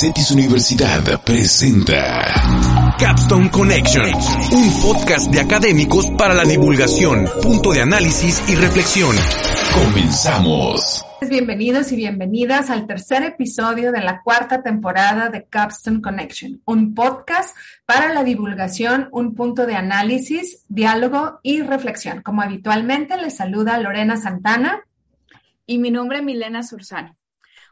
CETIS 0.00 0.30
Universidad 0.30 1.20
presenta 1.24 2.94
Capstone 3.00 3.50
Connection, 3.50 4.06
un 4.52 4.80
podcast 4.80 5.28
de 5.28 5.40
académicos 5.40 6.08
para 6.16 6.34
la 6.34 6.44
divulgación, 6.44 7.26
punto 7.42 7.72
de 7.72 7.80
análisis 7.80 8.40
y 8.48 8.54
reflexión. 8.54 9.16
Comenzamos. 9.74 11.04
Bienvenidos 11.28 11.90
y 11.90 11.96
bienvenidas 11.96 12.70
al 12.70 12.86
tercer 12.86 13.24
episodio 13.24 13.90
de 13.90 14.00
la 14.00 14.22
cuarta 14.22 14.62
temporada 14.62 15.30
de 15.30 15.46
Capstone 15.46 16.00
Connection, 16.00 16.62
un 16.64 16.94
podcast 16.94 17.56
para 17.84 18.14
la 18.14 18.22
divulgación, 18.22 19.08
un 19.10 19.34
punto 19.34 19.66
de 19.66 19.74
análisis, 19.74 20.64
diálogo 20.68 21.40
y 21.42 21.62
reflexión. 21.62 22.22
Como 22.22 22.40
habitualmente, 22.42 23.16
les 23.16 23.34
saluda 23.34 23.76
Lorena 23.78 24.16
Santana. 24.16 24.80
Y 25.66 25.78
mi 25.78 25.90
nombre 25.90 26.18
es 26.18 26.24
Milena 26.24 26.62
Surzano. 26.62 27.17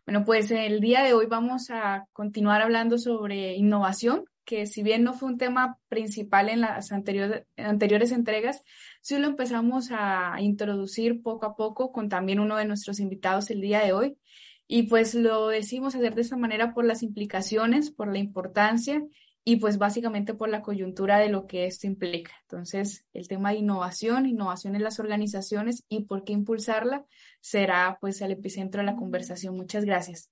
Bueno, 0.06 0.24
pues 0.24 0.52
el 0.52 0.80
día 0.80 1.02
de 1.02 1.14
hoy 1.14 1.26
vamos 1.26 1.68
a 1.68 2.06
continuar 2.12 2.62
hablando 2.62 2.96
sobre 2.96 3.56
innovación, 3.56 4.24
que 4.44 4.66
si 4.66 4.84
bien 4.84 5.02
no 5.02 5.14
fue 5.14 5.28
un 5.28 5.36
tema 5.36 5.80
principal 5.88 6.48
en 6.48 6.60
las 6.60 6.92
anteriores, 6.92 8.12
entregas, 8.12 8.62
sí 9.02 9.18
lo 9.18 9.26
empezamos 9.26 9.88
a 9.90 10.36
introducir 10.38 11.22
poco 11.22 11.46
a 11.46 11.56
poco 11.56 11.90
con 11.90 12.08
también 12.08 12.38
uno 12.38 12.56
de 12.56 12.66
nuestros 12.66 13.00
invitados 13.00 13.50
el 13.50 13.60
día 13.60 13.80
de 13.80 13.92
hoy. 13.94 14.16
Y 14.68 14.84
pues 14.84 15.16
lo 15.16 15.48
decimos 15.48 15.96
hacer 15.96 16.14
de 16.14 16.20
esta 16.20 16.36
manera 16.36 16.72
por 16.72 16.84
las 16.84 17.02
implicaciones, 17.02 17.90
por 17.90 18.06
la 18.12 18.18
importancia 18.18 19.02
y 19.42 19.56
pues 19.56 19.78
básicamente 19.78 20.34
por 20.34 20.48
la 20.48 20.62
coyuntura 20.62 21.18
de 21.18 21.30
lo 21.30 21.48
que 21.48 21.66
esto 21.66 21.88
implica. 21.88 22.32
Entonces, 22.42 23.06
el 23.12 23.26
tema 23.26 23.50
de 23.50 23.58
innovación, 23.58 24.26
innovación 24.26 24.76
en 24.76 24.82
las 24.84 25.00
organizaciones 25.00 25.84
y 25.88 26.04
por 26.04 26.22
qué 26.22 26.32
impulsarla 26.32 27.06
será 27.46 27.96
pues 28.00 28.20
el 28.22 28.32
epicentro 28.32 28.80
de 28.80 28.86
la 28.86 28.96
conversación. 28.96 29.56
Muchas 29.56 29.84
gracias. 29.84 30.30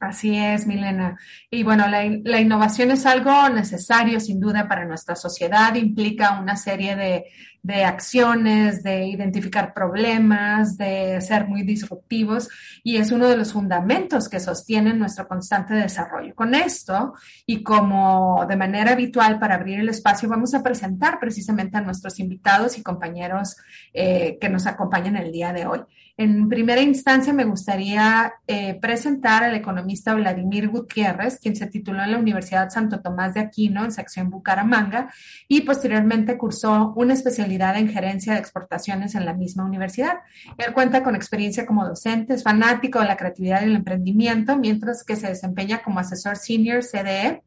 Así 0.00 0.34
es, 0.34 0.66
Milena. 0.66 1.18
Y 1.50 1.62
bueno, 1.62 1.86
la, 1.88 2.40
innovación 2.40 2.90
es 2.90 3.04
algo 3.04 3.48
necesario, 3.50 4.18
sin 4.18 4.40
duda, 4.40 4.66
para 4.66 4.86
nuestra 4.86 5.14
sociedad. 5.14 5.74
Implica 5.74 6.40
una 6.40 6.56
serie 6.56 6.96
de, 6.96 7.26
de, 7.62 7.84
acciones, 7.84 8.82
de 8.82 9.06
identificar 9.06 9.74
problemas, 9.74 10.78
de 10.78 11.20
ser 11.20 11.46
muy 11.46 11.64
disruptivos 11.64 12.48
y 12.82 12.96
es 12.96 13.12
uno 13.12 13.28
de 13.28 13.36
los 13.36 13.52
fundamentos 13.52 14.28
que 14.28 14.40
sostienen 14.40 14.98
nuestro 14.98 15.28
constante 15.28 15.74
desarrollo. 15.74 16.34
Con 16.34 16.54
esto 16.54 17.12
y 17.46 17.62
como 17.62 18.46
de 18.48 18.56
manera 18.56 18.92
habitual 18.92 19.38
para 19.38 19.56
abrir 19.56 19.80
el 19.80 19.90
espacio, 19.90 20.30
vamos 20.30 20.54
a 20.54 20.62
presentar 20.62 21.18
precisamente 21.20 21.76
a 21.76 21.82
nuestros 21.82 22.18
invitados 22.20 22.78
y 22.78 22.82
compañeros 22.82 23.56
eh, 23.92 24.38
que 24.40 24.48
nos 24.48 24.66
acompañan 24.66 25.16
el 25.16 25.30
día 25.30 25.52
de 25.52 25.66
hoy. 25.66 25.80
En 26.16 26.48
primera 26.48 26.80
instancia, 26.80 27.32
me 27.32 27.44
gustaría 27.44 28.34
eh, 28.46 28.78
presentar 28.80 29.42
al 29.42 29.56
economista 29.56 30.14
Vladimir 30.14 30.68
Gutiérrez, 30.68 31.40
quien 31.40 31.56
se 31.56 31.66
tituló 31.66 32.04
en 32.04 32.12
la 32.12 32.18
Universidad 32.18 32.70
Santo 32.70 33.00
Tomás 33.00 33.34
de 33.34 33.40
Aquino, 33.40 33.84
en 33.84 33.90
sección 33.90 34.30
Bucaramanga, 34.30 35.12
y 35.48 35.62
posteriormente 35.62 36.38
cursó 36.38 36.92
una 36.94 37.14
especialidad 37.14 37.76
en 37.76 37.88
gerencia 37.88 38.34
de 38.34 38.38
exportaciones 38.38 39.16
en 39.16 39.26
la 39.26 39.34
misma 39.34 39.64
universidad. 39.64 40.18
Él 40.56 40.72
cuenta 40.72 41.02
con 41.02 41.16
experiencia 41.16 41.66
como 41.66 41.84
docente, 41.84 42.34
es 42.34 42.44
fanático 42.44 43.00
de 43.00 43.06
la 43.06 43.16
creatividad 43.16 43.62
y 43.62 43.64
el 43.64 43.74
emprendimiento, 43.74 44.56
mientras 44.56 45.02
que 45.02 45.16
se 45.16 45.26
desempeña 45.26 45.82
como 45.82 45.98
asesor 45.98 46.36
senior 46.36 46.84
CDE 46.84 47.42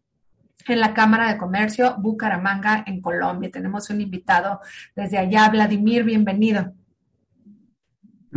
en 0.68 0.80
la 0.82 0.94
Cámara 0.94 1.32
de 1.32 1.38
Comercio 1.38 1.96
Bucaramanga 2.00 2.84
en 2.86 3.00
Colombia. 3.00 3.50
Tenemos 3.50 3.90
un 3.90 4.02
invitado 4.02 4.60
desde 4.94 5.18
allá. 5.18 5.48
Vladimir, 5.48 6.04
bienvenido. 6.04 6.74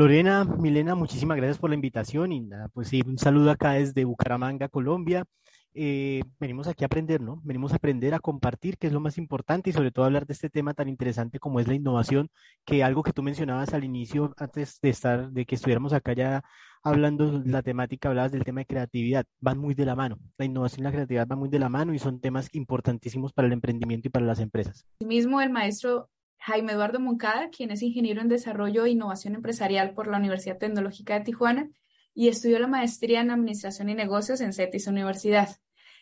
Lorena, 0.01 0.47
Milena, 0.47 0.95
muchísimas 0.95 1.37
gracias 1.37 1.59
por 1.59 1.69
la 1.69 1.75
invitación 1.75 2.33
y 2.33 2.49
pues 2.73 2.89
sí, 2.89 3.03
un 3.05 3.19
saludo 3.19 3.51
acá 3.51 3.73
desde 3.73 4.07
Bucaramanga, 4.07 4.71
Colombia. 4.71 5.27
Eh, 5.75 6.23
venimos 6.39 6.69
aquí 6.69 6.85
a 6.85 6.87
aprender, 6.87 7.21
¿no? 7.21 7.43
Venimos 7.45 7.75
a 7.75 7.77
aprender 7.77 8.15
a 8.15 8.19
compartir, 8.19 8.79
que 8.79 8.87
es 8.87 8.95
lo 8.95 9.01
más 9.01 9.19
importante 9.19 9.69
y 9.69 9.75
sobre 9.75 9.91
todo 9.91 10.07
hablar 10.07 10.27
de 10.27 10.33
este 10.33 10.49
tema 10.49 10.73
tan 10.73 10.89
interesante 10.89 11.39
como 11.39 11.61
es 11.61 11.69
la 11.69 11.75
innovación, 11.75 12.31
que 12.65 12.83
algo 12.83 13.03
que 13.03 13.13
tú 13.13 13.23
mencionabas 13.23 13.75
al 13.75 13.85
inicio, 13.85 14.33
antes 14.39 14.81
de 14.81 14.89
estar, 14.89 15.33
de 15.33 15.45
que 15.45 15.57
estuviéramos 15.57 15.93
acá 15.93 16.15
ya 16.15 16.45
hablando 16.83 17.43
la 17.45 17.61
temática, 17.61 18.09
hablabas 18.09 18.33
del 18.33 18.43
tema 18.43 18.63
de 18.63 18.67
creatividad, 18.67 19.27
van 19.39 19.59
muy 19.59 19.75
de 19.75 19.85
la 19.85 19.97
mano. 19.97 20.19
La 20.39 20.47
innovación 20.47 20.81
y 20.81 20.85
la 20.85 20.93
creatividad 20.93 21.27
van 21.27 21.41
muy 21.41 21.51
de 21.51 21.59
la 21.59 21.69
mano 21.69 21.93
y 21.93 21.99
son 21.99 22.23
temas 22.23 22.49
importantísimos 22.55 23.35
para 23.35 23.49
el 23.49 23.53
emprendimiento 23.53 24.09
y 24.09 24.11
para 24.11 24.25
las 24.25 24.41
empresas. 24.41 24.87
Mismo 25.05 25.43
el 25.43 25.51
maestro 25.51 26.09
Jaime 26.41 26.73
Eduardo 26.73 27.01
Moncada, 27.01 27.51
quien 27.51 27.71
es 27.71 27.83
ingeniero 27.83 28.23
en 28.23 28.29
desarrollo 28.29 28.87
e 28.87 28.91
innovación 28.91 29.35
empresarial 29.35 29.93
por 29.93 30.07
la 30.07 30.17
Universidad 30.17 30.59
Tecnológica 30.59 31.15
de 31.15 31.25
Tijuana 31.25 31.71
y 32.15 32.29
estudió 32.29 32.59
la 32.59 32.67
maestría 32.67 33.21
en 33.21 33.31
administración 33.31 33.91
y 33.91 33.95
negocios 33.95 34.41
en 34.41 34.55
CETIS 34.55 34.87
Universidad. 34.87 35.57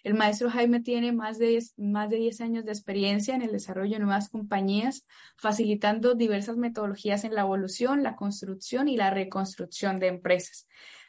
El 0.04 0.14
maestro 0.14 0.48
Jaime 0.48 0.80
tiene 0.80 1.12
más 1.12 1.38
de, 1.38 1.48
10, 1.48 1.74
más 1.78 2.08
de 2.08 2.18
10 2.18 2.40
años 2.40 2.64
de 2.64 2.70
experiencia 2.70 3.34
en 3.34 3.42
el 3.42 3.50
desarrollo 3.50 3.94
de 3.94 4.04
nuevas 4.04 4.28
compañías, 4.28 5.04
facilitando 5.36 6.14
diversas 6.14 6.56
metodologías 6.56 7.24
en 7.24 7.34
la 7.34 7.40
evolución, 7.40 8.04
la 8.04 8.14
construcción 8.14 8.88
y 8.88 8.96
la 8.96 9.10
reconstrucción 9.10 9.98
de 9.98 10.06
empresas. 10.06 10.68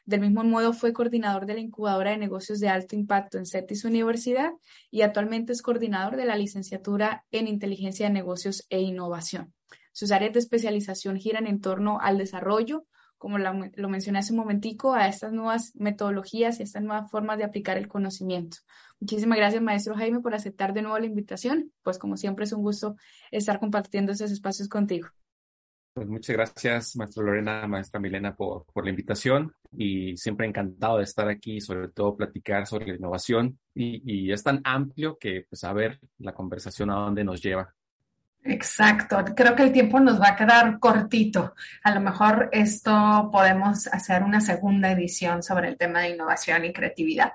Del 0.09 0.21
mismo 0.21 0.43
modo, 0.43 0.73
fue 0.73 0.91
coordinador 0.91 1.45
de 1.45 1.53
la 1.53 1.59
incubadora 1.59 2.09
de 2.09 2.17
negocios 2.17 2.59
de 2.59 2.67
alto 2.67 2.95
impacto 2.95 3.37
en 3.37 3.45
CETIS 3.45 3.85
Universidad 3.85 4.49
y 4.89 5.03
actualmente 5.03 5.53
es 5.53 5.61
coordinador 5.61 6.15
de 6.15 6.25
la 6.25 6.35
licenciatura 6.35 7.25
en 7.29 7.47
inteligencia 7.47 8.07
de 8.07 8.13
negocios 8.13 8.65
e 8.71 8.79
innovación. 8.79 9.53
Sus 9.91 10.11
áreas 10.11 10.33
de 10.33 10.39
especialización 10.39 11.17
giran 11.17 11.45
en 11.45 11.61
torno 11.61 11.99
al 12.01 12.17
desarrollo, 12.17 12.87
como 13.19 13.37
lo 13.37 13.89
mencioné 13.89 14.17
hace 14.17 14.33
un 14.33 14.39
momentico, 14.39 14.95
a 14.95 15.07
estas 15.07 15.31
nuevas 15.31 15.75
metodologías 15.75 16.59
y 16.59 16.63
estas 16.63 16.81
nuevas 16.81 17.11
formas 17.11 17.37
de 17.37 17.43
aplicar 17.43 17.77
el 17.77 17.87
conocimiento. 17.87 18.57
Muchísimas 18.99 19.37
gracias, 19.37 19.61
maestro 19.61 19.93
Jaime, 19.95 20.21
por 20.21 20.33
aceptar 20.33 20.73
de 20.73 20.81
nuevo 20.81 20.97
la 20.97 21.05
invitación. 21.05 21.71
Pues 21.83 21.99
como 21.99 22.17
siempre 22.17 22.45
es 22.45 22.51
un 22.51 22.63
gusto 22.63 22.95
estar 23.29 23.59
compartiendo 23.59 24.11
estos 24.11 24.31
espacios 24.31 24.69
contigo. 24.69 25.09
Pues 25.99 26.07
muchas 26.07 26.33
gracias, 26.33 26.95
maestra 26.95 27.25
Lorena, 27.25 27.67
maestra 27.67 27.99
Milena, 27.99 28.33
por, 28.33 28.65
por, 28.71 28.85
la 28.85 28.89
invitación 28.89 29.53
y 29.77 30.15
siempre 30.15 30.47
encantado 30.47 30.99
de 30.99 31.03
estar 31.03 31.27
aquí, 31.27 31.59
sobre 31.59 31.89
todo 31.89 32.15
platicar 32.15 32.65
sobre 32.67 32.87
la 32.87 32.95
innovación 32.95 33.59
y, 33.75 34.01
y 34.05 34.31
es 34.31 34.41
tan 34.41 34.61
amplio 34.63 35.17
que 35.19 35.45
pues 35.49 35.65
a 35.65 35.73
ver 35.73 35.99
la 36.19 36.33
conversación 36.33 36.89
a 36.89 36.95
dónde 36.95 37.25
nos 37.25 37.41
lleva. 37.41 37.75
Exacto, 38.41 39.17
creo 39.35 39.53
que 39.53 39.63
el 39.63 39.73
tiempo 39.73 39.99
nos 39.99 40.19
va 40.19 40.29
a 40.29 40.35
quedar 40.37 40.79
cortito. 40.79 41.53
A 41.83 41.93
lo 41.93 41.99
mejor 41.99 42.49
esto 42.53 43.29
podemos 43.33 43.87
hacer 43.87 44.23
una 44.23 44.39
segunda 44.39 44.89
edición 44.91 45.43
sobre 45.43 45.67
el 45.67 45.77
tema 45.77 45.99
de 45.99 46.11
innovación 46.11 46.63
y 46.63 46.71
creatividad. 46.71 47.33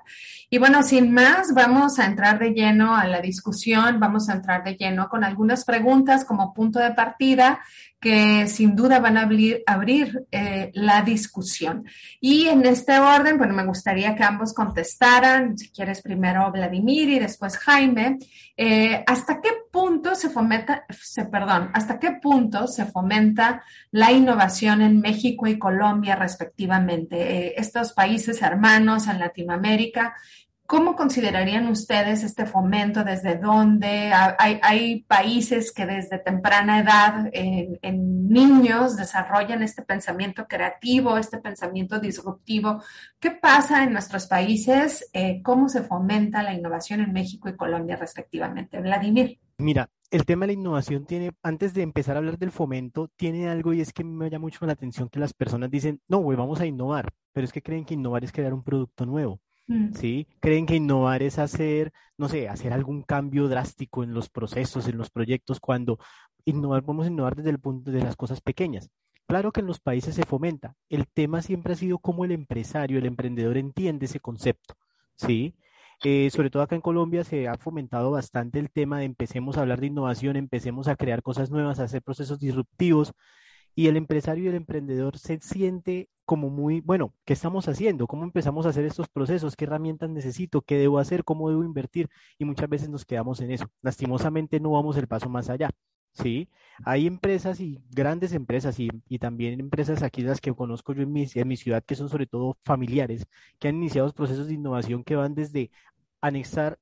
Y 0.49 0.57
bueno, 0.57 0.81
sin 0.81 1.13
más, 1.13 1.53
vamos 1.53 1.99
a 1.99 2.07
entrar 2.07 2.39
de 2.39 2.49
lleno 2.49 2.95
a 2.95 3.05
la 3.05 3.21
discusión, 3.21 3.99
vamos 3.99 4.29
a 4.29 4.33
entrar 4.33 4.63
de 4.63 4.75
lleno 4.75 5.07
con 5.07 5.23
algunas 5.23 5.63
preguntas 5.63 6.25
como 6.25 6.53
punto 6.55 6.79
de 6.79 6.91
partida 6.91 7.59
que 8.05 8.47
sin 8.47 8.75
duda 8.75 8.99
van 8.99 9.17
a 9.17 9.27
abrir, 9.65 10.27
eh, 10.31 10.69
la 10.75 11.01
discusión. 11.01 11.85
Y 12.21 12.45
en 12.45 12.63
este 12.63 12.99
orden, 12.99 13.39
bueno, 13.39 13.55
me 13.55 13.65
gustaría 13.65 14.15
que 14.15 14.23
ambos 14.23 14.53
contestaran, 14.53 15.57
si 15.57 15.71
quieres 15.71 16.03
primero 16.03 16.51
Vladimir 16.51 17.09
y 17.09 17.17
después 17.17 17.57
Jaime, 17.57 18.19
eh, 18.55 19.03
¿hasta 19.07 19.41
qué 19.41 19.49
punto 19.71 20.13
se 20.13 20.29
fomenta, 20.29 20.85
se, 20.91 21.25
perdón, 21.25 21.71
hasta 21.73 21.97
qué 21.97 22.11
punto 22.21 22.67
se 22.67 22.85
fomenta 22.85 23.63
la 23.89 24.11
innovación 24.11 24.83
en 24.83 25.01
México 25.01 25.47
y 25.47 25.57
Colombia 25.57 26.15
respectivamente? 26.15 27.15
Eh, 27.17 27.53
estos 27.57 27.93
países 27.93 28.39
hermanos 28.43 29.07
en 29.07 29.17
Latinoamérica 29.17 30.13
¿Cómo 30.67 30.95
considerarían 30.95 31.67
ustedes 31.67 32.23
este 32.23 32.47
fomento? 32.47 33.03
¿Desde 33.03 33.37
dónde? 33.37 34.11
Hay, 34.13 34.59
hay 34.63 35.03
países 35.03 35.71
que 35.71 35.85
desde 35.85 36.17
temprana 36.17 36.79
edad 36.79 37.29
en, 37.31 38.27
niños 38.27 38.97
desarrollan 38.97 39.61
este 39.61 39.83
pensamiento 39.83 40.47
creativo, 40.47 41.17
este 41.17 41.37
pensamiento 41.37 41.99
disruptivo. 41.99 42.81
¿Qué 43.19 43.31
pasa 43.31 43.83
en 43.83 43.93
nuestros 43.93 44.25
países? 44.25 45.07
Eh, 45.13 45.41
¿Cómo 45.43 45.69
se 45.69 45.83
fomenta 45.83 46.41
la 46.41 46.53
innovación 46.53 47.01
en 47.01 47.13
México 47.13 47.47
y 47.47 47.55
Colombia 47.55 47.95
respectivamente? 47.95 48.81
Vladimir. 48.81 49.39
Mira, 49.59 49.89
el 50.09 50.25
tema 50.25 50.45
de 50.45 50.53
la 50.53 50.59
innovación 50.59 51.05
tiene, 51.05 51.31
antes 51.43 51.73
de 51.75 51.83
empezar 51.83 52.15
a 52.15 52.19
hablar 52.19 52.39
del 52.39 52.51
fomento, 52.51 53.09
tiene 53.15 53.47
algo 53.49 53.71
y 53.73 53.81
es 53.81 53.93
que 53.93 54.03
me 54.03 54.29
llama 54.29 54.43
mucho 54.43 54.65
la 54.65 54.73
atención 54.73 55.09
que 55.09 55.19
las 55.19 55.33
personas 55.33 55.69
dicen, 55.69 56.01
no, 56.07 56.17
güey, 56.17 56.37
vamos 56.37 56.59
a 56.59 56.65
innovar, 56.65 57.13
pero 57.31 57.45
es 57.45 57.53
que 57.53 57.61
creen 57.61 57.85
que 57.85 57.93
innovar 57.93 58.23
es 58.23 58.31
crear 58.31 58.53
un 58.53 58.63
producto 58.63 59.05
nuevo. 59.05 59.39
Mm. 59.67 59.93
¿sí? 59.93 60.27
Creen 60.39 60.65
que 60.65 60.75
innovar 60.75 61.23
es 61.23 61.39
hacer, 61.39 61.91
no 62.17 62.29
sé, 62.29 62.49
hacer 62.49 62.73
algún 62.73 63.01
cambio 63.03 63.47
drástico 63.47 64.03
en 64.03 64.13
los 64.13 64.29
procesos, 64.29 64.87
en 64.87 64.97
los 64.97 65.09
proyectos, 65.09 65.59
cuando 65.59 65.99
innovar, 66.45 66.83
a 66.87 67.07
innovar 67.07 67.35
desde 67.35 67.49
el 67.49 67.59
punto 67.59 67.91
de 67.91 68.03
las 68.03 68.15
cosas 68.15 68.41
pequeñas. 68.41 68.89
Claro 69.27 69.51
que 69.51 69.61
en 69.61 69.67
los 69.67 69.79
países 69.79 70.15
se 70.15 70.25
fomenta. 70.25 70.75
El 70.89 71.07
tema 71.07 71.41
siempre 71.41 71.73
ha 71.73 71.75
sido 71.75 71.97
cómo 71.97 72.25
el 72.25 72.31
empresario, 72.31 72.99
el 72.99 73.07
emprendedor 73.07 73.57
entiende 73.57 74.05
ese 74.05 74.19
concepto, 74.19 74.75
¿sí? 75.15 75.55
Eh, 76.03 76.29
sobre 76.29 76.49
todo 76.49 76.61
acá 76.61 76.75
en 76.75 76.81
Colombia 76.81 77.23
se 77.23 77.47
ha 77.47 77.57
fomentado 77.57 78.11
bastante 78.11 78.59
el 78.59 78.69
tema 78.69 78.99
de 78.99 79.05
empecemos 79.05 79.57
a 79.57 79.61
hablar 79.61 79.79
de 79.79 79.87
innovación, 79.87 80.35
empecemos 80.35 80.87
a 80.87 80.95
crear 80.95 81.23
cosas 81.23 81.49
nuevas, 81.49 81.79
a 81.79 81.85
hacer 81.85 82.03
procesos 82.03 82.39
disruptivos, 82.39 83.13
y 83.73 83.87
el 83.87 83.97
empresario 83.97 84.45
y 84.45 84.47
el 84.49 84.55
emprendedor 84.55 85.17
se 85.17 85.39
siente 85.41 86.09
como 86.25 86.49
muy, 86.49 86.81
bueno, 86.81 87.13
¿qué 87.25 87.33
estamos 87.33 87.67
haciendo? 87.67 88.07
¿Cómo 88.07 88.23
empezamos 88.23 88.65
a 88.65 88.69
hacer 88.69 88.85
estos 88.85 89.07
procesos? 89.07 89.55
¿Qué 89.55 89.65
herramientas 89.65 90.09
necesito? 90.09 90.61
¿Qué 90.61 90.77
debo 90.77 90.99
hacer? 90.99 91.23
¿Cómo 91.23 91.49
debo 91.49 91.63
invertir? 91.63 92.09
Y 92.39 92.45
muchas 92.45 92.69
veces 92.69 92.89
nos 92.89 93.05
quedamos 93.05 93.41
en 93.41 93.51
eso. 93.51 93.67
Lastimosamente 93.81 94.59
no 94.59 94.71
vamos 94.71 94.97
el 94.97 95.07
paso 95.07 95.29
más 95.29 95.49
allá. 95.49 95.69
¿sí? 96.15 96.49
Hay 96.83 97.07
empresas 97.07 97.59
y 97.59 97.81
grandes 97.91 98.33
empresas 98.33 98.79
y, 98.79 98.89
también 99.19 99.59
empresas 99.59 100.03
aquí 100.03 100.21
las 100.21 100.41
que 100.41 100.53
conozco 100.53 100.93
yo 100.93 101.03
en 101.03 101.11
mi, 101.11 101.27
en 101.33 101.47
mi 101.47 101.57
ciudad 101.57 101.83
que 101.83 101.95
son 101.95 102.09
sobre 102.09 102.27
todo 102.27 102.57
familiares, 102.63 103.27
que 103.59 103.67
han 103.67 103.75
iniciado 103.75 104.11
procesos 104.13 104.47
de 104.47 104.53
innovación 104.55 105.03
que 105.03 105.15
van 105.15 105.35
desde 105.35 105.71
anexar 106.21 106.79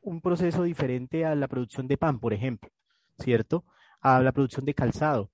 un 0.00 0.20
proceso 0.20 0.62
diferente 0.62 1.24
a 1.24 1.34
la 1.34 1.48
producción 1.48 1.88
de 1.88 1.98
pan, 1.98 2.20
por 2.20 2.32
ejemplo, 2.32 2.70
¿cierto? 3.18 3.64
A 4.00 4.20
la 4.22 4.32
producción 4.32 4.64
de 4.64 4.74
calzado, 4.74 5.30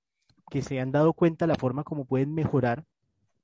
que 0.50 0.62
se 0.62 0.80
han 0.80 0.92
dado 0.92 1.12
cuenta 1.12 1.46
la 1.46 1.54
forma 1.56 1.84
como 1.84 2.06
pueden 2.06 2.34
mejorar 2.34 2.84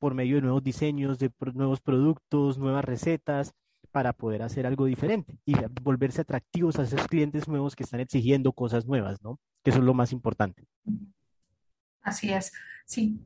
por 0.00 0.14
medio 0.14 0.37
de 0.37 0.43
nuevos 0.43 0.64
diseños, 0.64 1.19
de 1.19 1.31
nuevos 1.55 1.81
productos, 1.81 2.58
nuevas 2.58 2.85
recetas, 2.85 3.52
para 3.93 4.12
poder 4.12 4.43
hacer 4.43 4.67
algo 4.67 4.87
diferente 4.87 5.38
y 5.44 5.55
volverse 5.82 6.23
atractivos 6.23 6.79
a 6.79 6.82
esos 6.82 7.06
clientes 7.06 7.49
nuevos 7.49 7.76
que 7.76 7.82
están 7.82 8.00
exigiendo 8.00 8.52
cosas 8.52 8.87
nuevas, 8.87 9.23
¿no? 9.23 9.38
Que 9.62 9.70
eso 9.70 9.81
es 9.81 9.85
lo 9.85 9.94
más 9.94 10.12
importante. 10.12 10.64
Así 12.02 12.32
es, 12.32 12.52
sí. 12.85 13.20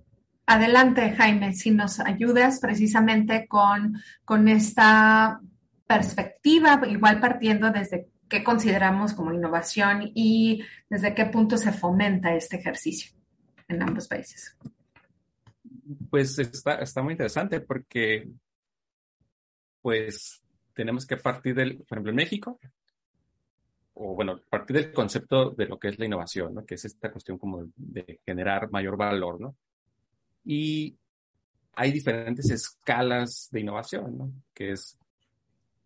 Adelante, 0.46 1.12
Jaime, 1.12 1.54
si 1.54 1.70
nos 1.70 2.00
ayudas 2.00 2.60
precisamente 2.60 3.46
con, 3.46 3.96
con 4.24 4.48
esta 4.48 5.40
perspectiva, 5.86 6.80
igual 6.88 7.20
partiendo 7.20 7.70
desde 7.70 8.08
qué 8.28 8.42
consideramos 8.42 9.14
como 9.14 9.32
innovación 9.32 10.10
y 10.14 10.62
desde 10.88 11.14
qué 11.14 11.26
punto 11.26 11.56
se 11.56 11.72
fomenta 11.72 12.34
este 12.34 12.56
ejercicio 12.56 13.12
en 13.68 13.82
ambos 13.82 14.08
países. 14.08 14.56
Pues 16.10 16.38
está, 16.38 16.76
está 16.76 17.02
muy 17.02 17.12
interesante 17.12 17.60
porque, 17.60 18.28
pues, 19.82 20.42
tenemos 20.72 21.06
que 21.06 21.16
partir 21.16 21.54
del, 21.54 21.78
por 21.78 21.96
ejemplo, 21.96 22.10
en 22.10 22.16
México, 22.16 22.58
o 23.94 24.14
bueno, 24.14 24.40
partir 24.50 24.76
del 24.76 24.92
concepto 24.92 25.50
de 25.50 25.66
lo 25.66 25.78
que 25.78 25.88
es 25.88 25.98
la 25.98 26.06
innovación, 26.06 26.54
¿no? 26.54 26.66
Que 26.66 26.74
es 26.74 26.84
esta 26.84 27.12
cuestión 27.12 27.38
como 27.38 27.66
de 27.76 28.20
generar 28.26 28.70
mayor 28.70 28.96
valor, 28.96 29.40
¿no? 29.40 29.56
Y 30.44 30.96
hay 31.74 31.92
diferentes 31.92 32.50
escalas 32.50 33.48
de 33.50 33.60
innovación, 33.60 34.18
¿no? 34.18 34.32
Que 34.52 34.72
es 34.72 34.98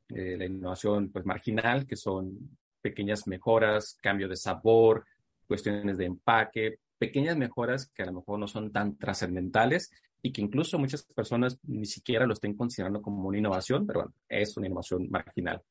eh, 0.09 0.37
la 0.39 0.47
innovación 0.47 1.11
pues 1.11 1.27
marginal, 1.27 1.87
que 1.87 1.97
son 1.97 2.57
pequeñas 2.81 3.27
mejoras, 3.27 3.99
cambio 4.01 4.29
de 4.29 4.37
sabor, 4.37 5.05
cuestiones 5.47 5.99
de 5.99 6.07
empaque, 6.07 6.79
pequeñas 6.99 7.37
mejoras 7.37 7.89
que 7.95 8.03
a 8.03 8.07
lo 8.07 8.13
mejor 8.13 8.39
no 8.39 8.49
son 8.49 8.73
tan 8.73 8.97
trascendentales 8.97 9.91
y 10.23 10.33
que 10.33 10.43
incluso 10.43 10.79
muchas 10.79 11.05
personas 11.05 11.59
ni 11.63 11.87
siquiera 11.87 12.27
lo 12.27 12.33
estén 12.33 12.55
considerando 12.55 13.01
como 13.01 13.29
una 13.29 13.39
innovación, 13.39 13.87
pero 13.87 14.01
bueno, 14.01 14.15
es 14.29 14.57
una 14.57 14.67
innovación 14.67 15.09
marginal. 15.11 15.63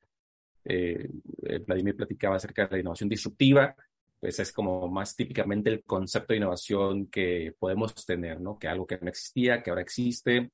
Eh, 0.64 1.10
eh, 1.44 1.60
Vladimir 1.60 1.96
platicaba 1.96 2.38
acerca 2.38 2.68
de 2.68 2.76
la 2.76 2.80
innovación 2.80 3.10
disruptiva, 3.10 3.76
pues 4.20 4.40
es 4.40 4.52
como 4.52 4.88
más 4.88 5.16
típicamente 5.16 5.70
el 5.70 5.84
concepto 5.84 6.34
de 6.34 6.38
innovación 6.38 7.08
que 7.08 7.54
podemos 7.58 7.94
tener, 8.06 8.42
¿no? 8.42 8.58
Que 8.58 8.68
algo 8.68 8.88
que 8.88 8.98
no 9.02 9.10
existía, 9.10 9.62
que 9.62 9.70
ahora 9.70 9.82
existe 9.82 10.52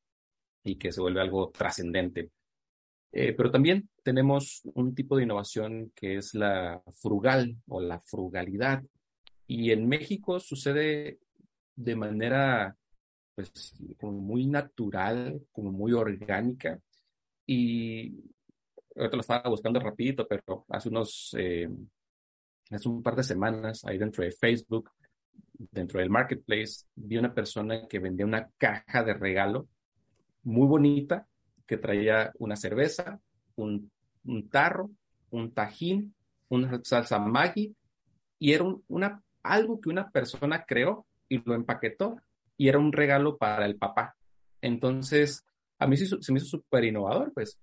y 0.64 0.76
que 0.76 0.92
se 0.92 1.02
vuelve 1.02 1.22
algo 1.22 1.50
trascendente. 1.50 2.31
Eh, 3.12 3.34
pero 3.34 3.52
también 3.52 3.90
tenemos 4.02 4.64
un 4.74 4.96
tipo 4.96 5.16
de 5.16 5.24
innovación 5.24 5.92
que 5.96 6.18
es 6.18 6.34
la 6.34 6.81
frugal 6.94 7.56
o 7.68 7.80
la 7.80 8.00
frugalidad. 8.00 8.84
Y 9.56 9.72
en 9.72 9.88
México 9.88 10.40
sucede 10.40 11.20
de 11.76 11.96
manera 11.96 12.76
pues 13.36 13.76
como 14.00 14.14
muy 14.14 14.48
natural, 14.48 15.46
como 15.52 15.72
muy 15.72 15.94
orgánica. 15.94 16.80
Y 17.46 18.16
ahorita 18.96 19.16
lo 19.16 19.22
estaba 19.22 19.50
buscando 19.52 19.80
rapidito, 19.80 20.28
pero 20.28 20.66
hace 20.70 20.90
unos, 20.90 21.36
eh, 21.38 21.70
hace 22.72 22.90
un 22.90 23.04
par 23.04 23.16
de 23.16 23.22
semanas, 23.22 23.86
ahí 23.86 24.00
dentro 24.00 24.24
de 24.24 24.32
Facebook, 24.32 24.90
dentro 25.54 26.00
del 26.00 26.10
marketplace, 26.10 26.86
vi 26.96 27.18
una 27.18 27.32
persona 27.32 27.88
que 27.88 28.00
vendía 28.00 28.26
una 28.26 28.50
caja 28.58 29.04
de 29.04 29.14
regalo 29.14 29.68
muy 30.42 30.66
bonita, 30.66 31.28
que 31.68 31.78
traía 31.78 32.32
una 32.40 32.56
cerveza, 32.56 33.20
un, 33.56 33.92
un 34.26 34.50
tarro, 34.50 34.90
un 35.30 35.54
tajín, 35.54 36.16
una 36.50 36.82
salsa 36.84 37.20
Maggi, 37.20 37.76
y 38.40 38.54
era 38.54 38.66
una, 38.88 39.24
algo 39.44 39.80
que 39.80 39.90
una 39.90 40.10
persona 40.10 40.66
creó 40.66 41.06
y 41.30 41.42
lo 41.44 41.54
empaquetó 41.56 42.18
y 42.57 42.69
era 42.69 42.80
un 42.80 42.92
regalo 42.92 43.38
para 43.38 43.66
el 43.66 43.75
papá. 43.78 44.16
Entonces, 44.62 45.44
a 45.80 45.88
mí 45.88 45.98
se, 45.98 46.31
me 46.31 46.38
hizo 46.38 46.48
súper 46.48 46.86
innovador, 46.86 47.34
pues, 47.34 47.60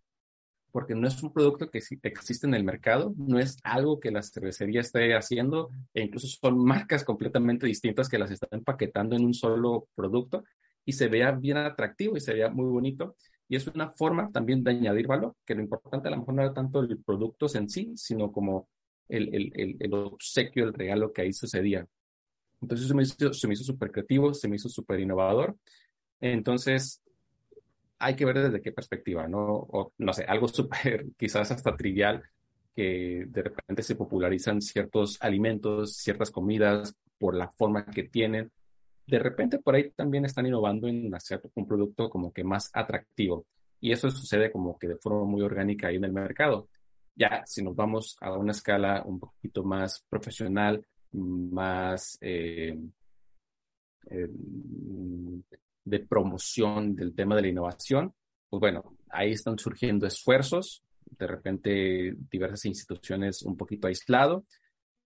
porque 0.71 0.95
no 0.95 1.09
es 1.09 1.23
un 1.23 1.33
producto 1.33 1.71
que 1.71 1.79
existe 1.79 2.47
en 2.47 2.55
el 2.55 2.65
mercado, 2.65 3.13
no 3.17 3.39
es 3.39 3.59
algo 3.65 3.99
que 3.99 4.11
la 4.11 4.23
cervecería 4.23 4.83
esté 4.83 5.15
haciendo, 5.17 5.71
e 5.95 6.03
incluso 6.03 6.29
son 6.29 6.63
marcas 6.65 7.05
completamente 7.05 7.67
distintas 7.67 8.09
que 8.09 8.19
las 8.19 8.31
están 8.31 8.51
empaquetando 8.53 9.17
en 9.17 9.25
un 9.25 9.35
solo 9.35 9.89
producto 9.95 10.45
y 10.85 10.93
se 10.93 11.09
vea 11.09 11.33
bien 11.33 11.57
atractivo 11.57 12.17
y 12.17 12.21
se 12.21 12.35
vea 12.35 12.51
muy 12.51 12.67
bonito. 12.67 13.17
Y 13.49 13.57
es 13.57 13.67
una 13.67 13.91
forma 13.91 14.31
también 14.31 14.63
de 14.63 14.71
añadir 14.71 15.09
valor, 15.09 15.35
que 15.45 15.57
lo 15.57 15.63
importante 15.63 16.07
a 16.07 16.13
lo 16.13 16.19
mejor 16.19 16.35
no 16.35 16.43
era 16.43 16.55
tanto 16.55 16.81
el 16.81 17.03
producto 17.03 17.47
en 17.55 17.69
sí, 17.69 17.93
sino 17.97 18.31
como 18.31 18.69
el, 19.11 19.93
obsequio, 19.93 20.65
el 20.65 20.75
regalo 20.75 21.13
que 21.13 21.23
ahí 21.23 21.33
sucedía. 21.33 21.87
Entonces 22.61 22.89
se 22.89 22.95
me 22.95 23.03
hizo, 23.03 23.33
se 23.33 23.57
súper 23.57 23.91
creativo, 23.91 24.35
se 24.35 24.49
me 24.49 24.57
hizo 24.57 24.69
súper 24.69 25.01
innovador. 25.01 25.57
Entonces, 26.21 27.03
hay 27.99 28.17
que 28.17 28.25
ver 28.25 28.39
desde 28.39 28.61
qué 28.61 28.73
perspectiva, 28.73 29.29
¿no? 29.29 29.41
O, 29.41 29.93
no 29.99 30.13
sé, 30.13 30.25
algo 30.25 30.49
súper, 30.49 31.07
quizás 31.17 31.51
hasta 31.51 31.77
trivial, 31.77 32.23
que 32.75 33.25
de 33.29 33.43
repente 33.43 33.83
se 33.83 33.97
popularizan 33.97 34.61
ciertos 34.63 35.19
alimentos, 35.21 35.97
ciertas 35.97 36.31
comidas 36.31 36.95
por 37.19 37.35
la 37.37 37.49
forma 37.51 37.85
que 37.87 38.05
tienen. 38.05 38.51
De 39.07 39.19
repente 39.19 39.59
por 39.59 39.75
ahí 39.75 39.91
también 39.91 40.25
están 40.25 40.47
innovando 40.47 40.89
en 40.89 41.15
hacer 41.15 41.43
un 41.55 41.67
producto 41.67 42.09
como 42.09 42.33
que 42.33 42.45
más 42.45 42.71
atractivo. 42.73 43.47
Y 43.81 43.93
eso 43.93 44.11
sucede 44.11 44.53
como 44.53 44.79
que 44.79 44.89
de 44.89 44.97
forma 44.97 45.25
muy 45.25 45.43
orgánica 45.43 45.89
ahí 45.89 45.97
en 45.97 46.05
el 46.05 46.13
mercado. 46.13 46.69
Ya, 47.21 47.43
si 47.45 47.63
nos 47.63 47.77
vamos 47.77 48.17
a 48.23 48.33
una 48.33 48.53
escala 48.53 49.03
un 49.05 49.21
poquito 49.21 49.63
más 49.63 50.03
profesional, 50.09 50.83
más 51.13 52.17
eh, 52.23 52.79
eh, 54.07 54.29
de 55.85 55.99
promoción 56.01 56.97
del 56.97 57.15
tema 57.15 57.37
de 57.37 57.43
la 57.43 57.49
innovación, 57.49 58.15
pues 58.49 58.59
bueno, 58.59 58.97
ahí 59.11 59.33
están 59.33 59.59
surgiendo 59.59 60.07
esfuerzos, 60.07 60.83
de 61.05 61.27
repente 61.27 62.15
diversas 62.31 62.65
instituciones 62.65 63.43
un 63.43 63.55
poquito 63.55 63.87
aislado. 63.87 64.47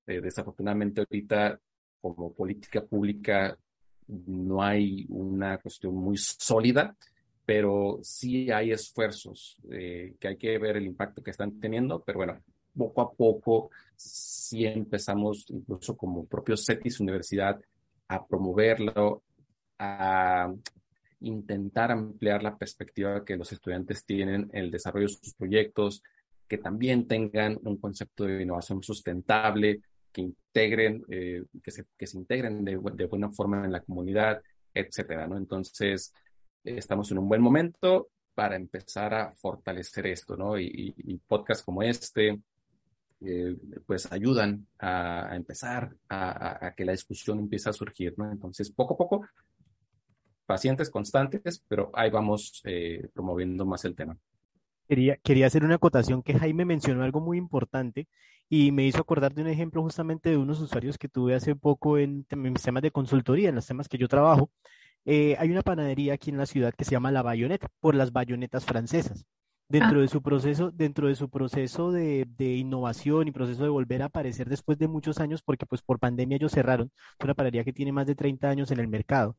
Eh, 0.06 0.20
desafortunadamente 0.20 1.00
ahorita 1.00 1.58
como 2.00 2.32
política 2.32 2.84
pública 2.84 3.58
no 4.06 4.62
hay 4.62 5.04
una 5.08 5.58
cuestión 5.58 5.96
muy 5.96 6.16
sólida, 6.16 6.96
pero 7.44 7.98
sí 8.02 8.50
hay 8.50 8.72
esfuerzos 8.72 9.56
que 9.68 10.16
hay 10.28 10.36
que 10.36 10.58
ver 10.58 10.76
el 10.76 10.86
impacto 10.86 11.22
que 11.22 11.30
están 11.30 11.60
teniendo, 11.60 12.02
pero 12.02 12.18
bueno, 12.18 12.42
poco 12.76 13.00
a 13.02 13.12
poco 13.12 13.70
si 13.96 14.66
empezamos, 14.66 15.46
incluso 15.48 15.96
como 15.96 16.26
propio 16.26 16.56
CETIS 16.56 17.00
Universidad, 17.00 17.60
a 18.08 18.26
promoverlo, 18.26 19.22
a 19.78 20.52
intentar 21.20 21.90
ampliar 21.90 22.42
la 22.42 22.56
perspectiva 22.56 23.24
que 23.24 23.36
los 23.36 23.52
estudiantes 23.52 24.04
tienen 24.04 24.50
en 24.52 24.64
el 24.64 24.70
desarrollo 24.70 25.06
de 25.06 25.14
sus 25.14 25.34
proyectos, 25.34 26.02
que 26.46 26.58
también 26.58 27.06
tengan 27.06 27.58
un 27.62 27.78
concepto 27.78 28.24
de 28.24 28.42
innovación 28.42 28.82
sustentable, 28.82 29.80
que 30.12 30.22
integren, 30.22 31.02
eh, 31.08 31.42
que, 31.62 31.70
se, 31.70 31.84
que 31.96 32.06
se 32.06 32.18
integren 32.18 32.64
de, 32.64 32.76
buena 32.76 33.30
forma 33.30 33.64
en 33.64 33.72
la 33.72 33.80
comunidad, 33.80 34.42
etcétera, 34.72 35.26
¿no? 35.26 35.36
Entonces, 35.36 36.12
estamos 36.64 37.10
en 37.10 37.18
un 37.18 37.28
buen 37.28 37.42
momento 37.42 38.08
para 38.34 38.56
empezar 38.56 39.14
a 39.14 39.32
fortalecer 39.34 40.06
esto, 40.06 40.36
¿no? 40.36 40.58
Y, 40.58 41.20
podcasts 41.26 41.64
como 41.64 41.82
este, 41.82 42.40
eh, 43.20 43.56
pues 43.86 44.10
ayudan 44.10 44.66
a, 44.78 45.36
empezar 45.36 45.94
a, 46.08 46.72
que 46.76 46.84
la 46.84 46.92
discusión 46.92 47.38
empiece 47.38 47.70
a 47.70 47.72
surgir, 47.72 48.14
¿no? 48.16 48.30
Entonces, 48.30 48.70
poco 48.70 48.94
a 48.94 48.96
poco, 48.96 49.26
pacientes 50.46 50.90
constantes, 50.90 51.62
pero 51.68 51.90
ahí 51.94 52.10
vamos 52.10 52.60
eh, 52.64 53.08
promoviendo 53.14 53.64
más 53.64 53.84
el 53.84 53.94
tema. 53.94 54.18
Quería, 54.88 55.16
quería 55.16 55.46
hacer 55.46 55.64
una 55.64 55.76
acotación 55.76 56.22
que 56.22 56.38
Jaime 56.38 56.64
mencionó 56.64 57.04
algo 57.04 57.20
muy 57.20 57.38
importante 57.38 58.06
y 58.48 58.72
me 58.72 58.84
hizo 58.86 59.00
acordar 59.00 59.34
de 59.34 59.42
un 59.42 59.48
ejemplo 59.48 59.82
justamente 59.82 60.30
de 60.30 60.36
unos 60.36 60.60
usuarios 60.60 60.98
que 60.98 61.08
tuve 61.08 61.34
hace 61.34 61.56
poco 61.56 61.98
en, 61.98 62.26
mis 62.36 62.62
temas 62.62 62.82
de 62.82 62.90
consultoría, 62.90 63.48
en 63.48 63.54
los 63.54 63.66
temas 63.66 63.88
que 63.88 63.98
yo 63.98 64.08
trabajo. 64.08 64.50
Eh, 65.06 65.36
hay 65.38 65.50
una 65.50 65.62
panadería 65.62 66.14
aquí 66.14 66.30
en 66.30 66.38
la 66.38 66.46
ciudad 66.46 66.72
que 66.74 66.84
se 66.84 66.92
llama 66.92 67.10
La 67.10 67.22
Bayoneta, 67.22 67.68
por 67.80 67.94
las 67.94 68.12
bayonetas 68.12 68.64
francesas. 68.64 69.26
Dentro 69.68 69.98
ah. 69.98 70.02
de 70.02 70.08
su 70.08 70.22
proceso, 70.22 70.70
dentro 70.70 71.08
de 71.08 71.14
su 71.14 71.30
proceso 71.30 71.90
de, 71.92 72.26
innovación 72.38 73.28
y 73.28 73.32
proceso 73.32 73.64
de 73.64 73.70
volver 73.70 74.02
a 74.02 74.06
aparecer 74.06 74.48
después 74.48 74.78
de 74.78 74.88
muchos 74.88 75.20
años, 75.20 75.42
porque 75.42 75.66
pues 75.66 75.82
por 75.82 75.98
pandemia 75.98 76.36
ellos 76.36 76.52
cerraron, 76.52 76.90
es 77.18 77.24
una 77.24 77.34
panadería 77.34 77.64
que 77.64 77.72
tiene 77.72 77.92
más 77.92 78.06
de 78.06 78.14
30 78.14 78.48
años 78.48 78.70
en 78.70 78.80
el 78.80 78.88
mercado. 78.88 79.36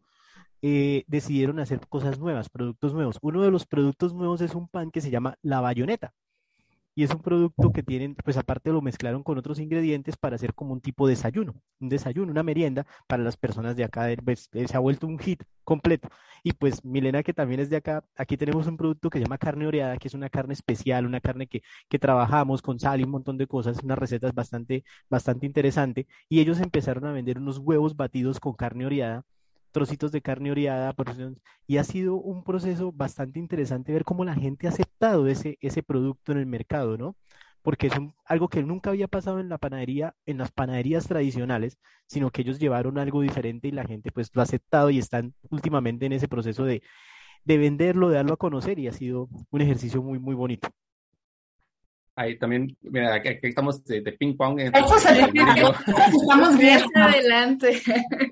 eh, 0.62 1.04
decidieron 1.08 1.60
hacer 1.60 1.88
cosas 1.88 2.20
nuevas, 2.20 2.50
productos 2.50 2.94
nuevos. 2.94 3.20
Uno 3.22 3.44
de 3.44 3.52
los 3.52 3.66
productos 3.68 4.14
nuevos 4.14 4.42
es 4.42 4.56
un 4.56 4.68
pan 4.68 4.92
que 4.92 5.02
se 5.02 5.12
llama 5.12 5.38
la 5.42 5.62
bayoneta. 5.62 6.14
Y 6.96 7.04
es 7.04 7.12
un 7.14 7.22
producto 7.22 7.72
que 7.74 7.84
tienen, 7.84 8.16
pues 8.16 8.38
aparte 8.38 8.72
lo 8.72 8.82
mezclaron 8.82 9.22
con 9.24 9.38
otros 9.38 9.60
ingredientes 9.60 10.16
para 10.18 10.36
hacer 10.36 10.54
como 10.54 10.74
un 10.74 10.82
tipo 10.82 11.08
de 11.08 11.12
desayuno, 11.14 11.54
un 11.80 11.90
desayuno, 11.90 12.32
una 12.32 12.44
merienda 12.44 12.86
para 13.08 13.24
las 13.24 13.38
personas 13.38 13.76
de 13.76 13.84
acá. 13.84 14.08
Pues, 14.24 14.50
eh, 14.54 14.68
se 14.68 14.78
ha 14.78 14.80
vuelto 14.80 15.06
un 15.08 15.20
hit 15.20 15.44
completo. 15.64 16.10
Y 16.44 16.54
pues 16.54 16.86
Milena, 16.86 17.24
que 17.24 17.34
también 17.34 17.60
es 17.60 17.70
de 17.70 17.78
acá, 17.78 18.04
aquí 18.16 18.38
tenemos 18.38 18.68
un 18.68 18.78
producto 18.78 19.10
que 19.10 19.20
se 19.20 19.26
llama 19.26 19.38
carne 19.38 19.68
oreada, 19.68 19.98
que 19.98 20.08
es 20.08 20.14
una 20.14 20.30
carne 20.30 20.54
especial, 20.54 21.06
una 21.06 21.20
carne 21.20 21.48
que, 21.48 21.62
que 21.90 22.00
trabajamos 22.00 22.62
con 22.62 22.80
sal 22.80 23.02
y 23.02 23.04
un 23.04 23.12
montón 23.12 23.38
de 23.38 23.48
cosas, 23.48 23.84
unas 23.84 23.98
recetas 23.98 24.34
bastante, 24.34 24.84
bastante 25.10 25.46
interesante. 25.46 26.08
Y 26.30 26.40
ellos 26.40 26.60
empezaron 26.62 27.06
a 27.06 27.12
vender 27.12 27.40
unos 27.40 27.58
huevos 27.60 27.96
batidos 27.96 28.40
con 28.40 28.54
carne 28.54 28.86
oreada 28.86 29.24
trocitos 29.76 30.12
de 30.14 30.22
carne 30.22 30.52
oreada, 30.52 30.96
y 31.68 31.78
ha 31.78 31.84
sido 31.84 32.16
un 32.16 32.44
proceso 32.46 32.94
bastante 32.94 33.40
interesante 33.40 33.92
ver 33.94 34.06
cómo 34.06 34.26
la 34.26 34.36
gente 34.36 34.68
ha 34.68 34.72
aceptado 34.72 35.28
ese, 35.28 35.58
ese 35.62 35.84
producto 35.84 36.32
en 36.32 36.40
el 36.40 36.46
mercado, 36.46 36.98
¿no? 36.98 37.18
Porque 37.62 37.88
es 37.88 37.94
algo 38.26 38.48
que 38.48 38.64
nunca 38.64 38.92
había 38.92 39.08
pasado 39.10 39.40
en 39.42 39.50
la 39.50 39.58
panadería, 39.58 40.16
en 40.26 40.38
las 40.38 40.52
panaderías 40.52 41.08
tradicionales, 41.08 41.78
sino 42.08 42.32
que 42.32 42.42
ellos 42.44 42.60
llevaron 42.60 42.98
algo 42.98 43.22
diferente 43.22 43.68
y 43.68 43.72
la 43.72 43.86
gente 43.86 44.12
pues 44.12 44.32
lo 44.34 44.42
ha 44.42 44.44
aceptado 44.46 44.90
y 44.92 45.00
están 45.00 45.34
últimamente 45.50 46.06
en 46.06 46.14
ese 46.14 46.28
proceso 46.30 46.64
de, 46.66 46.82
de 47.46 47.58
venderlo, 47.58 48.10
de 48.10 48.18
darlo 48.18 48.34
a 48.36 48.38
conocer 48.38 48.80
y 48.80 48.88
ha 48.88 48.94
sido 48.94 49.30
un 49.52 49.62
ejercicio 49.62 50.04
muy, 50.04 50.20
muy 50.20 50.36
bonito. 50.36 50.70
Ahí 52.18 52.38
también, 52.38 52.76
mira, 52.82 53.14
aquí, 53.16 53.30
estamos 53.42 53.84
de, 53.84 54.02
ping 54.02 54.38
pong. 54.38 54.60
estamos 56.22 56.58
bien 56.58 56.84
adelante. 56.96 57.82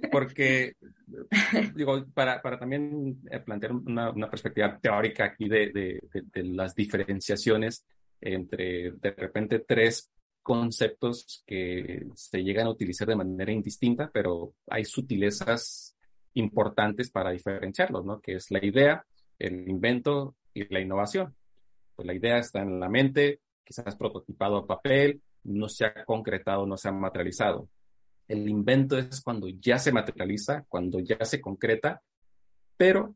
Porque 0.09 0.73
digo, 1.75 2.05
para, 2.13 2.41
para 2.41 2.57
también 2.57 3.19
eh, 3.29 3.39
plantear 3.39 3.73
una, 3.73 4.11
una, 4.11 4.29
perspectiva 4.29 4.77
teórica 4.79 5.25
aquí 5.25 5.47
de, 5.47 5.71
de, 5.71 6.01
de, 6.13 6.43
las 6.43 6.73
diferenciaciones 6.75 7.85
entre 8.21 8.91
de 8.91 9.11
repente 9.11 9.59
tres 9.59 10.09
conceptos 10.41 11.43
que 11.45 12.07
se 12.15 12.43
llegan 12.43 12.67
a 12.67 12.71
utilizar 12.71 13.07
de 13.07 13.15
manera 13.15 13.51
indistinta, 13.51 14.09
pero 14.13 14.53
hay 14.67 14.85
sutilezas 14.85 15.95
importantes 16.33 17.11
para 17.11 17.31
diferenciarlos, 17.31 18.05
¿no? 18.05 18.19
Que 18.19 18.35
es 18.35 18.49
la 18.51 18.63
idea, 18.63 19.05
el 19.39 19.67
invento 19.69 20.35
y 20.53 20.71
la 20.73 20.81
innovación. 20.81 21.35
Pues 21.95 22.05
la 22.05 22.13
idea 22.13 22.37
está 22.39 22.61
en 22.61 22.79
la 22.79 22.89
mente, 22.89 23.39
quizás 23.63 23.95
prototipado 23.95 24.57
a 24.57 24.67
papel, 24.67 25.21
no 25.43 25.69
se 25.69 25.85
ha 25.85 26.05
concretado, 26.05 26.65
no 26.65 26.77
se 26.77 26.89
ha 26.89 26.91
materializado. 26.91 27.69
El 28.27 28.47
invento 28.47 28.97
es 28.97 29.21
cuando 29.21 29.47
ya 29.47 29.77
se 29.77 29.91
materializa, 29.91 30.65
cuando 30.67 30.99
ya 30.99 31.23
se 31.25 31.41
concreta, 31.41 32.01
pero 32.77 33.15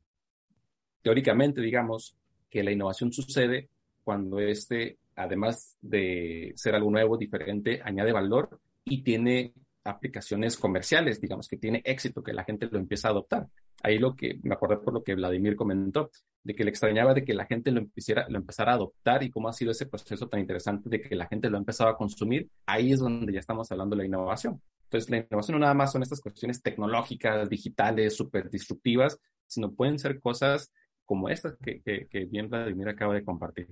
teóricamente 1.02 1.62
digamos 1.62 2.16
que 2.50 2.64
la 2.64 2.72
innovación 2.72 3.12
sucede 3.12 3.70
cuando 4.04 4.40
este, 4.40 5.00
además 5.16 5.78
de 5.82 6.54
ser 6.56 6.76
algo 6.76 6.92
nuevo, 6.92 7.18
diferente, 7.18 7.82
añade 7.84 8.12
valor 8.12 8.60
y 8.86 9.04
tiene 9.04 9.54
aplicaciones 9.84 10.58
comerciales, 10.58 11.22
digamos, 11.22 11.48
que 11.48 11.58
tiene 11.58 11.82
éxito, 11.86 12.24
que 12.24 12.34
la 12.34 12.44
gente 12.44 12.68
lo 12.70 12.78
empieza 12.78 13.08
a 13.08 13.12
adoptar. 13.12 13.48
Ahí 13.84 14.00
lo 14.00 14.16
que 14.16 14.40
me 14.44 14.54
acordé 14.54 14.78
por 14.78 14.94
lo 14.94 15.04
que 15.04 15.16
Vladimir 15.16 15.56
comentó, 15.56 16.10
de 16.44 16.56
que 16.56 16.64
le 16.64 16.70
extrañaba 16.70 17.14
de 17.14 17.24
que 17.24 17.34
la 17.34 17.46
gente 17.46 17.72
lo, 17.72 17.80
empezara, 17.80 18.28
lo 18.30 18.38
empezara 18.38 18.72
a 18.72 18.76
adoptar 18.76 19.22
y 19.24 19.30
cómo 19.30 19.50
ha 19.50 19.54
sido 19.54 19.72
ese 19.72 19.86
proceso 19.86 20.28
tan 20.28 20.40
interesante 20.40 20.90
de 20.90 21.02
que 21.02 21.16
la 21.16 21.28
gente 21.28 21.50
lo 21.50 21.58
ha 21.58 21.60
empezado 21.60 21.90
a 21.90 21.98
consumir. 21.98 22.50
Ahí 22.66 22.94
es 22.94 23.00
donde 23.00 23.34
ya 23.34 23.40
estamos 23.40 23.72
hablando 23.72 23.96
de 23.96 24.04
la 24.04 24.08
innovación. 24.08 24.62
Entonces, 24.84 25.10
la 25.10 25.18
innovación 25.18 25.56
no 25.56 25.60
nada 25.60 25.74
más 25.74 25.92
son 25.92 26.04
estas 26.04 26.22
cuestiones 26.22 26.62
tecnológicas, 26.62 27.50
digitales, 27.50 28.16
súper 28.16 28.50
disruptivas, 28.50 29.20
sino 29.46 29.74
pueden 29.74 30.00
ser 30.00 30.20
cosas 30.22 30.72
como 31.06 31.30
estas 31.30 31.58
que, 31.58 32.28
bien 32.30 32.50
Vladimir 32.50 32.90
acaba 32.90 33.14
de 33.14 33.24
compartir. 33.24 33.68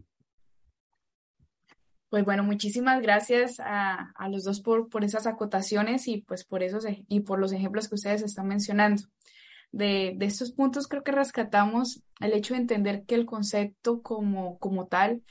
Pues 2.09 2.23
bueno, 2.23 2.43
muchísimas 2.43 3.01
gracias 3.01 3.59
a, 3.59 4.13
los 4.29 4.43
dos 4.43 4.61
por, 4.61 5.03
esas 5.03 5.27
acotaciones 5.27 6.07
y 6.07 6.21
pues 6.21 6.45
por 6.45 6.63
esos 6.63 6.85
y 6.87 7.19
por 7.21 7.39
los 7.39 7.51
ejemplos 7.51 7.89
que 7.89 7.95
ustedes 7.95 8.21
están 8.21 8.47
mencionando. 8.47 9.03
De, 9.75 10.13
de, 10.15 10.25
estos 10.25 10.53
puntos 10.53 10.87
creo 10.87 11.03
que 11.03 11.11
rescatamos 11.11 12.01
el 12.21 12.31
hecho 12.31 12.53
de 12.53 12.61
entender 12.61 13.03
que 13.03 13.15
el 13.15 13.25
concepto 13.25 14.01
como, 14.01 14.57
como 14.59 14.87
tal 14.87 15.21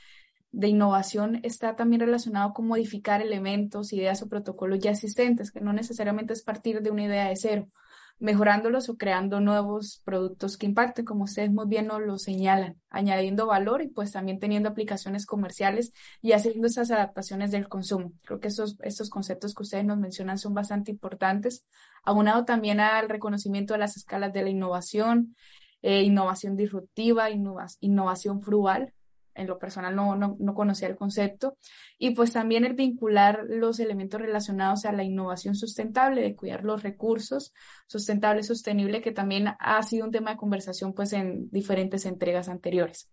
de 0.51 0.67
innovación 0.67 1.39
está 1.41 1.75
también 1.75 2.01
relacionado 2.01 2.53
con 2.53 2.67
modificar 2.67 3.23
elementos, 3.23 3.91
ideas 3.91 4.21
o 4.21 4.29
protocolos 4.29 4.77
ya 4.79 4.91
existentes, 4.91 5.51
que 5.51 5.61
no 5.61 5.73
necesariamente 5.73 6.33
es 6.33 6.43
partir 6.43 6.81
de 6.81 6.91
una 6.91 7.05
idea 7.05 7.27
de 7.27 7.35
cero, 7.35 7.69
mejorándolos 8.19 8.89
o 8.89 8.97
creando 8.97 9.41
nuevos 9.41 10.01
productos 10.05 10.57
que 10.57 10.65
impacten, 10.65 11.05
como 11.05 11.25
ustedes 11.25 11.51
muy 11.51 11.67
bien 11.67 11.87
nos 11.87 12.01
lo 12.01 12.17
señalan, 12.17 12.79
añadiendo 12.89 13.45
valor 13.45 13.81
y 13.81 13.89
pues 13.89 14.11
también 14.11 14.39
teniendo 14.39 14.69
aplicaciones 14.69 15.25
comerciales 15.25 15.93
y 16.21 16.31
haciendo 16.31 16.67
esas 16.67 16.91
adaptaciones 16.91 17.51
del 17.51 17.67
consumo. 17.67 18.13
Creo 18.23 18.39
que 18.39 18.47
estos, 18.47 18.77
estos 18.81 19.09
conceptos 19.09 19.53
que 19.53 19.63
ustedes 19.63 19.85
nos 19.85 19.97
mencionan 19.97 20.37
son 20.37 20.53
bastante 20.53 20.91
importantes, 20.91 21.65
aunado 22.03 22.45
también 22.45 22.79
al 22.79 23.09
reconocimiento 23.09 23.73
de 23.73 23.79
las 23.79 23.97
escalas 23.97 24.31
de 24.31 24.43
la 24.43 24.49
innovación, 24.49 25.35
eh, 25.81 26.01
innovación 26.01 26.55
disruptiva, 26.55 27.29
innovación 27.29 28.41
frugal, 28.41 28.93
en 29.35 29.47
lo 29.47 29.59
personal 29.59 29.95
no, 29.95 30.15
no, 30.15 30.35
no, 30.39 30.53
conocía 30.53 30.87
el 30.87 30.95
concepto, 30.95 31.57
y 31.97 32.11
pues 32.11 32.33
también 32.33 32.65
el 32.65 32.73
vincular 32.73 33.43
los 33.47 33.79
elementos 33.79 34.19
relacionados 34.19 34.85
a 34.85 34.91
la 34.91 35.03
innovación 35.03 35.55
sustentable, 35.55 36.21
de 36.21 36.35
cuidar 36.35 36.63
los 36.63 36.83
recursos 36.83 37.53
sustentable, 37.87 38.43
sostenible, 38.43 39.01
que 39.01 39.11
también 39.11 39.49
ha 39.59 39.81
sido 39.83 40.05
un 40.05 40.11
tema 40.11 40.31
de 40.31 40.37
conversación 40.37 40.93
pues 40.93 41.13
en 41.13 41.49
diferentes 41.51 42.05
entregas 42.05 42.49
anteriores. 42.49 43.11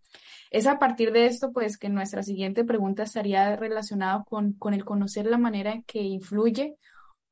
Es 0.51 0.67
a 0.67 0.79
partir 0.79 1.13
de 1.13 1.27
esto 1.27 1.53
pues 1.53 1.79
que 1.79 1.89
nuestra 1.89 2.23
siguiente 2.23 2.65
pregunta 2.65 3.03
estaría 3.03 3.57
relacionada 3.57 4.23
con, 4.25 4.53
con 4.53 4.75
el 4.75 4.85
conocer 4.85 5.27
la 5.27 5.39
manera 5.39 5.73
en 5.73 5.83
que 5.83 6.03
influye 6.03 6.77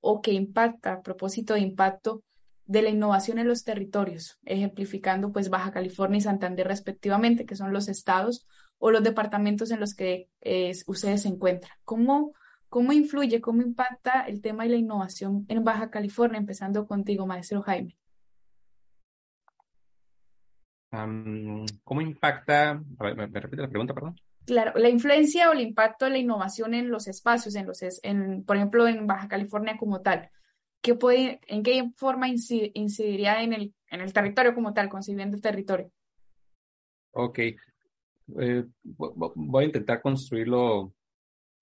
o 0.00 0.20
que 0.20 0.32
impacta, 0.32 0.94
a 0.94 1.02
propósito 1.02 1.54
de 1.54 1.60
impacto, 1.60 2.22
de 2.70 2.82
la 2.82 2.90
innovación 2.90 3.40
en 3.40 3.48
los 3.48 3.64
territorios, 3.64 4.38
ejemplificando 4.44 5.32
pues 5.32 5.50
Baja 5.50 5.72
California 5.72 6.18
y 6.18 6.20
Santander 6.20 6.68
respectivamente, 6.68 7.44
que 7.44 7.56
son 7.56 7.72
los 7.72 7.88
estados 7.88 8.46
o 8.80 8.90
los 8.90 9.04
departamentos 9.04 9.70
en 9.70 9.78
los 9.78 9.94
que 9.94 10.28
eh, 10.40 10.72
ustedes 10.86 11.22
se 11.22 11.28
encuentran. 11.28 11.72
¿Cómo, 11.84 12.32
¿Cómo 12.68 12.92
influye, 12.92 13.40
cómo 13.40 13.62
impacta 13.62 14.22
el 14.22 14.40
tema 14.40 14.64
de 14.64 14.70
la 14.70 14.76
innovación 14.76 15.44
en 15.48 15.62
Baja 15.62 15.90
California? 15.90 16.38
Empezando 16.38 16.86
contigo, 16.86 17.26
maestro 17.26 17.62
Jaime. 17.62 17.96
¿Cómo 20.90 22.00
impacta? 22.00 22.82
Ver, 22.98 23.16
¿me, 23.16 23.40
repite 23.40 23.62
la 23.62 23.68
pregunta, 23.68 23.94
perdón? 23.94 24.16
Claro, 24.46 24.72
la 24.74 24.88
influencia 24.88 25.50
o 25.50 25.52
el 25.52 25.60
impacto 25.60 26.06
de 26.06 26.12
la 26.12 26.18
innovación 26.18 26.72
en 26.74 26.90
los 26.90 27.06
espacios, 27.06 27.54
en 27.54 27.66
los, 27.66 27.80
en, 28.02 28.44
por 28.44 28.56
ejemplo, 28.56 28.88
en 28.88 29.06
Baja 29.06 29.28
California 29.28 29.76
como 29.78 30.00
tal. 30.00 30.30
¿Qué 30.80 30.94
puede, 30.94 31.40
¿En 31.46 31.62
qué 31.62 31.90
forma 31.96 32.28
incidiría 32.28 33.42
en 33.42 33.52
el, 33.52 33.74
en 33.90 34.00
el 34.00 34.12
territorio 34.14 34.54
como 34.54 34.72
tal, 34.72 34.88
concibiendo 34.88 35.36
el 35.36 35.42
territorio? 35.42 35.92
Ok, 37.12 37.40
eh, 38.38 38.64
voy 38.82 39.64
a 39.64 39.66
intentar 39.66 40.00
construirlo 40.00 40.94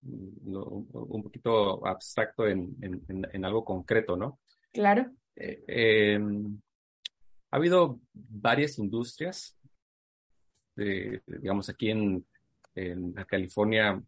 mm, 0.01 0.55
un 0.93 1.23
poquito 1.23 1.85
abstracto 1.85 2.47
en, 2.47 2.75
en, 2.81 3.45
algo 3.45 3.63
concreto, 3.63 4.15
¿no? 4.15 4.39
Claro. 4.71 5.11
Eh, 5.35 5.63
em, 5.67 6.59
ha 7.51 7.55
habido 7.57 7.99
varias 8.13 8.77
industrias, 8.77 9.57
digamos, 10.75 11.67
aquí 11.69 11.89
en, 11.89 12.25
en 12.75 13.13
California, 13.25 14.01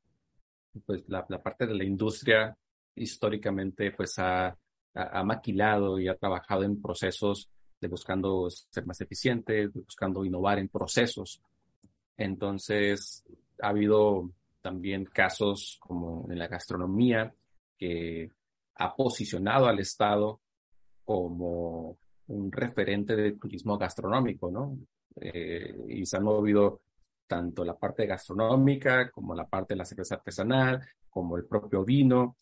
pues 0.85 1.03
la, 1.07 1.25
la, 1.27 1.41
parte 1.41 1.65
de 1.67 1.75
la 1.75 1.83
industria 1.83 2.55
históricamente 2.95 3.91
pues 3.91 4.17
ha, 4.19 4.57
ha, 4.93 5.23
maquilado 5.23 5.99
y 5.99 6.07
ha 6.07 6.15
trabajado 6.15 6.63
en 6.63 6.81
procesos 6.81 7.49
de 7.79 7.87
buscando 7.87 8.49
ser 8.49 8.85
más 8.85 9.01
eficientes, 9.01 9.73
buscando 9.73 10.23
innovar 10.23 10.59
en 10.59 10.69
procesos 10.69 11.41
entonces, 12.23 13.23
ha 13.61 13.69
habido 13.69 14.31
también 14.61 15.05
casos 15.05 15.77
como 15.79 16.27
en 16.31 16.37
la 16.37 16.47
gastronomía 16.47 17.33
que 17.77 18.29
ha 18.75 18.95
posicionado 18.95 19.67
al 19.67 19.79
Estado 19.79 20.39
como 21.03 21.97
un 22.27 22.51
referente 22.51 23.15
de 23.15 23.33
turismo 23.33 23.77
gastronómico, 23.77 24.51
¿no? 24.51 24.77
Eh, 25.19 25.75
y 25.89 26.05
se 26.05 26.17
han 26.17 26.23
movido 26.23 26.81
tanto 27.27 27.65
la 27.65 27.77
parte 27.77 28.05
gastronómica 28.05 29.09
como 29.11 29.35
la 29.35 29.47
parte 29.47 29.73
de 29.73 29.79
la 29.79 29.85
cerveza 29.85 30.15
artesanal, 30.15 30.81
como 31.09 31.37
el 31.37 31.45
propio 31.45 31.83
vino, 31.83 32.37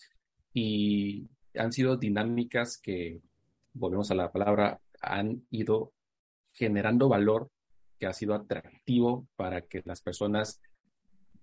y 0.53 1.27
han 1.55 1.71
sido 1.71 1.95
dinámicas 1.97 2.77
que, 2.77 3.21
volvemos 3.73 4.11
a 4.11 4.15
la 4.15 4.31
palabra, 4.31 4.79
han 5.01 5.45
ido 5.49 5.93
generando 6.51 7.07
valor 7.07 7.49
que 7.99 8.07
ha 8.07 8.13
sido 8.13 8.33
atractivo 8.33 9.27
para 9.35 9.61
que 9.61 9.81
las 9.85 10.01
personas 10.01 10.61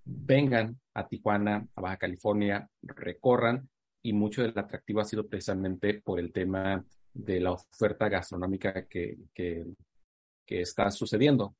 vengan 0.05 0.81
a 0.95 1.07
Tijuana, 1.07 1.67
a 1.75 1.81
Baja 1.81 1.97
California, 1.97 2.69
recorran 2.83 3.69
y 4.03 4.13
mucho 4.13 4.43
del 4.43 4.57
atractivo 4.57 5.01
ha 5.01 5.05
sido 5.05 5.27
precisamente 5.27 6.01
por 6.01 6.21
el 6.21 6.33
tema 6.33 6.85
de 7.13 7.41
la 7.41 7.53
oferta 7.53 8.09
gastronómica 8.09 8.87
que, 8.87 9.17
que, 9.35 9.67
está 10.47 10.91
sucediendo. 10.91 11.57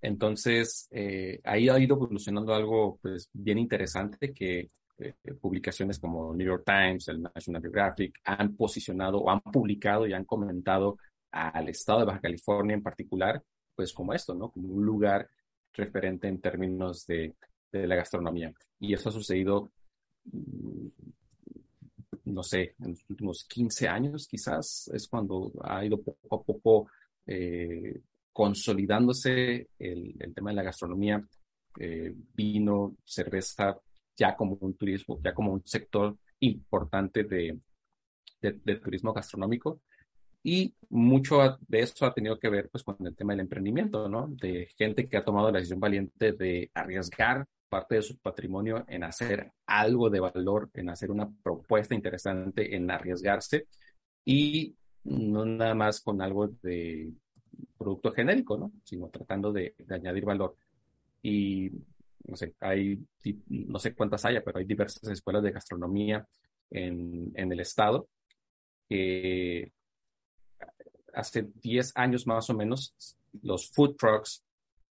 Entonces, 0.00 0.88
eh, 0.90 1.40
ahí 1.44 1.68
ha 1.68 1.78
ido 1.78 1.96
evolucionando 1.96 2.54
algo 2.54 2.98
pues, 3.02 3.28
bien 3.32 3.58
interesante 3.58 4.32
que 4.32 4.70
eh, 4.98 5.14
publicaciones 5.40 5.98
como 5.98 6.34
New 6.34 6.46
York 6.46 6.64
Times, 6.64 7.08
el 7.08 7.22
National 7.22 7.62
Geographic 7.62 8.20
han 8.24 8.56
posicionado 8.56 9.18
o 9.18 9.30
han 9.30 9.40
publicado 9.40 10.06
y 10.06 10.12
han 10.14 10.24
comentado 10.24 10.96
al 11.30 11.68
estado 11.68 12.00
de 12.00 12.04
Baja 12.06 12.20
California 12.20 12.74
en 12.74 12.82
particular, 12.82 13.42
pues 13.74 13.92
como 13.92 14.12
esto, 14.12 14.34
¿no? 14.34 14.50
Como 14.50 14.68
un 14.68 14.84
lugar 14.84 15.28
referente 15.72 16.28
en 16.28 16.40
términos 16.40 17.06
de, 17.06 17.34
la 17.72 17.96
gastronomía. 17.96 18.52
Y 18.78 18.92
eso 18.92 19.08
ha 19.08 19.12
sucedido, 19.12 19.72
mm, 20.24 20.88
no 22.24 22.42
sé, 22.42 22.74
en 22.80 22.90
los 22.90 23.04
últimos 23.08 23.44
15 23.44 23.88
años 23.88 24.28
quizás, 24.28 24.90
es 24.92 25.08
cuando 25.08 25.52
ha 25.62 25.84
ido 25.84 26.02
poco 26.02 26.36
a 26.36 26.42
poco 26.42 26.90
eh, 27.26 28.00
consolidándose 28.30 29.68
el, 29.78 30.14
el, 30.18 30.34
tema 30.34 30.50
de 30.50 30.56
la 30.56 30.62
gastronomía, 30.62 31.26
eh, 31.78 32.14
vino, 32.34 32.96
cerveza, 33.04 33.78
ya 34.16 34.36
como 34.36 34.58
un 34.60 34.74
turismo, 34.74 35.18
ya 35.22 35.32
como 35.32 35.52
un 35.52 35.66
sector 35.66 36.16
importante 36.40 37.24
de, 37.24 37.58
de, 38.40 38.60
de 38.64 38.76
turismo 38.76 39.12
gastronómico. 39.12 39.80
Y 40.42 40.74
mucho 40.90 41.58
de 41.68 41.80
eso 41.80 42.04
ha 42.04 42.14
tenido 42.14 42.38
que 42.38 42.48
ver 42.48 42.68
pues 42.70 42.82
con 42.82 42.96
el 43.06 43.14
tema 43.14 43.32
del 43.32 43.40
emprendimiento, 43.40 44.08
¿no? 44.08 44.28
De 44.28 44.68
gente 44.76 45.08
que 45.08 45.16
ha 45.16 45.24
tomado 45.24 45.50
la 45.50 45.58
decisión 45.58 45.80
valiente 45.80 46.32
de 46.32 46.70
arriesgar 46.74 47.46
parte 47.68 47.94
de 47.94 48.02
su 48.02 48.18
patrimonio 48.18 48.84
en 48.88 49.04
hacer 49.04 49.52
algo 49.66 50.10
de 50.10 50.20
valor, 50.20 50.68
en 50.74 50.90
hacer 50.90 51.10
una 51.10 51.30
propuesta 51.42 51.94
interesante, 51.94 52.74
en 52.76 52.90
arriesgarse 52.90 53.66
y 54.24 54.76
no 55.04 55.44
nada 55.46 55.74
más 55.74 56.00
con 56.00 56.20
algo 56.20 56.48
de 56.48 57.12
producto 57.78 58.12
genérico, 58.12 58.58
¿no? 58.58 58.72
Sino 58.84 59.08
tratando 59.08 59.52
de, 59.52 59.74
de 59.78 59.94
añadir 59.94 60.24
valor. 60.24 60.56
Y 61.22 61.70
no 62.24 62.36
sé, 62.36 62.54
hay, 62.60 62.98
no 63.48 63.78
sé 63.78 63.94
cuántas 63.94 64.24
haya, 64.24 64.42
pero 64.44 64.58
hay 64.58 64.64
diversas 64.64 65.08
escuelas 65.08 65.42
de 65.42 65.52
gastronomía 65.52 66.26
en, 66.70 67.32
en 67.34 67.52
el 67.52 67.60
estado 67.60 68.08
que 68.88 69.72
hace 71.12 71.48
10 71.62 71.92
años 71.96 72.26
más 72.26 72.48
o 72.50 72.54
menos, 72.54 72.94
los 73.42 73.70
food 73.70 73.96
trucks 73.96 74.44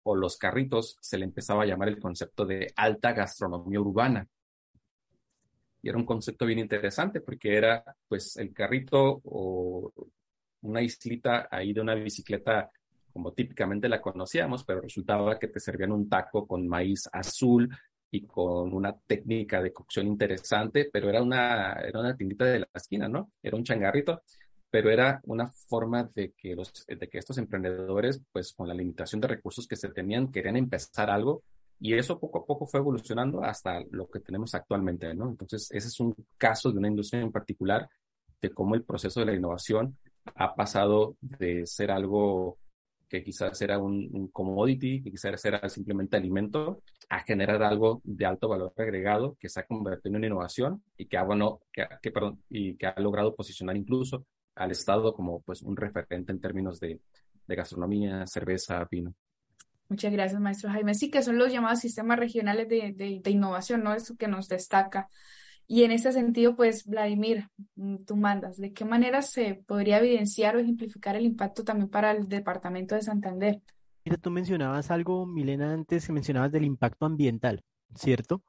o 0.04 0.16
los 0.16 0.38
carritos 0.38 0.98
se 1.00 1.18
le 1.18 1.26
empezaba 1.26 1.64
a 1.64 1.66
llamar 1.66 1.88
el 1.88 2.00
concepto 2.00 2.46
de 2.46 2.72
alta 2.76 3.14
gastronomía 3.14 3.80
urbana. 3.80 4.28
Y 5.82 5.90
era 5.90 5.98
un 5.98 6.06
concepto 6.06 6.46
bien 6.46 6.60
interesante 6.60 7.22
porque 7.22 7.56
era 7.56 7.84
pues 8.08 8.38
el 8.38 8.54
carrito 8.54 9.22
o 9.26 9.92
una 10.62 10.82
islita 10.82 11.48
ahí 11.52 11.74
de 11.74 11.82
una 11.82 11.96
bicicleta 11.96 12.72
como 13.12 13.32
típicamente 13.34 13.88
la 13.88 14.02
conocíamos, 14.02 14.64
pero 14.64 14.82
resultaba 14.82 15.38
que 15.38 15.48
te 15.48 15.60
servían 15.60 15.92
un 15.92 16.10
taco 16.10 16.48
con 16.48 16.68
maíz 16.68 17.08
azul 17.12 17.70
y 18.10 18.26
con 18.26 18.74
una 18.74 18.96
técnica 19.06 19.62
de 19.62 19.72
cocción 19.72 20.08
interesante, 20.08 20.90
pero 20.92 21.10
era 21.10 21.22
una, 21.22 21.74
era 21.74 22.00
una 22.00 22.16
tiendita 22.16 22.46
de 22.46 22.60
la 22.60 22.68
esquina, 22.74 23.08
¿no? 23.08 23.32
Era 23.42 23.56
un 23.56 23.64
changarrito 23.64 24.24
pero 24.74 24.90
era 24.90 25.22
una 25.26 25.46
forma 25.46 26.10
de 26.16 26.32
que, 26.32 26.56
los, 26.56 26.74
de 26.88 27.08
que 27.08 27.20
estos 27.20 27.38
emprendedores, 27.38 28.20
pues 28.32 28.54
con 28.54 28.68
la 28.68 28.74
limitación 28.74 29.22
de 29.22 29.28
recursos 29.28 29.68
que 29.68 29.76
se 29.76 29.90
tenían, 29.90 30.32
querían 30.32 30.58
empezar 30.58 31.12
algo 31.12 31.44
y 31.80 31.94
eso 31.94 32.20
poco 32.20 32.40
a 32.40 32.46
poco 32.48 32.66
fue 32.66 32.80
evolucionando 32.80 33.44
hasta 33.44 33.82
lo 33.92 34.10
que 34.10 34.20
tenemos 34.20 34.56
actualmente, 34.56 35.14
¿no? 35.14 35.30
Entonces, 35.30 35.70
ese 35.70 35.90
es 35.90 36.00
un 36.00 36.16
caso 36.40 36.72
de 36.72 36.80
una 36.80 36.88
industria 36.88 37.22
en 37.22 37.32
particular 37.32 37.88
de 38.42 38.50
cómo 38.50 38.74
el 38.74 38.84
proceso 38.84 39.20
de 39.20 39.28
la 39.28 39.36
innovación 39.36 39.96
ha 40.38 40.56
pasado 40.56 41.18
de 41.22 41.68
ser 41.68 41.92
algo 41.92 42.58
que 43.08 43.24
quizás 43.24 43.62
era 43.62 43.78
un, 43.78 44.30
commodity, 44.34 45.04
que 45.04 45.12
quizás 45.12 45.46
era 45.46 45.70
simplemente 45.70 46.18
alimento, 46.18 46.82
a 47.10 47.20
generar 47.20 47.62
algo 47.62 48.02
de 48.04 48.26
alto 48.26 48.50
valor 48.50 48.74
agregado 48.76 49.38
que 49.40 49.50
se 49.50 49.60
ha 49.60 49.68
convertido 49.68 50.14
en 50.14 50.16
una 50.16 50.26
innovación 50.26 50.82
y 50.98 51.06
que 51.06 51.18
ha, 51.18 51.24
bueno, 51.24 51.60
que, 51.72 51.86
que, 52.02 52.10
perdón, 52.10 52.42
y 52.50 52.76
que 52.76 52.88
ha 52.88 53.00
logrado 53.00 53.36
posicionar 53.36 53.78
incluso 53.78 54.26
al 54.56 54.72
Estado 54.72 55.14
como 55.14 55.42
pues 55.42 55.62
un 55.62 55.76
referente 55.76 56.32
en 56.32 56.40
términos 56.40 56.80
de, 56.80 57.00
de 57.48 57.56
gastronomía, 57.56 58.26
cerveza, 58.28 58.88
vino. 58.90 59.14
Muchas 59.90 60.12
gracias, 60.12 60.42
maestro 60.42 60.70
Jaime. 60.70 60.94
Sí, 60.96 61.12
que 61.12 61.22
son 61.22 61.38
los 61.38 61.52
llamados 61.52 61.80
sistemas 61.80 62.18
regionales 62.18 62.68
de, 62.68 62.94
de, 62.94 63.20
de, 63.24 63.32
innovación, 63.32 63.84
¿no? 63.84 63.94
Eso 63.94 64.16
que 64.16 64.28
nos 64.28 64.48
destaca. 64.48 65.08
Y 65.68 65.84
en 65.84 65.92
ese 65.92 66.12
sentido, 66.12 66.56
pues, 66.56 66.86
Vladimir, 66.86 67.48
mm, 67.76 68.04
tú 68.06 68.16
mandas, 68.16 68.58
¿de 68.58 68.74
qué 68.74 68.86
manera 68.86 69.22
se 69.22 69.56
podría 69.68 70.00
evidenciar 70.00 70.56
o 70.56 70.60
ejemplificar 70.60 71.16
el 71.16 71.26
impacto 71.26 71.64
también 71.64 71.90
para 71.90 72.12
el 72.12 72.28
departamento 72.28 72.96
de 72.96 73.02
Santander? 73.02 73.62
Mira, 74.06 74.18
tú 74.18 74.32
mencionabas 74.32 74.92
algo, 74.92 75.26
Milena, 75.26 75.72
antes 75.72 76.08
que 76.08 76.14
mencionabas 76.14 76.52
del 76.52 76.66
impacto 76.66 77.06
ambiental, 77.06 77.64
¿cierto? 77.96 78.42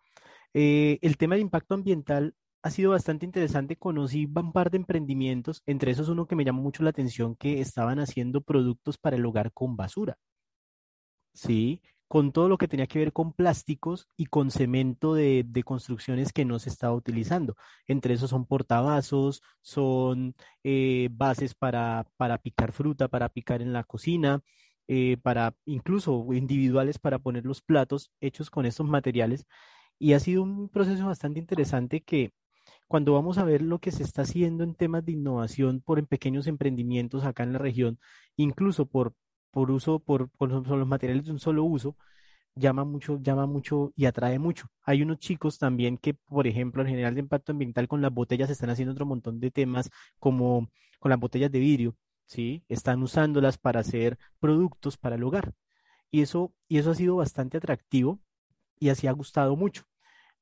Eh, 0.53 0.99
el 1.03 1.17
tema 1.17 1.35
del 1.35 1.43
impacto 1.43 1.75
ambiental 1.75 2.35
ha 2.65 2.71
sido 2.71 2.93
bastante 2.93 3.27
interesante. 3.27 3.77
Conocí 3.77 4.25
un 4.35 4.53
par 4.53 4.71
de 4.71 4.79
emprendimientos, 4.79 5.63
entre 5.67 5.93
esos 5.93 6.09
uno 6.09 6.27
que 6.27 6.35
me 6.35 6.45
llamó 6.45 6.63
mucho 6.63 6.83
la 6.83 6.91
atención, 6.91 7.37
que 7.37 7.61
estaban 7.61 8.01
haciendo 8.01 8.41
productos 8.41 8.97
para 8.99 9.17
el 9.17 9.27
hogar 9.27 9.53
con 9.53 9.77
basura. 9.77 10.17
Sí, 11.35 11.83
con 12.09 12.33
todo 12.33 12.49
lo 12.49 12.57
que 12.57 12.67
tenía 12.69 12.87
que 12.87 12.99
ver 12.99 13.13
con 13.13 13.35
plásticos 13.35 14.09
y 14.17 14.27
con 14.27 14.51
cemento 14.51 15.15
de, 15.15 15.45
construcciones 15.65 16.33
que 16.33 16.47
no 16.47 16.59
se 16.59 16.71
estaba 16.71 16.95
utilizando. 16.95 17.55
Entre 17.87 18.15
esos 18.15 18.31
son 18.31 18.47
portavasos, 18.47 19.43
son 19.61 20.35
eh, 20.63 21.09
bases 21.13 21.55
para, 21.55 22.07
para 22.17 22.39
picar 22.39 22.73
fruta, 22.73 23.09
para 23.09 23.29
picar 23.29 23.61
en 23.61 23.75
la 23.75 23.85
cocina, 23.85 24.41
eh, 24.89 25.19
para 25.23 25.55
incluso 25.67 26.33
individuales 26.33 26.99
para 26.99 27.19
poner 27.19 27.45
los 27.45 27.61
platos 27.61 28.11
hechos 28.21 28.49
con 28.49 28.65
estos 28.65 28.87
materiales. 28.87 29.45
Y 29.99 30.15
ha 30.15 30.21
sido 30.21 30.43
un 30.43 30.71
proceso 30.71 31.07
bastante 31.07 31.41
interesante 31.41 32.03
que 32.03 32.33
cuando 32.89 33.13
vamos 33.15 33.39
a 33.39 33.45
ver 33.45 33.63
lo 33.63 33.79
que 33.81 33.93
se 33.93 34.03
está 34.03 34.23
haciendo 34.23 34.65
en 34.65 34.75
temas 34.75 35.05
de 35.05 35.13
innovación 35.13 35.81
por 35.81 35.99
en 35.99 36.07
pequeños 36.07 36.47
emprendimientos 36.47 37.25
acá 37.25 37.43
en 37.43 37.53
la 37.53 37.59
región, 37.59 37.99
incluso 38.37 38.87
por, 38.87 39.15
por 39.51 39.71
uso, 39.71 39.99
por, 40.01 40.31
por 40.31 40.51
los 40.51 40.87
materiales 40.87 41.25
de 41.25 41.33
un 41.33 41.41
solo 41.41 41.65
uso, 41.65 41.97
llama 42.55 42.85
mucho, 42.85 43.19
llama 43.21 43.47
mucho 43.47 43.93
y 43.97 44.07
atrae 44.07 44.39
mucho. 44.39 44.69
Hay 44.83 45.03
unos 45.03 45.19
chicos 45.19 45.59
también 45.59 45.99
que, 45.99 46.15
por 46.15 46.47
ejemplo, 46.47 46.83
en 46.83 46.89
general 46.89 47.15
de 47.15 47.21
impacto 47.21 47.53
ambiental 47.53 47.89
con 47.89 48.03
las 48.03 48.13
botellas 48.13 48.51
están 48.51 48.71
haciendo 48.71 48.93
otro 48.93 49.07
montón 49.07 49.41
de 49.41 49.51
temas 49.51 49.91
como 50.19 50.69
con 51.01 51.11
las 51.11 51.19
botellas 51.21 51.51
de 51.53 51.59
vidrio, 51.61 51.97
¿sí? 52.27 52.65
Están 52.69 53.03
usándolas 53.03 53.59
para 53.59 53.81
hacer 53.81 54.19
productos 54.41 54.97
para 54.97 55.17
el 55.17 55.25
hogar. 55.25 55.55
Y 56.11 56.23
eso, 56.23 56.55
y 56.69 56.79
eso 56.79 56.91
ha 56.93 56.95
sido 56.95 57.17
bastante 57.17 57.59
atractivo 57.59 58.21
y 58.79 58.89
así 58.91 59.07
ha 59.07 59.13
gustado 59.13 59.57
mucho 59.57 59.85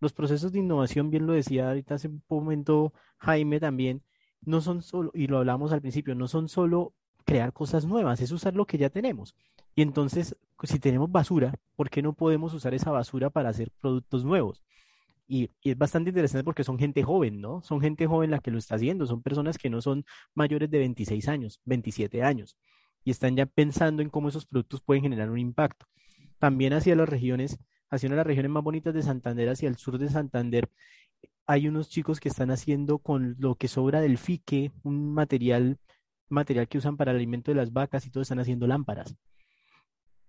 los 0.02 0.12
procesos 0.12 0.50
de 0.50 0.58
innovación, 0.58 1.10
bien 1.10 1.28
lo 1.28 1.32
decía 1.32 1.68
ahorita 1.68 1.94
hace 1.94 2.08
un 2.08 2.24
momento 2.28 2.92
Jaime 3.18 3.60
también, 3.60 4.02
no 4.40 4.60
son 4.60 4.82
solo, 4.82 5.12
y 5.14 5.28
lo 5.28 5.38
hablamos 5.38 5.70
al 5.70 5.80
principio, 5.80 6.16
no 6.16 6.26
son 6.26 6.48
solo 6.48 6.92
crear 7.24 7.52
cosas 7.52 7.86
nuevas, 7.86 8.20
es 8.20 8.32
usar 8.32 8.56
lo 8.56 8.66
que 8.66 8.78
ya 8.78 8.90
tenemos. 8.90 9.36
Y 9.76 9.82
entonces, 9.82 10.36
si 10.64 10.80
tenemos 10.80 11.12
basura, 11.12 11.54
¿por 11.76 11.88
qué 11.88 12.02
no 12.02 12.14
podemos 12.14 12.52
usar 12.52 12.74
esa 12.74 12.90
basura 12.90 13.30
para 13.30 13.50
hacer 13.50 13.70
productos 13.80 14.24
nuevos? 14.24 14.60
Y, 15.28 15.50
y, 15.62 15.70
es 15.70 15.78
bastante 15.78 16.10
interesante 16.10 16.42
porque 16.42 16.64
son 16.64 16.80
gente 16.80 17.04
joven, 17.04 17.40
¿no? 17.40 17.62
Son 17.62 17.80
gente 17.80 18.08
joven 18.08 18.32
la 18.32 18.40
que 18.40 18.50
lo 18.50 18.58
está 18.58 18.74
haciendo, 18.74 19.06
son 19.06 19.22
personas 19.22 19.56
que 19.56 19.70
no 19.70 19.80
son 19.80 20.04
mayores 20.34 20.68
de 20.68 20.78
26 20.78 21.28
años, 21.28 21.60
27 21.64 22.24
años, 22.24 22.56
y 23.04 23.12
están 23.12 23.36
ya 23.36 23.46
pensando 23.46 24.02
en 24.02 24.10
cómo 24.10 24.30
esos 24.30 24.46
productos 24.46 24.80
pueden 24.80 25.04
generar 25.04 25.30
un 25.30 25.38
impacto. 25.38 25.86
También 26.40 26.72
hacia 26.72 26.96
las 26.96 27.08
regiones 27.08 27.60
hacia 27.92 28.06
una 28.06 28.14
de 28.14 28.20
las 28.20 28.26
regiones 28.26 28.50
más 28.50 28.64
bonitas 28.64 28.94
de 28.94 29.02
Santander, 29.02 29.50
hacia 29.50 29.68
el 29.68 29.76
sur 29.76 29.98
de 29.98 30.08
Santander, 30.08 30.70
hay 31.46 31.68
unos 31.68 31.90
chicos 31.90 32.20
que 32.20 32.30
están 32.30 32.50
haciendo 32.50 32.98
con 32.98 33.36
lo 33.38 33.54
que 33.54 33.68
sobra 33.68 34.00
del 34.00 34.16
fique, 34.16 34.72
un 34.82 35.12
material, 35.12 35.78
material 36.30 36.68
que 36.68 36.78
usan 36.78 36.96
para 36.96 37.10
el 37.10 37.18
alimento 37.18 37.50
de 37.50 37.56
las 37.56 37.70
vacas 37.70 38.06
y 38.06 38.10
todo, 38.10 38.22
están 38.22 38.38
haciendo 38.38 38.66
lámparas. 38.66 39.14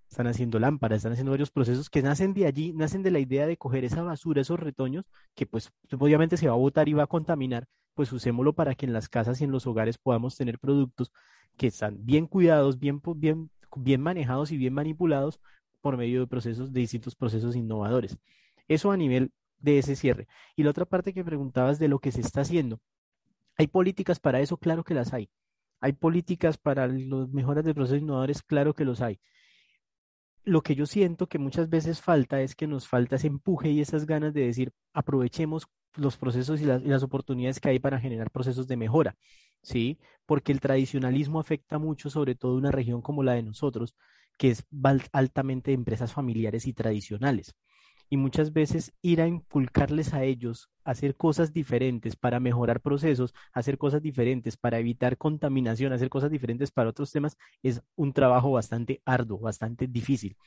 Están 0.09 0.27
haciendo 0.27 0.59
lámparas, 0.59 0.97
están 0.97 1.13
haciendo 1.13 1.31
varios 1.31 1.51
procesos 1.51 1.89
que 1.89 2.01
nacen 2.01 2.33
de 2.33 2.45
allí, 2.47 2.73
nacen 2.73 3.01
de 3.01 3.11
la 3.11 3.19
idea 3.19 3.47
de 3.47 3.55
coger 3.55 3.85
esa 3.85 4.03
basura, 4.03 4.41
esos 4.41 4.59
retoños, 4.59 5.05
que 5.33 5.45
pues 5.45 5.71
obviamente 5.97 6.35
se 6.35 6.47
va 6.47 6.53
a 6.53 6.57
botar 6.57 6.89
y 6.89 6.93
va 6.93 7.03
a 7.03 7.07
contaminar, 7.07 7.65
pues 7.93 8.11
usémoslo 8.11 8.51
para 8.51 8.75
que 8.75 8.85
en 8.85 8.91
las 8.91 9.07
casas 9.07 9.39
y 9.39 9.45
en 9.45 9.51
los 9.51 9.65
hogares 9.67 9.97
podamos 9.97 10.35
tener 10.35 10.59
productos 10.59 11.13
que 11.55 11.67
están 11.67 12.05
bien 12.05 12.27
cuidados, 12.27 12.77
bien, 12.77 13.01
bien, 13.15 13.49
bien 13.77 14.01
manejados 14.01 14.51
y 14.51 14.57
bien 14.57 14.73
manipulados 14.73 15.39
por 15.83 15.97
medio 15.97 16.21
de 16.21 16.27
procesos, 16.27 16.71
de 16.71 16.79
distintos 16.79 17.13
procesos 17.13 17.57
innovadores. 17.57 18.17
Eso 18.69 18.91
a 18.91 18.97
nivel 18.97 19.33
de 19.59 19.79
ese 19.79 19.97
cierre. 19.97 20.27
Y 20.55 20.63
la 20.63 20.69
otra 20.69 20.85
parte 20.85 21.13
que 21.13 21.25
preguntabas 21.25 21.77
de 21.77 21.89
lo 21.89 21.99
que 21.99 22.13
se 22.13 22.21
está 22.21 22.41
haciendo. 22.41 22.79
¿Hay 23.57 23.67
políticas 23.67 24.17
para 24.21 24.39
eso? 24.39 24.55
Claro 24.55 24.85
que 24.85 24.93
las 24.93 25.13
hay. 25.13 25.29
¿Hay 25.81 25.91
políticas 25.91 26.57
para 26.57 26.87
los 26.87 27.33
mejoras 27.33 27.65
de 27.65 27.73
procesos 27.73 28.01
innovadores? 28.01 28.41
Claro 28.43 28.73
que 28.73 28.85
los 28.85 29.01
hay. 29.01 29.19
Lo 30.45 30.61
que 30.61 30.73
yo 30.73 30.85
siento 30.85 31.27
que 31.27 31.37
muchas 31.37 31.69
veces 31.69 31.99
falta 32.01 32.41
es 32.41 32.55
que 32.55 32.65
nos 32.65 32.87
falta 32.87 33.17
ese 33.17 33.27
empuje 33.27 33.69
y 33.69 33.81
esas 33.81 34.05
ganas 34.05 34.33
de 34.33 34.45
decir, 34.45 34.71
aprovechemos 34.93 35.67
los 35.95 36.17
procesos 36.17 36.61
y 36.61 36.65
las, 36.65 36.81
y 36.81 36.87
las 36.87 37.03
oportunidades 37.03 37.59
que 37.59 37.67
hay 37.69 37.79
para 37.79 37.99
generar 37.99 38.31
procesos 38.31 38.67
de 38.67 38.77
mejora. 38.77 39.17
¿sí? 39.61 39.99
Porque 40.25 40.53
el 40.53 40.61
tradicionalismo 40.61 41.41
afecta 41.41 41.77
mucho, 41.77 42.09
sobre 42.09 42.35
todo 42.35 42.55
una 42.55 42.71
región 42.71 43.01
como 43.01 43.21
la 43.21 43.33
de 43.33 43.43
nosotros, 43.43 43.95
que 44.37 44.49
es 44.51 44.65
altamente 45.11 45.71
de 45.71 45.75
empresas 45.75 46.13
familiares 46.13 46.67
y 46.67 46.73
tradicionales. 46.73 47.55
Y 48.09 48.17
muchas 48.17 48.53
veces 48.53 48.93
ir 49.01 49.21
a 49.21 49.27
inculcarles 49.27 50.13
a 50.13 50.23
ellos 50.23 50.69
hacer 50.83 51.15
cosas 51.15 51.51
diferentes 51.53 52.15
para 52.15 52.39
mejorar 52.39 52.81
procesos, 52.81 53.33
hacer 53.53 53.77
cosas 53.77 54.01
diferentes 54.01 54.57
para 54.57 54.77
evitar 54.79 55.17
contaminación, 55.17 55.93
hacer 55.93 56.09
cosas 56.09 56.29
diferentes 56.29 56.71
para 56.71 56.89
otros 56.89 57.11
temas, 57.11 57.37
es 57.63 57.81
un 57.95 58.13
trabajo 58.13 58.51
bastante 58.51 59.01
arduo, 59.05 59.39
bastante 59.39 59.87
difícil. 59.87 60.37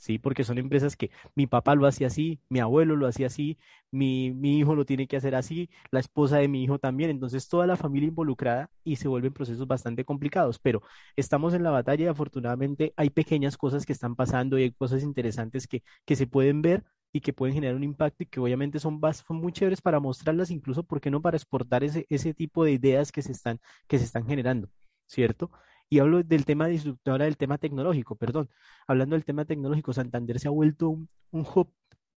¿Sí? 0.00 0.18
Porque 0.18 0.44
son 0.44 0.58
empresas 0.58 0.96
que 0.96 1.10
mi 1.34 1.46
papá 1.46 1.74
lo 1.74 1.86
hacía 1.86 2.08
así, 2.08 2.40
mi 2.48 2.58
abuelo 2.60 2.96
lo 2.96 3.06
hacía 3.06 3.26
así, 3.26 3.58
mi, 3.90 4.32
mi, 4.32 4.58
hijo 4.58 4.74
lo 4.74 4.86
tiene 4.86 5.06
que 5.06 5.16
hacer 5.16 5.34
así, 5.34 5.68
la 5.90 6.00
esposa 6.00 6.38
de 6.38 6.48
mi 6.48 6.64
hijo 6.64 6.78
también, 6.78 7.10
entonces 7.10 7.48
toda 7.48 7.66
la 7.66 7.76
familia 7.76 8.08
involucrada 8.08 8.70
y 8.82 8.96
se 8.96 9.08
vuelven 9.08 9.32
procesos 9.34 9.66
bastante 9.66 10.04
complicados, 10.04 10.58
pero 10.58 10.82
estamos 11.16 11.54
en 11.54 11.62
la 11.62 11.70
batalla 11.70 12.04
y 12.04 12.08
afortunadamente 12.08 12.94
hay 12.96 13.10
pequeñas 13.10 13.56
cosas 13.58 13.84
que 13.86 13.92
están 13.92 14.16
pasando 14.16 14.58
y 14.58 14.62
hay 14.64 14.72
cosas 14.72 15.02
interesantes 15.02 15.66
que, 15.66 15.82
que 16.06 16.16
se 16.16 16.26
pueden 16.26 16.62
ver 16.62 16.84
y 17.12 17.20
que 17.20 17.32
pueden 17.32 17.54
generar 17.54 17.76
un 17.76 17.84
impacto 17.84 18.22
y 18.22 18.26
que 18.26 18.40
obviamente 18.40 18.78
son, 18.78 19.00
son 19.26 19.36
muy 19.36 19.52
chéveres 19.52 19.82
para 19.82 20.00
mostrarlas, 20.00 20.50
incluso, 20.50 20.82
¿por 20.84 21.00
qué 21.00 21.10
no 21.10 21.20
para 21.20 21.36
exportar 21.36 21.84
ese, 21.84 22.06
ese 22.08 22.32
tipo 22.34 22.64
de 22.64 22.72
ideas 22.72 23.12
que 23.12 23.22
se 23.22 23.32
están, 23.32 23.60
que 23.86 23.98
se 23.98 24.04
están 24.04 24.26
generando, 24.26 24.68
¿cierto? 25.06 25.50
Y 25.92 25.98
hablo 25.98 26.22
del 26.22 26.44
tema 26.44 26.68
disruptor, 26.68 27.20
del 27.20 27.36
tema 27.36 27.58
tecnológico, 27.58 28.14
perdón. 28.14 28.48
Hablando 28.86 29.16
del 29.16 29.24
tema 29.24 29.44
tecnológico, 29.44 29.92
Santander 29.92 30.38
se 30.38 30.46
ha 30.46 30.52
vuelto 30.52 30.88
un, 30.88 31.08
hub 31.32 31.74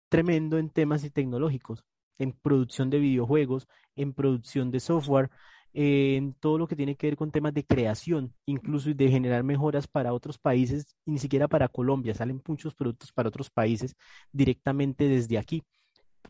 tremendo 0.09 0.57
en 0.57 0.69
temas 0.69 1.09
tecnológicos, 1.13 1.85
en 2.17 2.33
producción 2.33 2.89
de 2.89 2.99
videojuegos, 2.99 3.69
en 3.95 4.13
producción 4.13 4.71
de 4.71 4.81
software, 4.81 5.29
en 5.73 6.33
todo 6.33 6.57
lo 6.57 6.67
que 6.67 6.75
tiene 6.75 6.97
que 6.97 7.07
ver 7.07 7.15
con 7.15 7.31
temas 7.31 7.53
de 7.53 7.65
creación, 7.65 8.33
incluso 8.45 8.93
de 8.93 9.09
generar 9.09 9.43
mejoras 9.43 9.87
para 9.87 10.13
otros 10.13 10.37
países, 10.37 10.97
y 11.05 11.11
ni 11.11 11.19
siquiera 11.19 11.47
para 11.47 11.69
Colombia, 11.69 12.13
salen 12.13 12.41
muchos 12.45 12.75
productos 12.75 13.13
para 13.13 13.29
otros 13.29 13.49
países 13.49 13.95
directamente 14.33 15.07
desde 15.07 15.37
aquí. 15.37 15.63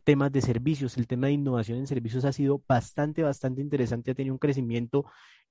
Temas 0.04 0.32
de 0.32 0.42
servicios, 0.42 0.96
el 0.96 1.08
tema 1.08 1.28
de 1.28 1.34
innovación 1.34 1.80
en 1.80 1.88
servicios 1.88 2.24
ha 2.24 2.32
sido 2.34 2.62
bastante, 2.68 3.24
bastante 3.24 3.62
interesante, 3.62 4.12
ha 4.12 4.16
tenido 4.16 4.36
un 4.36 4.40
crecimiento 4.40 5.06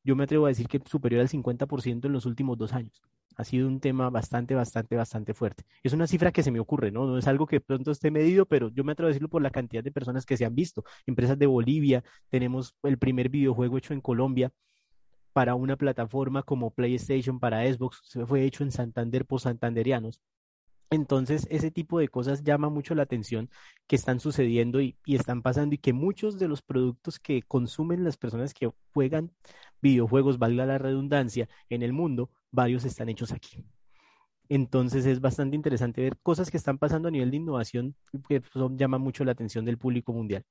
yo 0.04 0.16
me 0.16 0.24
atrevo 0.24 0.46
a 0.46 0.48
decir 0.48 0.68
que 0.68 0.80
superior 0.86 1.20
al 1.20 1.28
50% 1.28 2.06
en 2.06 2.12
los 2.12 2.26
últimos 2.26 2.58
dos 2.58 2.72
años. 2.72 3.00
Ha 3.36 3.44
sido 3.44 3.68
un 3.68 3.80
tema 3.80 4.10
bastante, 4.10 4.54
bastante, 4.54 4.96
bastante 4.96 5.34
fuerte. 5.34 5.64
Es 5.82 5.92
una 5.92 6.06
cifra 6.06 6.32
que 6.32 6.42
se 6.42 6.50
me 6.50 6.60
ocurre, 6.60 6.90
¿no? 6.90 7.06
No 7.06 7.16
es 7.18 7.26
algo 7.26 7.46
que 7.46 7.60
pronto 7.60 7.90
esté 7.90 8.10
medido, 8.10 8.44
pero 8.46 8.68
yo 8.70 8.84
me 8.84 8.92
atrevo 8.92 9.06
a 9.06 9.10
decirlo 9.10 9.28
por 9.28 9.40
la 9.42 9.50
cantidad 9.50 9.82
de 9.82 9.92
personas 9.92 10.26
que 10.26 10.36
se 10.36 10.44
han 10.44 10.54
visto. 10.54 10.84
Empresas 11.06 11.38
de 11.38 11.46
Bolivia, 11.46 12.04
tenemos 12.28 12.74
el 12.82 12.98
primer 12.98 13.28
videojuego 13.28 13.78
hecho 13.78 13.94
en 13.94 14.00
Colombia 14.00 14.52
para 15.32 15.54
una 15.54 15.76
plataforma 15.76 16.42
como 16.42 16.70
PlayStation, 16.70 17.38
para 17.38 17.64
Xbox, 17.72 18.00
se 18.04 18.26
fue 18.26 18.44
hecho 18.44 18.64
en 18.64 18.72
Santander 18.72 19.24
por 19.24 19.40
santanderianos. 19.40 20.20
Entonces, 20.90 21.46
ese 21.50 21.70
tipo 21.70 22.00
de 22.00 22.08
cosas 22.08 22.42
llama 22.42 22.68
mucho 22.68 22.96
la 22.96 23.04
atención 23.04 23.48
que 23.86 23.94
están 23.94 24.18
sucediendo 24.18 24.80
y, 24.80 24.96
están 25.06 25.40
pasando 25.40 25.76
y 25.76 25.78
que 25.78 25.92
muchos 25.92 26.38
de 26.38 26.48
los 26.48 26.62
productos 26.62 27.20
que 27.20 27.42
consumen 27.42 28.02
las 28.02 28.16
personas 28.16 28.52
que 28.54 28.72
juegan 28.92 29.30
videojuegos, 29.80 30.38
valga 30.38 30.66
la 30.66 30.78
redundancia, 30.78 31.48
en 31.68 31.82
el 31.82 31.92
mundo, 31.92 32.30
varios 32.50 32.84
están 32.84 33.08
hechos 33.08 33.30
aquí. 33.32 33.64
Entonces 34.48 35.06
es 35.06 35.20
bastante 35.20 35.54
interesante 35.54 36.02
ver 36.02 36.18
cosas 36.18 36.50
que 36.50 36.56
están 36.56 36.78
pasando 36.78 37.06
a 37.06 37.12
nivel 37.12 37.30
de 37.30 37.36
innovación 37.36 37.94
que 38.28 38.42
llaman 38.72 39.00
mucho 39.00 39.24
la 39.24 39.32
atención 39.32 39.64
del 39.64 39.78
público 39.78 40.12
mundial. 40.12 40.44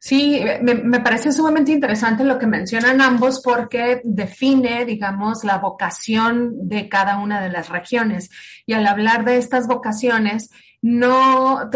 Sí, 0.00 0.40
me, 0.62 1.00
parece 1.00 1.32
sumamente 1.32 1.72
interesante 1.72 2.24
lo 2.24 2.38
que 2.38 2.46
mencionan 2.46 3.00
ambos 3.00 3.40
porque 3.42 4.00
define, 4.04 4.84
digamos, 4.84 5.44
la 5.44 5.58
vocación 5.58 6.68
de 6.68 6.88
cada 6.88 7.18
una 7.18 7.40
de 7.40 7.50
las 7.50 7.68
regiones. 7.68 8.30
Y 8.66 8.72
al 8.72 8.86
hablar 8.86 9.24
de 9.24 9.36
estas 9.36 9.66
vocaciones, 9.66 10.50
no, 10.80 11.70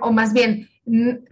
o 0.00 0.12
más 0.12 0.32
bien, 0.32 0.68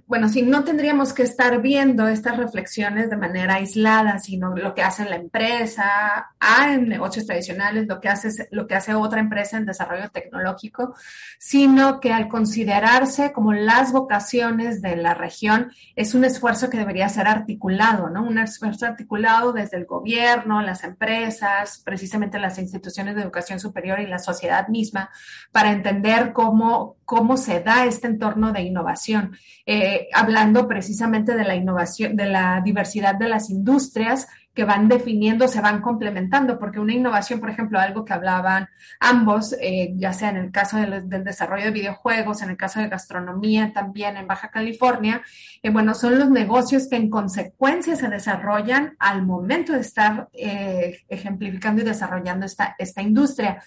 bueno, 0.09 0.31
sí, 0.31 0.41
no 0.41 0.65
tendríamos 0.65 1.13
que 1.13 1.23
estar 1.23 1.61
viendo 1.61 2.09
estas 2.09 2.39
reflexiones 2.39 3.11
de 3.11 3.19
manera 3.19 3.57
aislada, 3.57 4.19
sino 4.19 4.57
lo 4.57 4.75
que 4.75 4.81
hace 4.81 5.05
la 5.05 5.17
empresa, 5.17 6.31
A 6.41 6.73
en 6.73 6.89
negocios 6.89 7.27
tradicionales, 7.27 7.87
lo 7.87 8.01
que 8.01 8.09
hace, 8.09 8.49
lo 8.51 8.67
que 8.67 8.75
hace 8.75 8.95
otra 8.95 9.21
empresa 9.21 9.59
en 9.59 9.67
desarrollo 9.67 10.09
tecnológico, 10.09 10.95
sino 11.39 12.01
que 12.01 12.11
al 12.11 12.29
considerarse 12.29 13.33
como 13.33 13.53
las 13.53 13.93
vocaciones 13.93 14.81
de 14.81 14.97
la 14.97 15.13
región, 15.13 15.73
es 15.95 16.15
un 16.15 16.25
esfuerzo 16.25 16.71
que 16.71 16.79
debería 16.79 17.11
ser 17.11 17.27
articulado, 17.27 18.09
¿no? 18.09 18.25
Un 18.25 18.39
esfuerzo 18.39 18.87
articulado 18.87 19.53
desde 19.53 19.77
el 19.77 19.85
gobierno, 19.85 20.63
las 20.63 20.85
empresas, 20.85 21.83
precisamente 21.85 22.39
las 22.39 22.59
instituciones 22.59 23.15
de 23.15 23.21
educación 23.21 23.61
superior 23.61 24.01
y 24.01 24.07
la 24.07 24.21
sociedad 24.21 24.69
misma, 24.69 25.11
para 25.53 25.71
entender 25.71 26.33
cómo, 26.33 26.97
cómo 27.05 27.37
se 27.37 27.61
da 27.61 27.85
este 27.85 28.07
entorno 28.07 28.53
de 28.53 28.63
innovación. 28.63 29.37
Eh, 29.67 29.98
hablando 30.13 30.69
precisamente 30.69 31.35
de 31.35 31.45
la 31.45 31.55
innovación, 31.55 32.17
de 32.17 32.27
la 32.27 32.61
diversidad 32.65 33.15
de 33.15 33.29
las 33.29 33.51
industrias 33.51 34.29
que 34.59 34.65
van 34.65 34.89
definiendo, 34.89 35.47
se 35.47 35.61
van 35.61 35.81
complementando, 35.81 36.59
porque 36.59 36.81
una 36.81 36.93
innovación, 36.93 37.39
por 37.39 37.49
ejemplo, 37.49 37.79
algo 37.79 38.05
que 38.05 38.13
hablaban 38.13 38.69
ambos, 38.99 39.55
eh, 39.61 39.93
ya 39.95 40.13
sea 40.13 40.31
en 40.31 40.37
el 40.37 40.51
caso 40.51 40.79
del, 40.79 41.09
desarrollo 41.09 41.67
de 41.67 41.71
videojuegos, 41.71 42.43
en 42.43 42.51
el 42.51 42.57
caso 42.57 42.81
de 42.81 42.89
gastronomía 42.89 43.73
también 43.73 44.17
en 44.17 44.27
Baja 44.27 44.51
California, 44.51 45.23
eh, 45.63 45.71
bueno, 45.71 45.95
son 45.95 46.19
los 46.19 46.29
negocios 46.31 46.89
que 46.89 46.97
en 46.97 47.09
consecuencia 47.09 47.95
se 47.95 48.09
desarrollan 48.09 48.97
al 48.99 49.25
momento 49.25 49.75
de 49.75 49.81
estar 49.81 50.29
eh, 50.33 51.03
ejemplificando 51.09 51.83
y 51.83 51.85
desarrollando 51.85 52.45
esta, 52.45 52.75
esta 52.81 53.01
industria. 53.01 53.63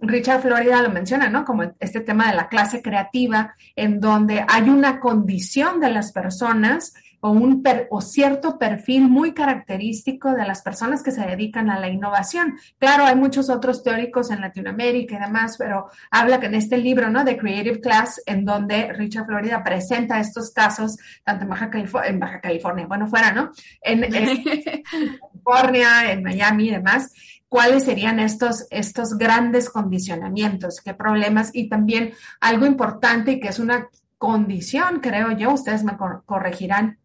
Richard 0.00 0.42
Florida 0.42 0.82
lo 0.82 0.90
menciona, 0.90 1.30
¿no? 1.30 1.46
Como 1.46 1.62
este 1.80 2.00
tema 2.00 2.28
de 2.30 2.36
la 2.36 2.48
clase 2.48 2.82
creativa, 2.82 3.54
en 3.74 4.00
donde 4.00 4.44
hay 4.46 4.68
una 4.68 5.00
condición 5.00 5.80
de 5.80 5.90
las 5.90 6.12
personas 6.12 6.92
o, 7.24 7.30
un 7.30 7.62
o 7.88 8.02
cierto 8.02 8.58
perfil 8.58 9.08
muy 9.08 9.32
característico 9.32 10.32
de 10.32 10.44
las 10.44 10.60
personas 10.60 11.02
que 11.02 11.10
se 11.10 11.22
dedican 11.22 11.70
a 11.70 11.80
la 11.80 11.88
innovación. 11.88 12.58
Claro, 12.78 13.06
hay 13.06 13.16
muchos 13.16 13.48
otros 13.48 13.82
teóricos 13.82 14.30
en 14.30 14.42
Latinoamérica 14.42 15.16
y 15.16 15.20
demás, 15.20 15.56
pero 15.56 15.88
habla 16.10 16.38
que 16.38 16.46
en 16.46 16.54
este 16.54 16.76
libro, 16.76 17.08
¿no? 17.08 17.24
De 17.24 17.38
Creative 17.38 17.80
Class, 17.80 18.20
en 18.26 18.44
donde 18.44 18.92
Richard 18.92 19.24
Florida 19.24 19.64
presenta 19.64 20.20
estos 20.20 20.50
casos, 20.50 20.98
tanto 21.24 21.44
en 21.44 21.48
Baja, 21.48 21.70
California, 21.70 22.10
en 22.10 22.20
Baja 22.20 22.40
California, 22.42 22.86
bueno, 22.86 23.06
fuera, 23.06 23.32
¿no? 23.32 23.52
En, 23.80 24.04
en 24.04 24.44
California, 24.84 26.12
en 26.12 26.22
Miami 26.22 26.68
y 26.68 26.72
demás 26.72 27.10
cuáles 27.48 27.84
serían 27.84 28.18
estos, 28.18 28.66
estos 28.70 29.16
grandes 29.16 29.70
condicionamientos, 29.70 30.80
qué 30.80 30.92
problemas 30.92 31.50
y 31.54 31.68
también 31.68 32.12
algo 32.40 32.66
importante 32.66 33.38
que 33.38 33.46
es 33.46 33.60
una 33.60 33.88
condición, 34.18 34.98
creo 35.00 35.30
yo, 35.32 35.52
ustedes 35.52 35.84
me 35.84 35.96
corregirán, 36.26 36.98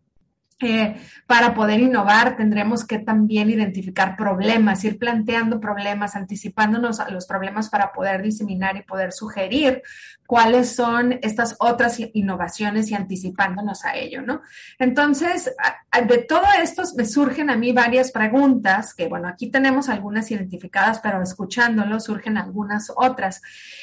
para 1.26 1.54
poder 1.54 1.80
innovar 1.80 2.36
tendremos 2.36 2.86
que 2.86 3.00
también 3.00 3.50
identificar 3.50 4.17
problemas, 4.17 4.84
ir 4.84 5.00
planteando 5.00 5.60
problemas, 5.60 6.15
anticipándonos 6.15 7.00
a 7.00 7.10
los 7.10 7.26
problemas 7.26 7.69
para 7.69 7.91
poder 7.91 8.22
diseminar 8.22 8.76
y 8.76 8.84
poder 8.84 9.12
sugerir 9.12 9.82
cuáles 10.30 10.76
son 10.76 11.17
estas 11.24 11.56
otras 11.58 12.00
innovaciones 12.13 12.91
y 12.91 12.93
anticipándonos 12.93 13.84
a 13.84 13.95
ello, 13.95 14.22
¿no? 14.22 14.41
Entonces, 14.78 15.52
de 16.08 16.17
todo 16.19 16.43
esto 16.62 16.84
me 16.95 17.06
surgen 17.06 17.50
a 17.50 17.56
mí 17.56 17.72
varias 17.72 18.12
preguntas, 18.12 18.93
que 18.93 19.08
bueno, 19.08 19.28
aquí 19.28 19.50
tenemos 19.50 19.89
algunas 19.89 20.30
identificadas, 20.30 21.00
pero 21.00 21.24
escuchándolo 21.24 22.00
surgen 22.00 22.38
algunas 22.38 22.91
otras. 22.95 23.41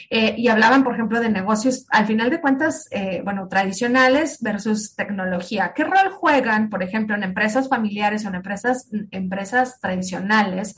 Eh, 0.09 0.37
y 0.39 0.47
hablaban, 0.47 0.85
por 0.85 0.95
ejemplo, 0.95 1.19
de 1.19 1.31
negocios, 1.31 1.85
al 1.91 2.07
final 2.07 2.31
de 2.31 2.41
cuentas, 2.41 2.87
eh, 2.93 3.23
bueno, 3.25 3.49
tradicionales 3.49 4.41
versus 4.41 4.95
tecnología. 4.95 5.73
¿Qué 5.75 5.83
rol 5.83 6.11
juegan, 6.13 6.66
por 6.71 6.83
ejemplo, 6.83 7.15
en 7.17 7.23
empresas 7.23 7.69
familiares 7.69 8.25
o 8.25 8.29
en 8.29 8.37
empresas, 8.37 8.89
empresas 9.11 9.81
tradicionales? 9.81 10.77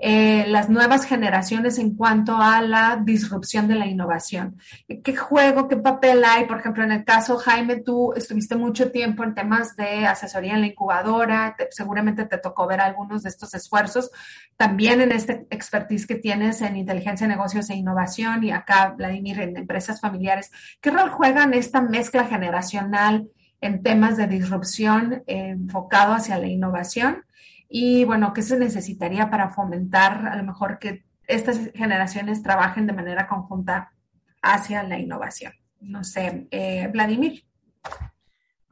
Eh, 0.00 0.44
las 0.46 0.70
nuevas 0.70 1.04
generaciones 1.04 1.76
en 1.80 1.96
cuanto 1.96 2.36
a 2.36 2.62
la 2.62 3.00
disrupción 3.02 3.66
de 3.66 3.74
la 3.74 3.88
innovación. 3.88 4.56
¿Qué 5.02 5.16
juego, 5.16 5.66
qué 5.66 5.76
papel 5.76 6.22
hay? 6.24 6.44
Por 6.44 6.60
ejemplo, 6.60 6.84
en 6.84 6.92
el 6.92 7.04
caso, 7.04 7.36
Jaime, 7.36 7.80
tú 7.80 8.12
estuviste 8.14 8.54
mucho 8.54 8.92
tiempo 8.92 9.24
en 9.24 9.34
temas 9.34 9.74
de 9.74 10.06
asesoría 10.06 10.54
en 10.54 10.60
la 10.60 10.68
incubadora, 10.68 11.56
seguramente 11.70 12.26
te 12.26 12.38
tocó 12.38 12.68
ver 12.68 12.80
algunos 12.80 13.24
de 13.24 13.28
estos 13.30 13.54
esfuerzos, 13.54 14.12
también 14.56 15.00
en 15.00 15.10
este 15.10 15.48
expertise 15.50 16.06
que 16.06 16.14
tienes 16.14 16.62
en 16.62 16.76
inteligencia 16.76 17.26
de 17.26 17.34
negocios 17.34 17.68
e 17.68 17.74
innovación 17.74 18.44
y 18.44 18.52
acá, 18.52 18.94
Vladimir, 18.96 19.40
en 19.40 19.56
empresas 19.56 20.00
familiares. 20.00 20.52
¿Qué 20.80 20.92
rol 20.92 21.10
juegan 21.10 21.54
esta 21.54 21.80
mezcla 21.80 22.24
generacional? 22.24 23.28
En 23.60 23.82
temas 23.82 24.16
de 24.16 24.26
disrupción 24.26 25.24
eh, 25.26 25.50
enfocado 25.50 26.14
hacia 26.14 26.38
la 26.38 26.46
innovación 26.46 27.24
y 27.68 28.04
bueno, 28.04 28.32
¿qué 28.32 28.42
se 28.42 28.58
necesitaría 28.58 29.28
para 29.30 29.50
fomentar 29.50 30.26
a 30.26 30.36
lo 30.36 30.42
mejor 30.42 30.78
que 30.78 31.04
estas 31.26 31.70
generaciones 31.74 32.42
trabajen 32.42 32.86
de 32.86 32.94
manera 32.94 33.28
conjunta 33.28 33.92
hacia 34.40 34.82
la 34.82 34.98
innovación? 34.98 35.52
No 35.80 36.02
sé, 36.02 36.48
eh, 36.50 36.88
Vladimir. 36.92 37.44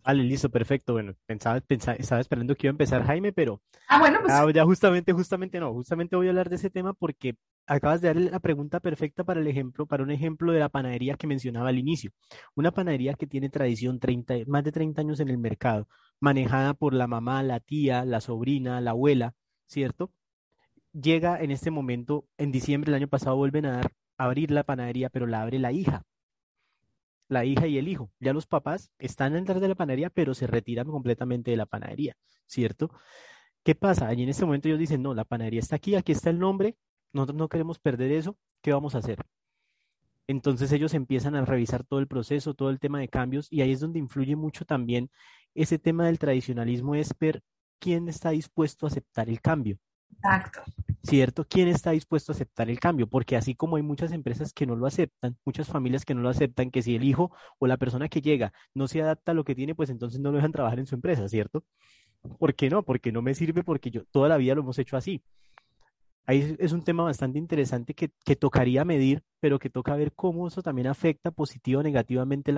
Vale, 0.07 0.23
listo, 0.23 0.49
perfecto. 0.49 0.93
Bueno, 0.93 1.15
pensaba, 1.27 1.61
pensaba, 1.61 1.97
estaba 1.97 2.21
esperando 2.21 2.55
que 2.55 2.69
iba 2.69 2.71
a 2.71 2.75
empezar 2.75 3.03
Jaime, 3.05 3.33
pero 3.33 3.61
ah, 3.89 3.99
bueno, 3.99 4.21
pues... 4.23 4.33
ah, 4.33 4.49
ya 4.55 4.65
justamente, 4.65 5.13
justamente 5.13 5.59
no, 5.59 5.73
justamente 5.73 6.15
voy 6.15 6.29
a 6.29 6.31
hablar 6.31 6.49
de 6.49 6.55
ese 6.55 6.71
tema 6.71 6.93
porque 6.93 7.35
acabas 7.67 8.01
de 8.01 8.09
dar 8.09 8.17
la 8.17 8.39
pregunta 8.39 8.79
perfecta 8.79 9.25
para 9.25 9.41
el 9.41 9.49
ejemplo, 9.49 9.85
para 9.85 10.05
un 10.05 10.13
ejemplo 10.13 10.53
de 10.53 10.61
la 10.61 10.69
panadería 10.69 11.17
que 11.17 11.27
mencionaba 11.27 11.71
al 11.71 11.79
inicio. 11.79 12.13
Una 12.55 12.71
panadería 12.71 13.15
que 13.15 13.27
tiene 13.27 13.49
tradición 13.49 13.99
30, 13.99 14.35
más 14.47 14.63
de 14.63 14.71
30 14.71 15.01
años 15.01 15.19
en 15.19 15.29
el 15.29 15.39
mercado, 15.39 15.89
manejada 16.21 16.75
por 16.75 16.95
la 16.95 17.09
mamá, 17.09 17.43
la 17.43 17.59
tía, 17.59 18.05
la 18.05 18.21
sobrina, 18.21 18.81
la 18.81 18.93
abuela, 18.93 19.35
¿cierto? 19.67 20.13
Llega 20.93 21.43
en 21.43 21.51
este 21.51 21.73
momento, 21.73 22.29
en 22.39 22.53
diciembre 22.53 22.93
del 22.93 23.03
año 23.03 23.09
pasado 23.09 23.35
vuelven 23.35 23.67
a 23.67 23.73
dar, 23.73 23.93
a 24.19 24.27
abrir 24.27 24.53
la 24.53 24.63
panadería, 24.63 25.11
pero 25.11 25.27
la 25.27 25.43
abre 25.43 25.59
la 25.59 25.73
hija 25.73 26.05
la 27.29 27.45
hija 27.45 27.67
y 27.67 27.79
el 27.79 27.89
hijo. 27.89 28.11
Ya 28.21 28.33
los 28.33 28.47
papás 28.47 28.91
están 28.99 29.33
detrás 29.35 29.61
de 29.61 29.69
la 29.69 29.75
panadería, 29.75 30.11
pero 30.11 30.35
se 30.35 30.47
retiran 30.47 30.87
completamente 30.87 31.51
de 31.51 31.57
la 31.57 31.67
panadería, 31.67 32.17
¿cierto? 32.47 32.91
¿Qué 33.63 33.75
pasa? 33.75 34.09
Allí 34.09 34.23
en 34.23 34.29
este 34.29 34.45
momento 34.45 34.69
ellos 34.69 34.79
dicen, 34.79 35.03
no, 35.03 35.15
la 35.15 35.25
panadería 35.25 35.61
está 35.61 35.77
aquí, 35.77 35.95
aquí 35.97 36.13
está 36.13 36.31
el 36.31 36.39
nombre, 36.39 36.77
nosotros 37.13 37.37
no 37.37 37.49
queremos 37.49 37.79
perder 37.79 38.13
eso, 38.13 38.39
¿qué 38.63 38.73
vamos 38.73 38.95
a 38.95 38.99
hacer? 38.99 39.19
Entonces 40.29 40.73
ellos 40.73 40.95
empiezan 40.95 41.37
a 41.37 41.45
revisar 41.45 41.85
todo 41.85 42.01
el 42.01 42.09
proceso, 42.09 42.55
todo 42.55 42.71
el 42.71 42.81
tema 42.81 43.01
de 43.01 43.09
cambios, 43.09 43.47
y 43.51 43.61
ahí 43.63 43.73
es 43.73 43.81
donde 43.81 43.99
influye 43.99 44.37
mucho 44.37 44.65
también 44.65 45.11
ese 45.55 45.79
tema 45.79 46.07
del 46.07 46.19
tradicionalismo, 46.19 46.95
es 46.95 47.15
ver 47.19 47.43
quién 47.79 48.09
está 48.09 48.31
dispuesto 48.31 48.87
a 48.87 48.89
aceptar 48.89 49.29
el 49.29 49.41
cambio. 49.41 49.79
Exacto. 50.13 50.61
¿Cierto? 51.03 51.47
¿Quién 51.49 51.69
está 51.69 51.93
dispuesto 51.93 52.33
a 52.33 52.35
aceptar 52.35 52.69
el 52.69 52.81
cambio? 52.81 53.07
Porque 53.07 53.37
así 53.37 53.55
como 53.55 53.77
hay 53.77 53.83
muchas 53.83 54.11
empresas 54.13 54.53
que 54.53 54.67
no 54.67 54.75
lo 54.75 54.87
aceptan, 54.87 55.37
muchas 55.45 55.69
familias 55.69 56.05
que 56.05 56.15
no 56.15 56.21
lo 56.21 56.29
aceptan, 56.29 56.71
que 56.71 56.83
si 56.83 56.97
el 56.97 57.05
hijo 57.05 57.31
o 57.59 57.67
la 57.69 57.77
persona 57.77 58.09
que 58.09 58.21
llega 58.21 58.53
no 58.75 58.89
se 58.89 59.03
adapta 59.03 59.33
a 59.33 59.35
lo 59.35 59.45
que 59.45 59.55
tiene, 59.55 59.75
pues 59.75 59.91
entonces 59.91 60.21
no 60.21 60.31
lo 60.31 60.37
dejan 60.37 60.53
trabajar 60.53 60.81
en 60.81 60.87
su 60.87 60.97
empresa, 60.97 61.29
¿cierto? 61.29 61.65
¿Por 62.39 62.55
qué 62.55 62.71
no? 62.71 62.83
Porque 62.83 63.13
no 63.13 63.23
me 63.23 63.35
sirve 63.35 63.63
porque 63.63 63.91
yo 63.91 64.05
toda 64.07 64.29
la 64.29 64.37
vida 64.37 64.55
lo 64.55 64.63
hemos 64.63 64.79
hecho 64.79 64.97
así. 64.97 65.23
Ahí 66.29 66.57
es 66.59 66.73
un 66.73 66.83
tema 66.83 67.05
bastante 67.05 67.39
interesante 67.39 67.95
que, 67.95 68.11
que 68.25 68.35
tocaría 68.35 68.85
medir, 68.85 69.23
pero 69.39 69.61
que 69.61 69.71
toca 69.71 69.95
ver 69.95 70.13
cómo 70.13 70.49
eso 70.49 70.61
también 70.61 70.89
afecta 70.89 71.31
positivo 71.31 71.81
o 71.81 71.83
negativamente 71.85 72.53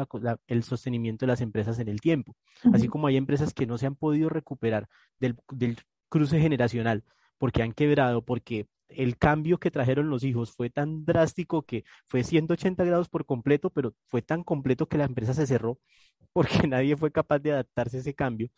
el 0.47 0.63
sostenimiento 0.63 1.27
de 1.27 1.33
las 1.33 1.43
empresas 1.43 1.79
en 1.79 1.89
el 1.89 2.01
tiempo. 2.01 2.35
Así 2.73 2.89
como 2.89 3.09
hay 3.09 3.19
empresas 3.19 3.53
que 3.53 3.67
no 3.67 3.77
se 3.77 3.85
han 3.85 3.95
podido 3.95 4.31
recuperar 4.31 4.89
del, 5.21 5.37
del 5.53 5.77
cruce 6.09 6.41
generacional, 6.41 7.05
porque 7.39 7.63
han 7.63 7.73
quebrado, 7.73 8.23
porque 8.23 8.67
el 8.89 9.19
cambio 9.19 9.59
que 9.59 9.71
trajeron 9.71 10.11
los 10.11 10.25
hijos 10.25 10.53
fue 10.53 10.71
tan 10.71 11.05
drástico 11.05 11.63
que 11.63 11.85
fue 12.07 12.25
180 12.25 12.85
grados 12.85 13.09
por 13.09 13.27
completo, 13.27 13.71
pero 13.71 13.95
fue 14.09 14.23
tan 14.23 14.43
completo 14.45 14.87
que 14.87 14.99
la 14.99 15.05
empresa 15.05 15.35
se 15.35 15.47
cerró 15.47 15.79
porque 16.33 16.67
nadie 16.69 16.97
fue 16.97 17.13
capaz 17.13 17.39
de 17.41 17.53
adaptarse 17.53 17.99
a 17.99 18.01
ese 18.01 18.15
cambio 18.15 18.51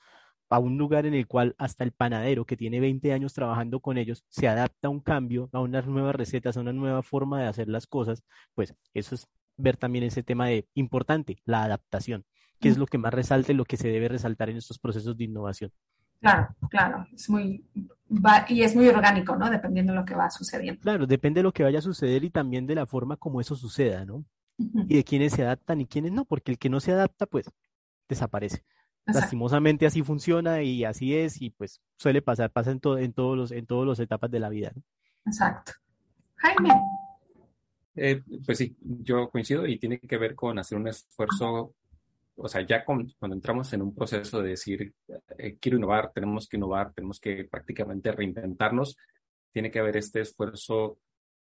a 0.51 0.59
un 0.59 0.77
lugar 0.77 1.07
en 1.07 1.15
el 1.15 1.29
cual 1.29 1.55
hasta 1.59 1.85
el 1.85 1.93
panadero 1.93 2.45
que 2.45 2.57
tiene 2.57 2.81
20 2.81 3.13
años 3.13 3.33
trabajando 3.33 3.81
con 3.81 3.99
ellos 3.99 4.25
se 4.29 4.49
adapta 4.49 4.89
a 4.89 4.91
un 4.91 5.01
cambio, 5.01 5.49
a 5.53 5.61
unas 5.61 5.87
nuevas 5.87 6.15
recetas, 6.15 6.57
a 6.57 6.61
una 6.61 6.73
nueva 6.73 7.03
forma 7.03 7.41
de 7.41 7.47
hacer 7.47 7.69
las 7.69 7.87
cosas, 7.87 8.25
pues 8.55 8.75
eso 8.93 9.15
es 9.15 9.29
ver 9.57 9.77
también 9.77 10.05
ese 10.05 10.25
tema 10.25 10.49
de 10.49 10.67
importante, 10.75 11.41
la 11.45 11.63
adaptación, 11.63 12.25
que 12.59 12.69
es 12.69 12.79
lo 12.79 12.87
que 12.87 12.99
más 12.99 13.15
resalta 13.15 13.53
y 13.53 13.55
lo 13.55 13.65
que 13.65 13.77
se 13.77 13.89
debe 13.89 14.09
resaltar 14.09 14.51
en 14.51 14.57
estos 14.57 14.79
procesos 14.81 15.17
de 15.17 15.25
innovación. 15.25 15.71
Claro, 16.21 16.49
claro, 16.69 17.07
es 17.15 17.31
muy, 17.31 17.65
y 18.49 18.63
es 18.63 18.75
muy 18.75 18.89
orgánico, 18.89 19.37
¿no? 19.37 19.51
Dependiendo 19.51 19.93
de 19.93 20.01
lo 20.01 20.05
que 20.05 20.15
va 20.15 20.31
sucediendo. 20.31 20.81
Claro, 20.81 21.07
depende 21.07 21.39
de 21.39 21.45
lo 21.45 21.53
que 21.53 21.63
vaya 21.63 21.79
a 21.79 21.83
suceder 21.83 22.25
y 22.25 22.31
también 22.31 22.67
de 22.67 22.75
la 22.75 22.87
forma 22.87 23.17
como 23.17 23.41
eso 23.41 23.55
suceda, 23.55 24.05
¿no? 24.05 24.25
Y 24.59 24.97
de 24.97 25.05
quiénes 25.05 25.33
se 25.33 25.43
adaptan 25.43 25.81
y 25.81 25.87
quiénes 25.87 26.13
no, 26.13 26.25
porque 26.25 26.53
el 26.53 26.59
que 26.59 26.69
no 26.69 26.81
se 26.81 26.93
adapta, 26.93 27.27
pues, 27.27 27.51
desaparece. 28.09 28.63
Lastimosamente 29.07 29.87
así 29.87 30.03
funciona 30.03 30.63
y 30.63 30.85
así 30.85 31.17
es, 31.17 31.41
y 31.41 31.51
pues 31.51 31.81
suele 31.97 32.21
pasar, 32.21 32.51
pasa 32.51 32.71
en, 32.71 32.81
en 32.99 33.13
todos 33.13 33.37
los, 33.37 33.51
en 33.51 33.67
todas 33.67 33.89
las 33.89 34.01
etapas 34.01 34.31
de 34.31 34.39
la 34.39 34.49
vida, 34.49 34.73
¿no? 34.75 34.83
Exacto. 35.27 35.73
Jaime. 36.37 36.71
Eh, 37.97 38.23
pues 38.45 38.59
sí, 38.59 38.77
yo 38.81 39.31
coincido 39.31 39.67
y 39.67 39.79
tiene 39.79 39.99
que 39.99 40.17
ver 40.17 40.35
con 40.35 40.59
hacer 40.59 40.79
un 40.79 40.89
esfuerzo 40.89 41.75
o 42.43 42.49
sea, 42.49 42.67
ya 42.67 42.85
cuando 42.85 43.13
entramos 43.21 43.73
en 43.73 43.83
un 43.83 43.95
proceso 43.95 44.41
de 44.41 44.51
decir, 44.51 44.95
eh, 45.39 45.59
quiero 45.61 45.77
innovar, 45.77 46.11
tenemos 46.13 46.49
que 46.49 46.57
innovar, 46.57 46.93
tenemos 46.93 47.21
que 47.21 47.45
prácticamente 47.45 48.13
reinventarnos, 48.13 48.97
tiene 49.53 49.71
que 49.71 49.79
haber 49.79 49.99
este 49.99 50.21
esfuerzo, 50.23 50.99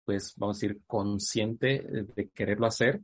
pues, 0.04 0.34
vamos 0.36 0.56
a 0.56 0.66
decir, 0.66 0.80
consciente 0.86 1.82
de 2.14 2.30
quererlo 2.30 2.66
hacer. 2.66 3.00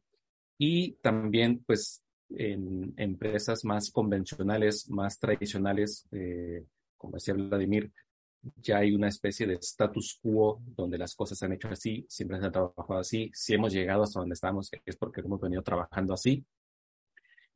Y 0.58 0.92
también, 0.94 1.62
pues, 1.64 2.02
en 2.30 2.92
empresas 2.96 3.64
más 3.64 3.90
convencionales, 3.90 4.90
más 4.90 5.18
tradicionales, 5.18 6.08
eh, 6.10 6.64
como 6.96 7.14
decía 7.14 7.34
Vladimir, 7.34 7.92
ya 8.56 8.78
hay 8.78 8.94
una 8.94 9.08
especie 9.08 9.46
de 9.46 9.54
status 9.54 10.18
quo 10.22 10.60
donde 10.64 10.98
las 10.98 11.14
cosas 11.14 11.38
se 11.38 11.46
han 11.46 11.52
hecho 11.52 11.68
así, 11.68 12.04
siempre 12.08 12.38
se 12.38 12.46
han 12.46 12.52
trabajado 12.52 12.98
así, 12.98 13.30
si 13.32 13.54
hemos 13.54 13.72
llegado 13.72 14.02
hasta 14.02 14.20
donde 14.20 14.34
estamos 14.34 14.70
es 14.84 14.96
porque 14.96 15.20
hemos 15.20 15.40
venido 15.40 15.62
trabajando 15.62 16.14
así 16.14 16.44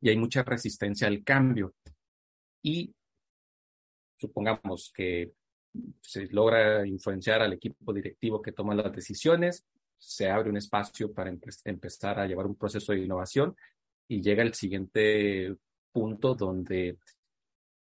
y 0.01 0.09
hay 0.09 0.17
mucha 0.17 0.43
resistencia 0.43 1.07
al 1.07 1.23
cambio. 1.23 1.75
Y 2.63 2.93
supongamos 4.19 4.91
que 4.93 5.31
se 6.01 6.27
logra 6.27 6.85
influenciar 6.85 7.41
al 7.41 7.53
equipo 7.53 7.93
directivo 7.93 8.41
que 8.41 8.51
toma 8.51 8.75
las 8.75 8.91
decisiones, 8.91 9.65
se 9.97 10.29
abre 10.29 10.49
un 10.49 10.57
espacio 10.57 11.13
para 11.13 11.31
empezar 11.65 12.19
a 12.19 12.25
llevar 12.25 12.47
un 12.47 12.55
proceso 12.55 12.91
de 12.91 12.99
innovación 12.99 13.55
y 14.07 14.21
llega 14.21 14.43
el 14.43 14.53
siguiente 14.53 15.55
punto 15.91 16.35
donde 16.35 16.97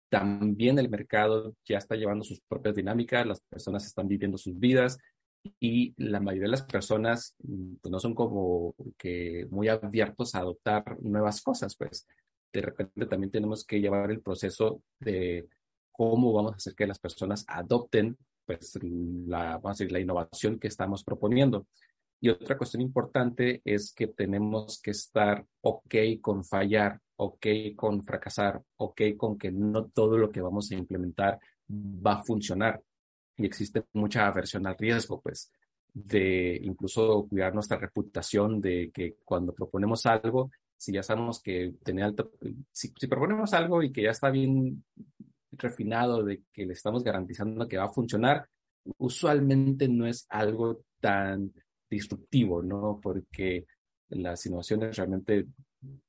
también 0.09 0.77
el 0.77 0.89
mercado 0.89 1.55
ya 1.65 1.77
está 1.77 1.95
llevando 1.95 2.25
sus 2.25 2.41
propias 2.41 2.75
dinámicas, 2.75 3.25
las 3.25 3.39
personas 3.41 3.85
están 3.85 4.09
viviendo 4.09 4.37
sus 4.37 4.59
vidas, 4.59 4.99
y 5.59 5.93
la 5.97 6.19
mayoría 6.19 6.47
de 6.47 6.51
las 6.51 6.63
personas 6.63 7.35
mm, 7.43 7.75
pues, 7.81 7.91
no 7.91 7.99
son 7.99 8.13
como 8.13 8.75
que 8.97 9.47
muy 9.49 9.67
abiertos 9.67 10.35
a 10.35 10.39
adoptar 10.39 10.97
nuevas 11.01 11.41
cosas, 11.41 11.75
pues 11.75 12.07
de 12.53 12.61
repente 12.61 13.05
también 13.05 13.31
tenemos 13.31 13.65
que 13.65 13.79
llevar 13.79 14.11
el 14.11 14.21
proceso 14.21 14.81
de 14.99 15.47
cómo 15.91 16.33
vamos 16.33 16.53
a 16.53 16.55
hacer 16.55 16.75
que 16.75 16.87
las 16.87 16.99
personas 16.99 17.45
adopten 17.47 18.17
pues 18.45 18.77
la, 18.83 19.57
vamos 19.57 19.79
a 19.79 19.83
decir, 19.83 19.91
la 19.91 19.99
innovación 19.99 20.59
que 20.59 20.67
estamos 20.67 21.03
proponiendo. 21.03 21.67
Y 22.19 22.29
otra 22.29 22.57
cuestión 22.57 22.81
importante 22.81 23.61
es 23.63 23.93
que 23.93 24.07
tenemos 24.07 24.79
que 24.81 24.91
estar 24.91 25.45
ok 25.61 25.95
con 26.21 26.43
fallar, 26.43 26.99
ok 27.15 27.47
con 27.75 28.03
fracasar, 28.03 28.61
ok 28.77 29.01
con 29.17 29.37
que 29.37 29.51
no 29.51 29.85
todo 29.85 30.17
lo 30.17 30.29
que 30.29 30.41
vamos 30.41 30.69
a 30.71 30.75
implementar 30.75 31.39
va 31.69 32.13
a 32.13 32.23
funcionar 32.23 32.81
y 33.43 33.47
existe 33.47 33.83
mucha 33.93 34.27
aversión 34.27 34.67
al 34.67 34.77
riesgo, 34.77 35.21
pues, 35.21 35.51
de 35.93 36.59
incluso 36.63 37.27
cuidar 37.27 37.53
nuestra 37.53 37.77
reputación, 37.77 38.61
de 38.61 38.91
que 38.93 39.17
cuando 39.23 39.53
proponemos 39.53 40.05
algo, 40.05 40.51
si 40.77 40.93
ya 40.93 41.03
sabemos 41.03 41.41
que 41.41 41.75
tener 41.83 42.05
alto, 42.05 42.31
si, 42.71 42.89
proponemos 43.07 43.53
algo 43.53 43.83
y 43.83 43.91
que 43.91 44.03
ya 44.03 44.11
está 44.11 44.29
bien 44.29 44.83
refinado, 45.51 46.23
de 46.23 46.43
que 46.51 46.65
le 46.65 46.73
estamos 46.73 47.03
garantizando 47.03 47.67
que 47.67 47.77
va 47.77 47.85
a 47.85 47.89
funcionar, 47.89 48.47
usualmente 48.97 49.87
no 49.87 50.07
es 50.07 50.25
algo 50.29 50.85
tan 50.99 51.53
disruptivo, 51.89 52.63
¿no? 52.63 52.99
Porque 53.01 53.65
las 54.09 54.45
innovaciones 54.45 54.95
realmente 54.95 55.47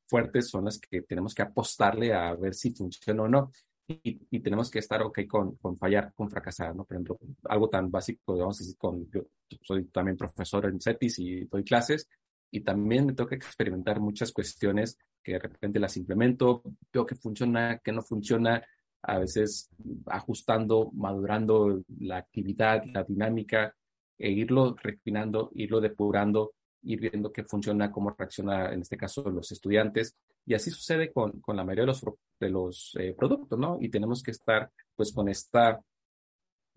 fuertes 0.07 0.49
son 0.49 0.67
las 0.67 0.79
que 0.79 1.03
tenemos 1.03 1.35
que 1.35 1.43
apostarle 1.43 2.13
a 2.13 2.35
ver 2.35 2.55
si 2.55 2.73
funciona 2.73 3.23
o 3.23 3.29
no 3.29 3.51
y, 3.87 4.41
tenemos 4.41 4.71
que 4.71 4.79
estar 4.79 5.03
ok 5.03 5.21
con, 5.29 5.57
con, 5.57 5.77
fallar, 5.77 6.13
con 6.15 6.31
fracasar, 6.31 6.75
¿no? 6.75 6.85
Por 6.85 6.97
ejemplo, 6.97 7.19
algo 7.45 7.69
tan 7.69 7.91
básico, 7.91 8.37
vamos 8.37 8.61
a 8.61 8.63
decir, 8.63 8.77
con, 8.77 9.11
yo 9.11 9.23
soy 9.63 9.85
también 9.87 10.17
profesor 10.17 10.67
en 10.67 10.81
CETIS 10.81 11.19
y 11.19 11.45
doy 11.45 11.65
clases, 11.65 12.09
y 12.51 12.61
también 12.61 13.07
me 13.07 13.15
toca 13.15 13.35
experimentar 13.35 13.99
muchas 14.01 14.33
cuestiones 14.33 14.99
que 15.23 15.33
de 15.33 15.39
repente 15.39 15.81
las 15.81 15.97
implemento, 15.97 16.63
veo 16.93 17.07
que 17.07 17.15
funciona, 17.15 17.79
que 17.79 17.93
no 17.93 18.03
funciona, 18.03 18.63
a 19.03 19.19
veces 19.19 19.71
ajustando, 20.07 20.91
madurando 20.93 21.83
la 21.99 22.19
actividad, 22.19 22.85
la 22.87 23.03
dinámica, 23.03 23.75
e 24.19 24.31
irlo 24.31 24.77
refinando, 24.81 25.51
irlo 25.55 25.81
depurando, 25.81 26.53
ir 26.83 27.01
viendo 27.01 27.33
qué 27.33 27.43
funciona, 27.43 27.91
cómo 27.91 28.11
reacciona 28.11 28.73
en 28.73 28.83
este 28.83 28.97
caso 28.97 29.29
los 29.31 29.51
estudiantes. 29.51 30.17
Y 30.45 30.55
así 30.55 30.71
sucede 30.71 31.13
con, 31.13 31.41
con 31.41 31.57
la 31.57 31.65
mayoría 31.65 31.83
de 31.83 31.87
los, 31.87 32.05
de 32.41 32.51
los 32.51 32.97
eh, 32.99 33.15
productos, 33.17 33.59
¿no? 33.59 33.79
Y 33.81 33.89
tenemos 33.89 34.23
que 34.23 34.33
estar 34.33 34.71
pues 34.97 35.13
con 35.13 35.29
esta 35.29 35.81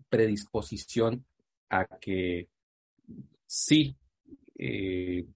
predisposición 0.08 1.24
a 1.70 1.86
que 2.00 2.48
sí, 3.46 3.96
eh, 4.58 5.26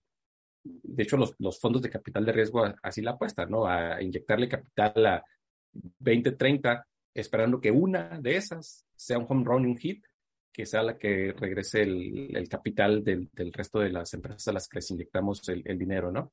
de 0.62 1.02
hecho 1.02 1.16
los, 1.16 1.34
los, 1.38 1.58
fondos 1.58 1.82
de 1.82 1.90
capital 1.90 2.24
de 2.24 2.32
riesgo 2.32 2.64
así 2.82 3.02
la 3.02 3.12
apuestan, 3.12 3.50
¿no? 3.50 3.66
A 3.66 4.00
inyectarle 4.00 4.48
capital 4.48 5.06
a 5.06 5.24
20, 5.72 6.32
30, 6.32 6.86
esperando 7.14 7.60
que 7.60 7.70
una 7.70 8.20
de 8.20 8.36
esas 8.36 8.86
sea 8.94 9.18
un 9.18 9.26
home 9.28 9.44
run, 9.44 9.66
un 9.66 9.76
hit, 9.76 10.04
que 10.52 10.66
sea 10.66 10.82
la 10.82 10.98
que 10.98 11.32
regrese 11.32 11.82
el, 11.82 12.36
el 12.36 12.48
capital 12.48 13.02
del, 13.02 13.28
del, 13.32 13.52
resto 13.52 13.78
de 13.78 13.90
las 13.90 14.12
empresas 14.14 14.48
a 14.48 14.52
las 14.52 14.68
que 14.68 14.78
les 14.78 14.90
inyectamos 14.90 15.48
el 15.48 15.78
dinero, 15.78 16.10
¿no? 16.10 16.32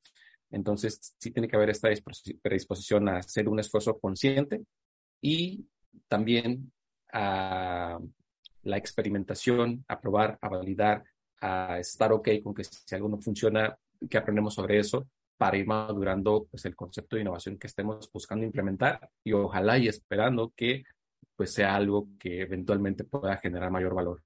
Entonces, 0.51 1.15
sí 1.19 1.31
tiene 1.31 1.47
que 1.47 1.55
haber 1.55 1.69
esta 1.69 1.89
predisposición 2.41 3.09
a 3.09 3.17
hacer 3.17 3.49
un 3.49 3.59
esfuerzo 3.59 3.99
consciente 3.99 4.63
y 5.21 5.65
también 6.07 6.71
a 7.11 7.99
la 8.63 8.77
experimentación, 8.77 9.83
a 9.87 9.99
probar, 9.99 10.37
a 10.41 10.49
validar, 10.49 11.03
a 11.41 11.79
estar 11.79 12.11
ok 12.11 12.29
con 12.43 12.53
que 12.53 12.63
si 12.63 12.95
algo 12.95 13.09
no 13.09 13.19
funciona, 13.19 13.77
que 14.09 14.17
aprendemos 14.17 14.53
sobre 14.53 14.79
eso 14.79 15.07
para 15.37 15.57
ir 15.57 15.67
madurando 15.67 16.47
pues, 16.49 16.65
el 16.65 16.75
concepto 16.75 17.15
de 17.15 17.21
innovación 17.21 17.57
que 17.57 17.67
estemos 17.67 18.09
buscando 18.11 18.45
implementar 18.45 19.09
y 19.23 19.33
ojalá 19.33 19.77
y 19.77 19.87
esperando 19.87 20.51
que 20.55 20.83
pues 21.35 21.53
sea 21.53 21.75
algo 21.75 22.09
que 22.19 22.41
eventualmente 22.41 23.03
pueda 23.03 23.37
generar 23.37 23.69
mayor 23.69 23.93
valor. 23.93 24.23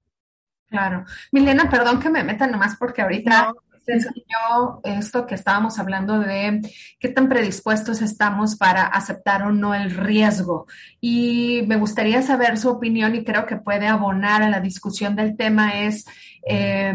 Claro. 0.66 1.04
Milena, 1.30 1.68
perdón 1.68 2.00
que 2.00 2.08
me 2.08 2.24
meta 2.24 2.46
nomás 2.46 2.76
porque 2.78 3.02
ahorita 3.02 3.52
se 3.84 3.92
enseñó 3.92 4.80
esto 4.84 5.26
que 5.26 5.34
estábamos 5.34 5.78
hablando 5.78 6.18
de 6.18 6.60
qué 6.98 7.08
tan 7.08 7.28
predispuestos 7.28 8.00
estamos 8.00 8.56
para 8.56 8.86
aceptar 8.86 9.42
o 9.42 9.52
no 9.52 9.74
el 9.74 9.90
riesgo. 9.90 10.66
Y 11.00 11.64
me 11.66 11.76
gustaría 11.76 12.22
saber 12.22 12.58
su 12.58 12.68
opinión 12.68 13.14
y 13.14 13.24
creo 13.24 13.46
que 13.46 13.56
puede 13.56 13.86
abonar 13.86 14.42
a 14.42 14.50
la 14.50 14.60
discusión 14.60 15.16
del 15.16 15.36
tema 15.36 15.80
es 15.82 16.04
eh, 16.46 16.94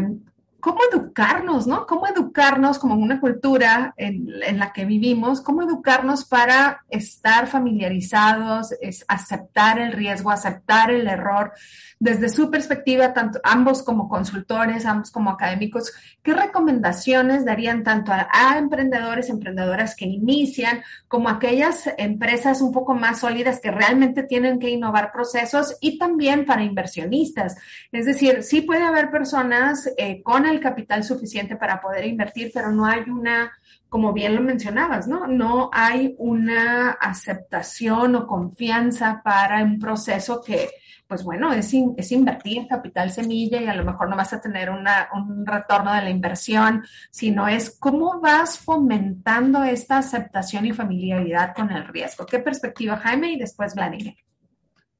cómo 0.68 0.80
educarnos, 0.92 1.66
¿no? 1.66 1.86
Cómo 1.86 2.06
educarnos 2.06 2.78
como 2.78 2.94
una 2.94 3.20
cultura 3.20 3.94
en, 3.96 4.58
la 4.58 4.70
que 4.74 4.84
vivimos, 4.84 5.40
cómo 5.40 5.62
educarnos 5.62 6.26
para 6.26 6.84
estar 6.90 7.46
familiarizados, 7.46 8.72
es 8.82 9.02
aceptar 9.08 9.78
el 9.78 9.92
riesgo, 9.92 10.30
aceptar 10.30 10.90
el 10.90 11.08
error, 11.08 11.52
desde 11.98 12.28
su 12.28 12.50
perspectiva, 12.50 13.14
tanto 13.14 13.40
ambos 13.42 13.82
como 13.82 14.08
consultores, 14.08 14.84
ambos 14.84 15.10
como 15.10 15.30
académicos, 15.30 15.92
¿qué 16.22 16.34
recomendaciones 16.34 17.44
darían 17.44 17.82
tanto 17.82 18.12
a, 18.12 18.58
emprendedores, 18.58 19.30
emprendedoras 19.30 19.96
que 19.96 20.04
inician, 20.04 20.82
como 21.08 21.28
a 21.28 21.32
aquellas 21.32 21.88
empresas 21.96 22.60
un 22.60 22.72
poco 22.72 22.94
más 22.94 23.20
sólidas 23.20 23.60
que 23.60 23.70
realmente 23.70 24.22
tienen 24.22 24.58
que 24.58 24.70
innovar 24.70 25.12
procesos 25.12 25.76
y 25.80 25.98
también 25.98 26.44
para 26.44 26.62
inversionistas? 26.62 27.56
Es 27.90 28.04
decir, 28.04 28.42
sí 28.42 28.60
puede 28.60 28.82
haber 28.82 29.10
personas 29.10 29.90
eh, 29.96 30.22
con 30.22 30.46
el 30.46 30.57
capital 30.60 31.04
suficiente 31.04 31.56
para 31.56 31.80
poder 31.80 32.06
invertir, 32.06 32.50
pero 32.52 32.70
no 32.70 32.84
hay 32.86 33.00
una 33.08 33.52
como 33.88 34.12
bien 34.12 34.34
lo 34.34 34.42
mencionabas, 34.42 35.08
¿no? 35.08 35.26
No 35.26 35.70
hay 35.72 36.14
una 36.18 36.90
aceptación 36.90 38.14
o 38.16 38.26
confianza 38.26 39.22
para 39.24 39.62
un 39.62 39.78
proceso 39.78 40.42
que, 40.44 40.68
pues 41.06 41.24
bueno, 41.24 41.52
es, 41.52 41.72
es 41.96 42.12
invertir 42.12 42.66
capital 42.68 43.10
semilla 43.10 43.62
y 43.62 43.66
a 43.66 43.74
lo 43.74 43.84
mejor 43.84 44.10
no 44.10 44.16
vas 44.16 44.34
a 44.34 44.40
tener 44.40 44.68
una, 44.68 45.08
un 45.14 45.46
retorno 45.46 45.94
de 45.94 46.02
la 46.02 46.10
inversión, 46.10 46.84
sino 47.10 47.48
es 47.48 47.78
cómo 47.78 48.20
vas 48.20 48.58
fomentando 48.58 49.64
esta 49.64 49.98
aceptación 49.98 50.66
y 50.66 50.72
familiaridad 50.72 51.54
con 51.54 51.70
el 51.70 51.88
riesgo. 51.88 52.26
¿Qué 52.26 52.40
perspectiva, 52.40 52.98
Jaime? 52.98 53.32
Y 53.32 53.38
después 53.38 53.74
Vladimir. 53.74 54.16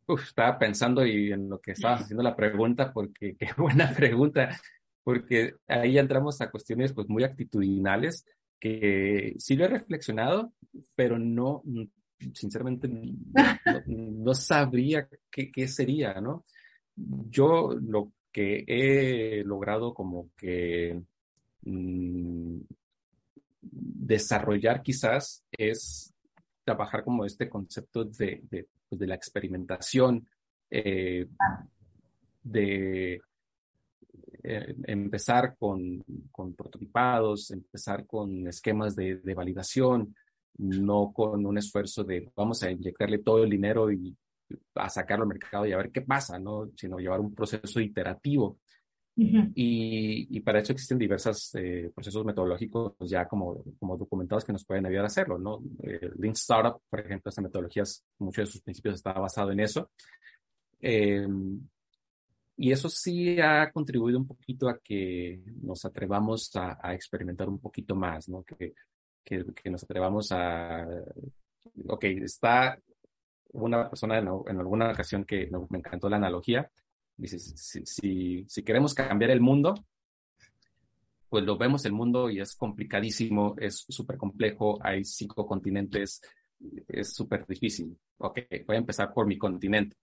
Uf, 0.07 0.23
estaba 0.23 0.59
pensando 0.59 1.05
y 1.05 1.33
en 1.33 1.51
lo 1.51 1.61
que 1.61 1.73
estabas 1.73 2.01
haciendo 2.01 2.23
la 2.23 2.35
pregunta, 2.35 2.91
porque 2.95 3.37
qué 3.39 3.51
buena 3.55 3.91
pregunta, 3.91 4.49
porque 5.03 5.55
ahí 5.67 5.99
entramos 5.99 6.41
a 6.41 6.51
cuestiones 6.51 6.93
pues 6.93 7.09
muy 7.09 7.25
actitudinales 7.25 8.25
que 8.61 9.35
sí 9.39 9.57
lo 9.57 9.65
he 9.65 9.69
reflexionado, 9.69 10.53
pero 10.97 11.19
no, 11.19 11.63
sinceramente 12.35 12.89
no, 13.87 14.35
sabría 14.35 15.09
qué, 15.31 15.69
sería, 15.69 16.21
¿no? 16.21 16.45
Yo 16.97 17.75
lo 17.81 18.13
que 18.33 18.65
he 18.67 19.45
logrado 19.45 19.95
como 19.95 20.31
que 20.37 21.01
mm, 21.63 22.59
desarrollar 23.61 24.83
quizás 24.83 25.45
es 25.53 26.13
trabajar 26.65 27.05
como 27.05 27.25
este 27.25 27.49
concepto 27.49 28.05
de, 28.05 28.43
de, 28.51 28.67
pues, 28.89 29.01
la 29.01 29.15
experimentación, 29.15 30.29
eh, 30.71 31.27
de 32.43 33.21
eh, 34.51 34.75
empezar 34.85 35.57
con, 35.59 36.03
con, 36.31 36.55
prototipados, 36.55 37.51
empezar 37.51 38.07
con 38.07 38.49
esquemas 38.49 38.97
de, 38.97 39.17
de 39.17 39.35
validación, 39.35 40.15
no 40.59 41.13
con 41.13 41.45
un 41.45 41.59
esfuerzo 41.59 42.03
de 42.03 42.31
vamos 42.35 42.63
a 42.63 42.71
inyectarle 42.71 43.19
todo 43.19 43.45
el 43.45 43.51
dinero 43.51 43.93
y 43.93 44.17
a 44.75 44.89
sacarlo 44.89 45.25
al 45.25 45.29
mercado 45.29 45.67
y 45.67 45.73
a 45.73 45.77
ver 45.77 45.91
qué 45.91 46.01
pasa, 46.01 46.39
¿no? 46.39 46.71
sino 46.77 46.99
llevar 46.99 47.21
un 47.21 47.35
proceso 47.35 47.79
iterativo. 47.79 48.59
y, 49.15 50.29
y, 50.31 50.41
para 50.41 50.61
eso 50.61 50.73
existen 50.73 50.97
diversos 50.97 51.53
eh, 51.57 51.91
procesos 51.93 52.25
metodológicos 52.25 52.95
ya 53.01 53.27
como, 53.27 53.65
como 53.79 53.97
documentados 53.97 54.45
que 54.45 54.53
nos 54.53 54.65
pueden 54.65 54.87
ayudar 54.87 55.05
a 55.05 55.09
hacerlo. 55.09 55.39
¿no? 55.39 55.61
Eh, 55.83 56.09
Lean 56.19 56.35
Startup, 56.35 56.81
por 56.89 57.01
ejemplo, 57.01 57.29
esta 57.29 57.43
metodología, 57.43 57.83
muchos 58.19 58.47
de 58.47 58.53
sus 58.53 58.63
principios 58.63 58.95
está 58.95 59.13
basado 59.13 59.51
en 59.51 59.61
eso. 59.61 59.91
Eh, 60.81 61.27
y 62.59 62.73
eso 62.73 62.91
sí 62.91 63.41
ha 63.41 63.71
contribuido 63.71 64.19
un 64.19 64.27
poquito 64.27 64.69
a 64.69 64.79
que 64.79 65.41
nos 65.63 65.85
atrevamos 65.85 66.51
a, 66.57 66.93
experimentar 66.93 67.49
un 67.49 67.59
poquito 67.59 67.95
más, 67.95 68.29
¿no? 68.29 68.43
Que 68.43 68.75
que, 69.29 69.71
nos 69.71 69.83
atrevamos 69.83 70.33
a, 70.33 70.87
ok, 71.87 72.05
está 72.05 72.79
una 73.53 73.89
persona 73.89 74.19
en, 74.19 74.29
alguna 74.29 74.91
ocasión 74.91 75.25
que 75.25 75.51
me 75.69 75.79
encantó 75.79 76.09
la 76.09 76.17
analogía, 76.17 76.71
dice, 77.17 77.39
si, 77.39 78.45
si, 78.47 78.63
queremos 78.63 78.95
cambiar 78.95 79.31
el 79.31 79.41
mundo, 79.41 79.75
pues 81.29 81.45
lo 81.45 81.59
vemos 81.59 81.85
el 81.85 81.93
mundo 81.93 82.31
y 82.31 82.41
es 82.41 82.55
complicadísimo, 82.55 83.55
es 83.59 83.85
súper 83.89 84.17
complejo, 84.17 84.79
hay 84.83 85.05
cinco 85.05 85.47
continentes, 85.47 86.23
es 86.89 87.13
súper 87.15 87.47
difícil. 87.47 87.99
Ok, 88.19 88.41
voy 88.67 88.77
a 88.77 88.81
empezar 88.81 89.13
por 89.13 89.27
mi 89.27 89.37
continente, 89.37 89.97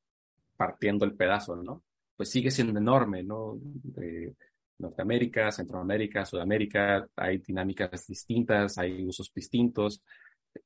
partiendo 0.56 1.04
el 1.04 1.16
pedazo, 1.16 1.56
¿no? 1.56 1.84
Pues 2.16 2.30
sigue 2.30 2.52
siendo 2.52 2.80
enorme, 2.80 3.24
¿no? 3.24 3.60
Eh, 4.02 4.34
Norteamérica, 4.80 5.52
Centroamérica, 5.52 6.26
Sudamérica, 6.26 7.08
hay 7.16 7.38
dinámicas 7.38 8.08
distintas, 8.08 8.78
hay 8.78 9.06
usos 9.06 9.32
distintos. 9.34 10.02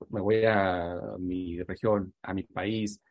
Me 0.09 0.21
voy 0.21 0.45
a 0.45 0.95
mi 1.19 1.61
región, 1.63 2.13
a 2.21 2.33
mi 2.33 2.43
país, 2.43 3.01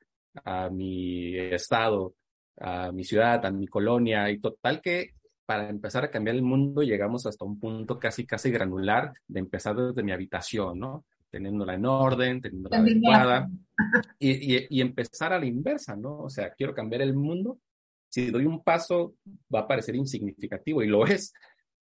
a 0.45 0.71
mi 0.71 1.37
estado, 1.37 2.15
a 2.59 2.93
mi 2.93 3.05
ciudad, 3.05 3.45
a 3.45 3.51
mi 3.51 3.67
colonia, 3.67 4.31
y 4.31 4.41
total 4.41 4.81
que 4.81 5.15
para 5.47 5.69
empezar 5.69 6.05
a 6.05 6.11
cambiar 6.11 6.37
el 6.37 6.43
mundo 6.43 6.83
llegamos 6.83 7.27
hasta 7.27 7.45
un 7.45 7.59
punto 7.59 7.99
casi, 7.99 8.27
casi 8.27 8.51
granular 8.51 9.13
de 9.27 9.41
empezar 9.41 9.77
desde 9.77 10.03
mi 10.03 10.13
habitación, 10.13 10.79
¿no? 10.79 11.05
Teniéndola 11.31 11.75
en 11.75 11.87
orden, 11.87 12.41
teniéndola 12.41 12.79
adecuada, 12.79 13.51
y, 14.19 14.57
y, 14.57 14.67
y 14.69 14.81
empezar 14.81 15.33
a 15.33 15.39
la 15.39 15.47
inversa, 15.47 15.97
¿no? 15.97 16.21
O 16.21 16.31
sea, 16.31 16.53
quiero 16.53 16.75
cambiar 16.75 17.03
el 17.03 17.15
mundo 17.15 17.59
si 18.09 18.31
doy 18.31 18.47
un 18.47 18.63
paso, 18.63 19.15
va 19.55 19.61
a 19.61 19.69
parecer 19.69 19.95
insignificativo 19.97 20.83
y 20.83 20.87
lo 20.87 21.07
es, 21.07 21.33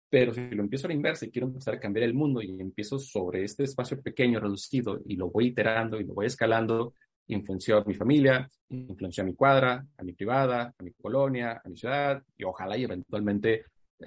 pero 0.09 0.35
si 0.35 0.43
lo 0.51 0.63
empiezo 0.63 0.87
a 0.87 0.89
la 0.89 0.95
inversa 0.95 1.25
y 1.25 1.31
quiero 1.31 1.49
empezar 1.49 1.75
a 1.75 1.81
cambiar 1.81 2.05
el 2.05 2.15
mundo 2.15 2.43
y 2.43 2.61
empiezo 2.61 2.99
sobre 2.99 3.45
este 3.45 3.65
espacio 3.65 4.01
pequeño, 4.03 4.41
reducido, 4.41 5.01
y 5.07 5.17
lo 5.17 5.31
voy 5.31 5.47
iterando 5.47 5.99
y 5.99 6.05
lo 6.05 6.15
voy 6.15 6.27
escalando, 6.27 6.95
influenció 7.29 7.79
a 7.79 7.85
mi 7.85 7.95
familia, 7.95 8.49
influenció 8.69 9.23
a 9.23 9.27
mi 9.27 9.35
cuadra, 9.35 9.87
a 9.97 10.03
mi 10.03 10.13
privada, 10.13 10.75
a 10.77 10.83
mi 10.83 10.93
colonia, 10.93 11.63
a 11.65 11.69
mi 11.69 11.77
ciudad, 11.77 12.23
y 12.37 12.45
ojalá 12.45 12.77
y 12.77 12.85
eventualmente 12.85 13.65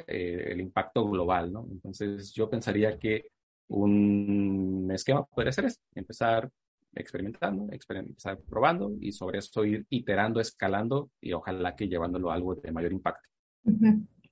eh, 0.08 0.50
el 0.52 0.62
impacto 0.62 1.10
global, 1.10 1.52
¿no? 1.52 1.68
Entonces 1.72 2.34
yo 2.34 2.50
pensaría 2.50 3.00
que 3.00 3.30
un 3.68 4.90
esquema 4.94 5.26
podría 5.26 5.52
ser 5.52 5.66
ese, 5.66 5.80
empezar 5.96 6.50
experimentando, 6.96 7.68
empezar 7.72 8.40
probando 8.40 8.94
y 9.00 9.12
sobre 9.12 9.40
eso 9.40 9.66
ir 9.66 9.86
iterando, 9.90 10.40
escalando 10.40 11.12
y 11.22 11.34
ojalá 11.34 11.76
que 11.76 11.88
llevándolo 11.88 12.32
a 12.32 12.36
algo 12.36 12.56
de 12.56 12.72
mayor 12.72 12.92
impacto. 12.92 13.30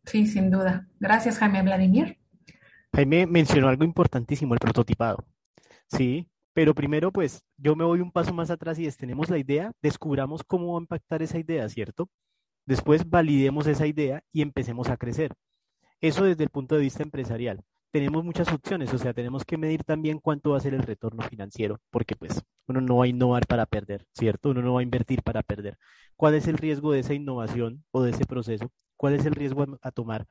Sí, 0.06 0.28
sin 0.28 0.50
duda. 0.50 0.88
Gracias, 1.00 1.38
Jaime 1.38 1.62
Vladimir. 1.62 2.18
Jaime 2.94 3.26
mencionó 3.26 3.70
algo 3.70 3.84
importantísimo, 3.84 4.54
el 4.54 4.60
prototipado. 4.60 5.26
Sí, 5.88 6.30
pero 6.54 6.76
primero, 6.76 7.12
pues 7.12 7.44
yo 7.58 7.76
me 7.76 7.84
voy 7.84 8.00
un 8.00 8.12
paso 8.12 8.34
más 8.34 8.52
atrás 8.52 8.78
y 8.80 8.86
es, 8.86 8.98
tenemos 8.98 9.30
la 9.30 9.38
idea, 9.38 9.72
descubramos 9.82 10.44
cómo 10.44 10.74
va 10.74 10.80
a 10.80 10.82
impactar 10.82 11.22
esa 11.22 11.40
idea, 11.40 11.68
¿cierto? 11.70 12.10
Después 12.66 13.10
validemos 13.10 13.68
esa 13.68 13.88
idea 13.88 14.24
y 14.32 14.42
empecemos 14.42 14.90
a 14.90 14.98
crecer. 14.98 15.34
Eso 16.00 16.26
desde 16.26 16.44
el 16.44 16.50
punto 16.50 16.76
de 16.76 16.82
vista 16.82 17.04
empresarial 17.04 17.64
tenemos 17.94 18.26
muchas 18.26 18.52
opciones, 18.52 18.92
o 18.92 18.98
sea, 18.98 19.14
tenemos 19.14 19.46
que 19.46 19.56
medir 19.56 19.84
también 19.84 20.20
cuánto 20.20 20.52
va 20.52 20.58
a 20.58 20.62
ser 20.62 20.74
el 20.74 20.82
retorno 20.82 21.22
financiero, 21.30 21.80
porque 21.92 22.16
pues 22.16 22.42
uno 22.68 22.82
no 22.82 22.98
va 22.98 23.06
a 23.06 23.08
innovar 23.08 23.46
para 23.46 23.68
perder, 23.68 24.08
¿cierto? 24.14 24.50
Uno 24.50 24.64
no 24.64 24.74
va 24.74 24.80
a 24.80 24.84
invertir 24.84 25.22
para 25.22 25.44
perder. 25.44 25.78
¿Cuál 26.16 26.34
es 26.34 26.48
el 26.48 26.58
riesgo 26.58 26.92
de 26.92 27.02
esa 27.02 27.14
innovación 27.14 27.86
o 27.92 28.02
de 28.02 28.10
ese 28.10 28.26
proceso? 28.26 28.72
¿Cuál 28.98 29.14
es 29.14 29.28
el 29.28 29.36
riesgo 29.36 29.78
a, 29.80 29.92
tomar? 29.92 30.26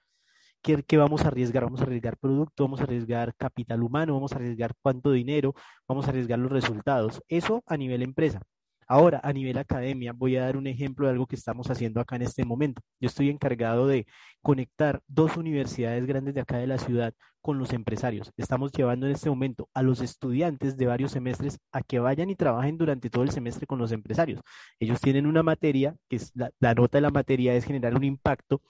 ¿Qué, 0.63 0.83
¿Qué, 0.83 0.97
vamos 0.97 1.25
a 1.25 1.29
arriesgar? 1.29 1.65
¿Vamos 1.65 1.81
a 1.81 1.85
arriesgar 1.85 2.17
producto? 2.19 2.65
¿Vamos 2.65 2.81
a 2.81 2.85
arriesgar 2.85 3.35
capital 3.37 3.83
humano? 3.85 4.15
¿Vamos 4.15 4.33
a 4.33 4.37
arriesgar 4.37 4.75
cuánto 4.83 5.13
dinero? 5.13 5.55
¿Vamos 5.87 6.07
a 6.07 6.11
arriesgar 6.11 6.41
los 6.41 6.51
resultados? 6.51 7.23
Eso 7.29 7.63
a 7.67 7.77
nivel 7.77 8.03
empresa. 8.03 8.43
Ahora, 8.87 9.21
a 9.23 9.33
nivel 9.33 9.59
academia, 9.59 10.13
voy 10.13 10.37
a 10.37 10.45
dar 10.45 10.57
un 10.57 10.67
ejemplo 10.67 11.07
de 11.07 11.13
algo 11.13 11.27
que 11.27 11.37
estamos 11.37 11.71
haciendo 11.71 12.01
acá 12.01 12.17
en 12.17 12.23
este 12.23 12.45
momento. 12.45 12.83
Yo 13.01 13.09
estoy 13.09 13.31
encargado 13.31 13.87
de 13.87 14.07
conectar 14.43 15.01
dos 15.07 15.37
universidades 15.37 16.07
grandes 16.07 16.35
de 16.35 16.41
acá 16.41 16.59
de 16.59 16.67
la 16.67 16.79
ciudad 16.79 17.15
con 17.43 17.59
los 17.59 17.73
empresarios. 17.73 18.33
Estamos 18.37 18.73
llevando 18.73 19.07
en 19.07 19.13
este 19.13 19.29
momento 19.29 19.69
a 19.75 19.83
los 19.83 20.01
estudiantes 20.01 20.77
de 20.77 20.87
varios 20.87 21.13
semestres 21.13 21.59
a 21.73 21.83
que 21.83 21.99
vayan 21.99 22.31
y 22.31 22.37
trabajen 22.37 22.79
durante 22.79 23.11
todo 23.11 23.25
el 23.25 23.31
semestre 23.31 23.67
con 23.67 23.79
los 23.79 23.93
empresarios. 23.93 24.41
Ellos 24.79 25.01
tienen 25.01 25.27
una 25.27 25.43
materia, 25.43 25.97
que 26.09 26.17
es 26.17 26.33
la, 26.35 26.75
nota 26.75 26.99
de 26.99 27.03
la 27.03 27.11
materia 27.11 27.55
es 27.55 27.65
generar 27.65 27.95
un 27.97 28.05
impacto 28.05 28.63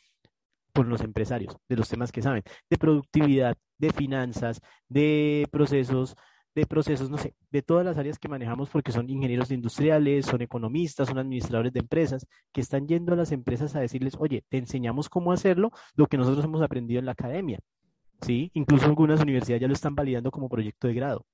con 0.74 0.88
los 0.88 1.02
empresarios, 1.02 1.56
de 1.68 1.76
los 1.76 1.88
temas 1.88 2.12
que 2.12 2.22
saben, 2.22 2.42
de 2.70 2.78
productividad, 2.78 3.56
de 3.78 3.92
finanzas, 3.92 4.60
de 4.88 5.46
procesos, 5.50 6.16
de 6.54 6.66
procesos, 6.66 7.10
no 7.10 7.18
sé, 7.18 7.34
de 7.50 7.62
todas 7.62 7.84
las 7.84 7.96
áreas 7.96 8.18
que 8.18 8.28
manejamos 8.28 8.68
porque 8.70 8.92
son 8.92 9.08
ingenieros 9.08 9.50
industriales, 9.50 10.26
son 10.26 10.42
economistas, 10.42 11.08
son 11.08 11.18
administradores 11.18 11.72
de 11.72 11.80
empresas, 11.80 12.26
que 12.52 12.60
están 12.60 12.86
yendo 12.86 13.12
a 13.12 13.16
las 13.16 13.32
empresas 13.32 13.74
a 13.74 13.80
decirles, 13.80 14.16
oye, 14.18 14.44
te 14.48 14.58
enseñamos 14.58 15.08
cómo 15.08 15.32
hacerlo, 15.32 15.70
lo 15.94 16.06
que 16.06 16.18
nosotros 16.18 16.44
hemos 16.44 16.62
aprendido 16.62 16.98
en 17.00 17.06
la 17.06 17.12
academia. 17.12 17.58
¿Sí? 18.20 18.50
Incluso 18.54 18.86
algunas 18.86 19.20
universidades 19.20 19.62
ya 19.62 19.68
lo 19.68 19.74
están 19.74 19.94
validando 19.94 20.30
como 20.30 20.48
proyecto 20.48 20.86
de 20.88 20.94
grado. 20.94 21.26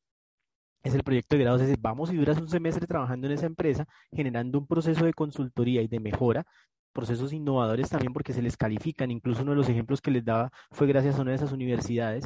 Es 0.83 0.95
el 0.95 1.03
proyecto 1.03 1.37
de 1.37 1.43
grado, 1.43 1.57
es 1.57 1.63
decir, 1.63 1.79
vamos 1.81 2.13
y 2.13 2.17
duras 2.17 2.41
un 2.41 2.49
semestre 2.49 2.87
trabajando 2.87 3.27
en 3.27 3.35
esa 3.35 3.47
empresa, 3.47 3.87
generando 4.13 4.59
un 4.59 4.67
proceso 4.67 5.05
de 5.05 5.13
consultoría 5.13 5.83
y 5.83 5.89
de 5.89 6.01
mejora, 6.01 6.47
procesos 6.93 7.33
innovadores 7.33 7.91
también 7.91 8.13
porque 8.13 8.33
se 8.33 8.43
les 8.43 8.57
califican. 8.57 9.11
Incluso 9.11 9.43
uno 9.43 9.53
de 9.53 9.57
los 9.59 9.69
ejemplos 9.69 10.01
que 10.01 10.11
les 10.11 10.25
daba 10.25 10.51
fue 10.71 10.87
gracias 10.87 11.19
a 11.19 11.23
una 11.23 11.33
de 11.33 11.37
esas 11.37 11.53
universidades 11.53 12.25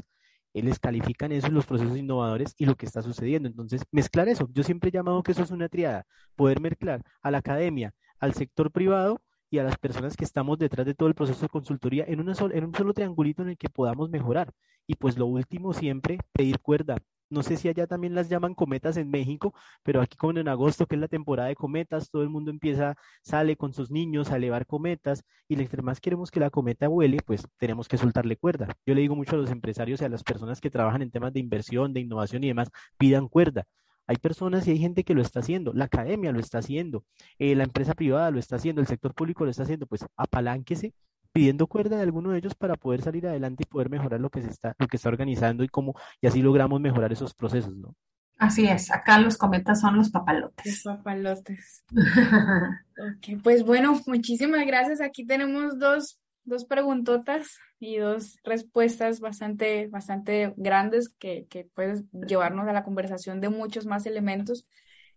les 0.60 0.78
califican 0.78 1.32
eso 1.32 1.48
los 1.48 1.64
procesos 1.64 1.96
innovadores 1.96 2.54
y 2.58 2.66
lo 2.66 2.74
que 2.74 2.84
está 2.84 3.00
sucediendo. 3.00 3.48
Entonces, 3.48 3.82
mezclar 3.90 4.28
eso. 4.28 4.48
Yo 4.52 4.62
siempre 4.62 4.90
he 4.90 4.92
llamado 4.92 5.22
que 5.22 5.32
eso 5.32 5.42
es 5.42 5.50
una 5.50 5.70
triada, 5.70 6.04
poder 6.36 6.60
mezclar 6.60 7.02
a 7.22 7.30
la 7.30 7.38
academia, 7.38 7.94
al 8.18 8.34
sector 8.34 8.70
privado 8.70 9.22
y 9.50 9.58
a 9.58 9.64
las 9.64 9.78
personas 9.78 10.16
que 10.16 10.24
estamos 10.24 10.58
detrás 10.58 10.84
de 10.84 10.94
todo 10.94 11.08
el 11.08 11.14
proceso 11.14 11.40
de 11.40 11.48
consultoría 11.48 12.04
en, 12.06 12.20
una 12.20 12.34
en 12.52 12.64
un 12.64 12.74
solo 12.74 12.92
triangulito 12.92 13.42
en 13.42 13.50
el 13.50 13.56
que 13.56 13.70
podamos 13.70 14.10
mejorar. 14.10 14.52
Y 14.86 14.96
pues 14.96 15.16
lo 15.16 15.26
último 15.26 15.72
siempre, 15.72 16.18
pedir 16.32 16.60
cuerda, 16.60 16.98
no 17.32 17.42
sé 17.42 17.56
si 17.56 17.68
allá 17.68 17.86
también 17.86 18.14
las 18.14 18.28
llaman 18.28 18.54
cometas 18.54 18.96
en 18.96 19.10
México, 19.10 19.54
pero 19.82 20.00
aquí 20.00 20.16
como 20.16 20.38
en 20.38 20.48
agosto, 20.48 20.86
que 20.86 20.96
es 20.96 21.00
la 21.00 21.08
temporada 21.08 21.48
de 21.48 21.56
cometas, 21.56 22.10
todo 22.10 22.22
el 22.22 22.28
mundo 22.28 22.50
empieza, 22.50 22.94
sale 23.22 23.56
con 23.56 23.72
sus 23.72 23.90
niños 23.90 24.30
a 24.30 24.36
elevar 24.36 24.66
cometas 24.66 25.24
y 25.48 25.54
entre 25.60 25.82
más 25.82 26.00
queremos 26.00 26.30
que 26.30 26.40
la 26.40 26.50
cometa 26.50 26.88
vuele, 26.88 27.18
pues 27.24 27.46
tenemos 27.58 27.88
que 27.88 27.98
soltarle 27.98 28.36
cuerda. 28.36 28.68
Yo 28.86 28.94
le 28.94 29.00
digo 29.00 29.16
mucho 29.16 29.36
a 29.36 29.38
los 29.38 29.50
empresarios 29.50 30.00
y 30.00 30.04
a 30.04 30.08
las 30.08 30.22
personas 30.22 30.60
que 30.60 30.70
trabajan 30.70 31.02
en 31.02 31.10
temas 31.10 31.32
de 31.32 31.40
inversión, 31.40 31.92
de 31.92 32.00
innovación 32.00 32.44
y 32.44 32.48
demás, 32.48 32.70
pidan 32.98 33.28
cuerda. 33.28 33.64
Hay 34.06 34.16
personas 34.16 34.66
y 34.66 34.72
hay 34.72 34.78
gente 34.78 35.04
que 35.04 35.14
lo 35.14 35.22
está 35.22 35.40
haciendo, 35.40 35.72
la 35.72 35.84
academia 35.86 36.32
lo 36.32 36.40
está 36.40 36.58
haciendo, 36.58 37.04
eh, 37.38 37.54
la 37.54 37.64
empresa 37.64 37.94
privada 37.94 38.30
lo 38.30 38.38
está 38.38 38.56
haciendo, 38.56 38.80
el 38.80 38.86
sector 38.86 39.14
público 39.14 39.44
lo 39.44 39.50
está 39.50 39.62
haciendo, 39.62 39.86
pues 39.86 40.04
apalánquese 40.16 40.94
pidiendo 41.32 41.66
cuerda 41.66 41.96
de 41.96 42.02
alguno 42.02 42.30
de 42.30 42.38
ellos 42.38 42.54
para 42.54 42.76
poder 42.76 43.02
salir 43.02 43.26
adelante 43.26 43.64
y 43.64 43.70
poder 43.70 43.90
mejorar 43.90 44.20
lo 44.20 44.30
que 44.30 44.42
se 44.42 44.50
está, 44.50 44.74
lo 44.78 44.86
que 44.86 44.96
está 44.96 45.08
organizando 45.08 45.64
y 45.64 45.68
cómo, 45.68 45.94
y 46.20 46.26
así 46.26 46.42
logramos 46.42 46.80
mejorar 46.80 47.12
esos 47.12 47.34
procesos, 47.34 47.76
¿no? 47.76 47.94
Así 48.38 48.66
es, 48.66 48.90
acá 48.90 49.20
los 49.20 49.36
cometas 49.36 49.80
son 49.80 49.96
los 49.96 50.10
papalotes. 50.10 50.84
Los 50.84 50.96
papalotes. 50.96 51.84
ok, 51.92 53.40
pues 53.42 53.64
bueno, 53.64 54.00
muchísimas 54.06 54.66
gracias. 54.66 55.00
Aquí 55.00 55.24
tenemos 55.24 55.78
dos, 55.78 56.20
dos 56.42 56.64
preguntotas 56.64 57.58
y 57.78 57.98
dos 57.98 58.38
respuestas 58.42 59.20
bastante, 59.20 59.86
bastante 59.86 60.54
grandes 60.56 61.08
que, 61.08 61.46
que 61.48 61.68
pueden 61.72 62.08
llevarnos 62.26 62.66
a 62.66 62.72
la 62.72 62.82
conversación 62.82 63.40
de 63.40 63.48
muchos 63.48 63.86
más 63.86 64.06
elementos. 64.06 64.66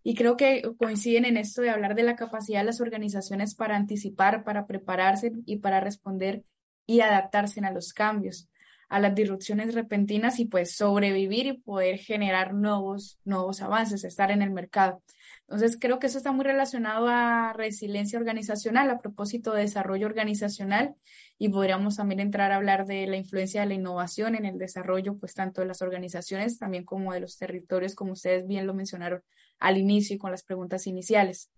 Y 0.08 0.14
creo 0.14 0.38
que 0.38 0.62
coinciden 0.78 1.26
en 1.26 1.36
esto 1.36 1.64
de 1.64 1.72
hablar 1.72 1.96
de 1.96 2.04
la 2.04 2.16
capacidad 2.16 2.60
de 2.60 2.66
las 2.66 2.80
organizaciones 2.80 3.56
para 3.56 3.76
anticipar, 3.76 4.44
para 4.44 4.68
prepararse 4.68 5.32
y 5.48 5.58
para 5.58 5.80
responder 5.80 6.44
y 6.86 7.00
adaptarse 7.00 7.60
a 7.62 7.72
los 7.72 7.92
cambios, 7.92 8.48
a 8.88 9.00
las 9.00 9.16
disrupciones 9.16 9.74
repentinas 9.74 10.40
y 10.40 10.46
pues 10.46 10.76
sobrevivir 10.76 11.48
y 11.48 11.54
poder 11.54 11.98
generar 11.98 12.54
nuevos, 12.54 13.18
nuevos 13.26 13.64
avances, 13.64 14.04
estar 14.04 14.30
en 14.30 14.44
el 14.44 14.52
mercado. 14.52 15.02
Entonces, 15.48 15.78
creo 15.80 16.00
que 16.00 16.08
eso 16.08 16.18
está 16.18 16.32
muy 16.32 16.44
relacionado 16.44 17.08
a 17.08 17.54
resiliencia 17.54 18.18
organizacional, 18.18 18.90
a 18.90 19.00
propósito 19.00 19.54
de 19.54 19.62
desarrollo 19.62 20.08
organizacional, 20.08 20.96
y 21.38 21.50
podríamos 21.50 21.98
también 21.98 22.20
entrar 22.20 22.52
a 22.52 22.56
hablar 22.56 22.86
de 22.86 23.06
la 23.06 23.18
influencia 23.18 23.62
de 23.62 23.68
la 23.68 23.74
innovación 23.76 24.36
en 24.36 24.46
el 24.46 24.58
desarrollo, 24.58 25.18
pues 25.18 25.34
tanto 25.36 25.62
de 25.62 25.68
las 25.68 25.82
organizaciones, 25.82 26.58
también 26.58 26.84
como 26.84 27.14
de 27.14 27.20
los 27.20 27.38
territorios, 27.38 27.94
como 27.94 28.14
ustedes 28.14 28.48
bien 28.48 28.66
lo 28.66 28.74
mencionaron 28.74 29.22
al 29.60 29.78
inicio 29.78 30.16
y 30.16 30.20
con 30.20 30.32
las 30.32 30.44
preguntas 30.44 30.88
iniciales. 30.88 31.52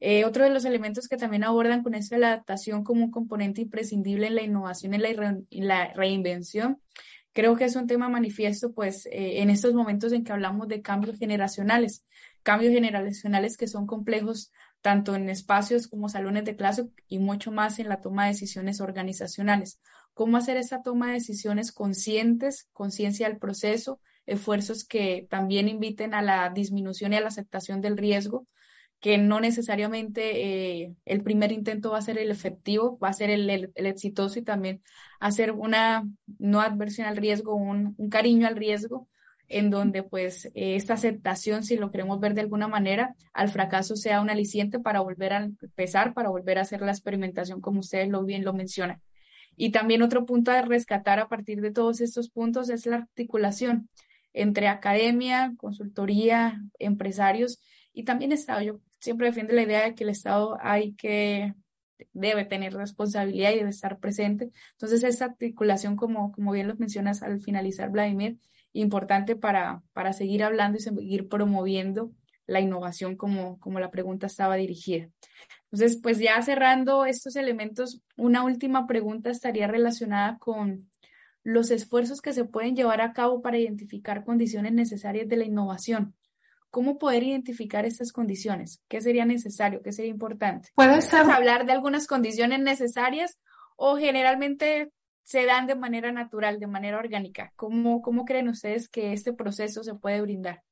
Eh, 0.00 0.24
otro 0.24 0.44
de 0.44 0.50
los 0.50 0.64
elementos 0.64 1.08
que 1.08 1.16
también 1.16 1.44
abordan 1.44 1.82
con 1.82 1.94
esto 1.94 2.14
de 2.14 2.20
la 2.20 2.28
adaptación 2.28 2.84
como 2.84 3.04
un 3.04 3.10
componente 3.10 3.62
imprescindible 3.62 4.26
en 4.26 4.34
la 4.34 4.42
innovación 4.42 4.94
y 5.50 5.62
la, 5.62 5.92
reinvención, 5.94 6.80
creo 7.32 7.56
que 7.56 7.64
es 7.64 7.76
un 7.76 7.86
tema 7.86 8.08
manifiesto 8.08 8.72
pues 8.72 9.06
eh, 9.06 9.40
en 9.40 9.50
estos 9.50 9.72
momentos 9.74 10.12
en 10.12 10.24
que 10.24 10.32
hablamos 10.32 10.68
de 10.68 10.82
cambios 10.82 11.18
generacionales, 11.18 12.04
cambios 12.44 12.72
generacionales 12.72 13.56
que 13.56 13.66
son 13.66 13.86
complejos 13.86 14.52
tanto 14.80 15.16
en 15.16 15.28
espacios 15.28 15.88
como 15.88 16.08
salones 16.08 16.44
de 16.44 16.54
clase 16.54 16.86
y 17.08 17.18
mucho 17.18 17.50
más 17.50 17.80
en 17.80 17.88
la 17.88 18.00
toma 18.00 18.24
de 18.24 18.32
decisiones 18.32 18.80
organizacionales. 18.80 19.80
¿Cómo 20.12 20.36
hacer 20.36 20.56
esa 20.56 20.82
toma 20.82 21.08
de 21.08 21.14
decisiones 21.14 21.72
conscientes, 21.72 22.68
conciencia 22.72 23.28
del 23.28 23.38
proceso, 23.38 24.00
esfuerzos 24.26 24.84
que 24.84 25.26
también 25.28 25.68
inviten 25.68 26.14
a 26.14 26.22
la 26.22 26.50
disminución 26.50 27.12
y 27.12 27.16
a 27.16 27.20
la 27.20 27.28
aceptación 27.28 27.80
del 27.80 27.96
riesgo, 27.96 28.46
que 29.00 29.18
no 29.18 29.38
necesariamente 29.38 30.82
eh, 30.82 30.94
el 31.04 31.22
primer 31.22 31.52
intento 31.52 31.90
va 31.90 31.98
a 31.98 32.02
ser 32.02 32.16
el 32.16 32.30
efectivo, 32.30 32.98
va 32.98 33.08
a 33.08 33.12
ser 33.12 33.28
el, 33.28 33.70
exitoso 33.74 34.38
y 34.38 34.42
también 34.42 34.82
hacer 35.20 35.52
una 35.52 36.08
no 36.38 36.62
adversión 36.62 37.06
al 37.06 37.18
riesgo, 37.18 37.54
un, 37.54 37.94
cariño 38.08 38.46
al 38.46 38.56
riesgo, 38.56 39.06
en 39.48 39.70
donde 39.70 40.02
pues 40.02 40.50
esta 40.54 40.94
aceptación, 40.94 41.64
si 41.64 41.76
lo 41.76 41.90
queremos 41.90 42.20
ver 42.20 42.34
de 42.34 42.40
alguna 42.40 42.68
manera, 42.68 43.14
al 43.32 43.48
fracaso 43.48 43.96
sea 43.96 44.20
un 44.20 44.30
aliciente 44.30 44.78
para 44.78 45.00
volver 45.00 45.32
a 45.32 45.44
empezar, 45.44 46.14
para 46.14 46.30
volver 46.30 46.58
a 46.58 46.62
hacer 46.62 46.80
la 46.80 46.92
experimentación 46.92 47.60
como 47.60 47.80
ustedes 47.80 48.08
lo 48.08 48.24
bien 48.24 48.44
lo 48.44 48.52
mencionan. 48.52 49.00
Y 49.56 49.70
también 49.70 50.02
otro 50.02 50.26
punto 50.26 50.50
a 50.50 50.62
rescatar 50.62 51.20
a 51.20 51.28
partir 51.28 51.60
de 51.60 51.70
todos 51.70 52.00
estos 52.00 52.30
puntos 52.30 52.70
es 52.70 52.86
la 52.86 52.96
articulación 52.96 53.88
entre 54.32 54.66
academia, 54.68 55.54
consultoría, 55.56 56.60
empresarios 56.78 57.60
y 57.92 58.02
también 58.02 58.32
Estado. 58.32 58.62
Yo 58.62 58.80
siempre 58.98 59.28
defiendo 59.28 59.52
la 59.52 59.62
idea 59.62 59.84
de 59.84 59.94
que 59.94 60.04
el 60.04 60.10
Estado 60.10 60.58
hay 60.60 60.94
que 60.94 61.54
debe 62.12 62.44
tener 62.44 62.74
responsabilidad 62.74 63.52
y 63.52 63.58
debe 63.58 63.70
estar 63.70 63.98
presente. 63.98 64.50
Entonces, 64.72 65.04
esta 65.04 65.26
articulación, 65.26 65.96
como, 65.96 66.32
como 66.32 66.52
bien 66.52 66.68
lo 66.68 66.74
mencionas 66.76 67.22
al 67.22 67.40
finalizar, 67.40 67.90
Vladimir, 67.90 68.38
importante 68.74 69.36
para, 69.36 69.82
para 69.94 70.12
seguir 70.12 70.44
hablando 70.44 70.76
y 70.76 70.82
seguir 70.82 71.28
promoviendo 71.28 72.12
la 72.46 72.60
innovación 72.60 73.16
como, 73.16 73.58
como 73.58 73.80
la 73.80 73.90
pregunta 73.90 74.26
estaba 74.26 74.56
dirigida. 74.56 75.08
Entonces, 75.72 75.98
pues 76.02 76.18
ya 76.18 76.40
cerrando 76.42 77.06
estos 77.06 77.36
elementos, 77.36 78.02
una 78.16 78.44
última 78.44 78.86
pregunta 78.86 79.30
estaría 79.30 79.66
relacionada 79.66 80.38
con 80.38 80.90
los 81.42 81.70
esfuerzos 81.70 82.20
que 82.20 82.32
se 82.32 82.44
pueden 82.44 82.76
llevar 82.76 83.00
a 83.00 83.12
cabo 83.12 83.42
para 83.42 83.58
identificar 83.58 84.24
condiciones 84.24 84.72
necesarias 84.72 85.28
de 85.28 85.36
la 85.36 85.44
innovación. 85.44 86.14
¿Cómo 86.70 86.98
poder 86.98 87.22
identificar 87.22 87.84
estas 87.86 88.12
condiciones? 88.12 88.82
¿Qué 88.88 89.00
sería 89.00 89.24
necesario? 89.24 89.80
¿Qué 89.82 89.92
sería 89.92 90.10
importante? 90.10 90.70
¿Puedes 90.74 91.12
hablar 91.14 91.66
de 91.66 91.72
algunas 91.72 92.06
condiciones 92.06 92.60
necesarias 92.60 93.38
o 93.76 93.96
generalmente 93.96 94.90
se 95.24 95.46
dan 95.46 95.66
de 95.66 95.74
manera 95.74 96.12
natural, 96.12 96.60
de 96.60 96.66
manera 96.66 96.98
orgánica? 96.98 97.52
¿Cómo, 97.56 98.02
cómo 98.02 98.24
creen 98.24 98.48
ustedes 98.48 98.88
que 98.88 99.12
este 99.12 99.32
proceso 99.32 99.82
se 99.82 99.94
puede 99.94 100.20
brindar? 100.20 100.62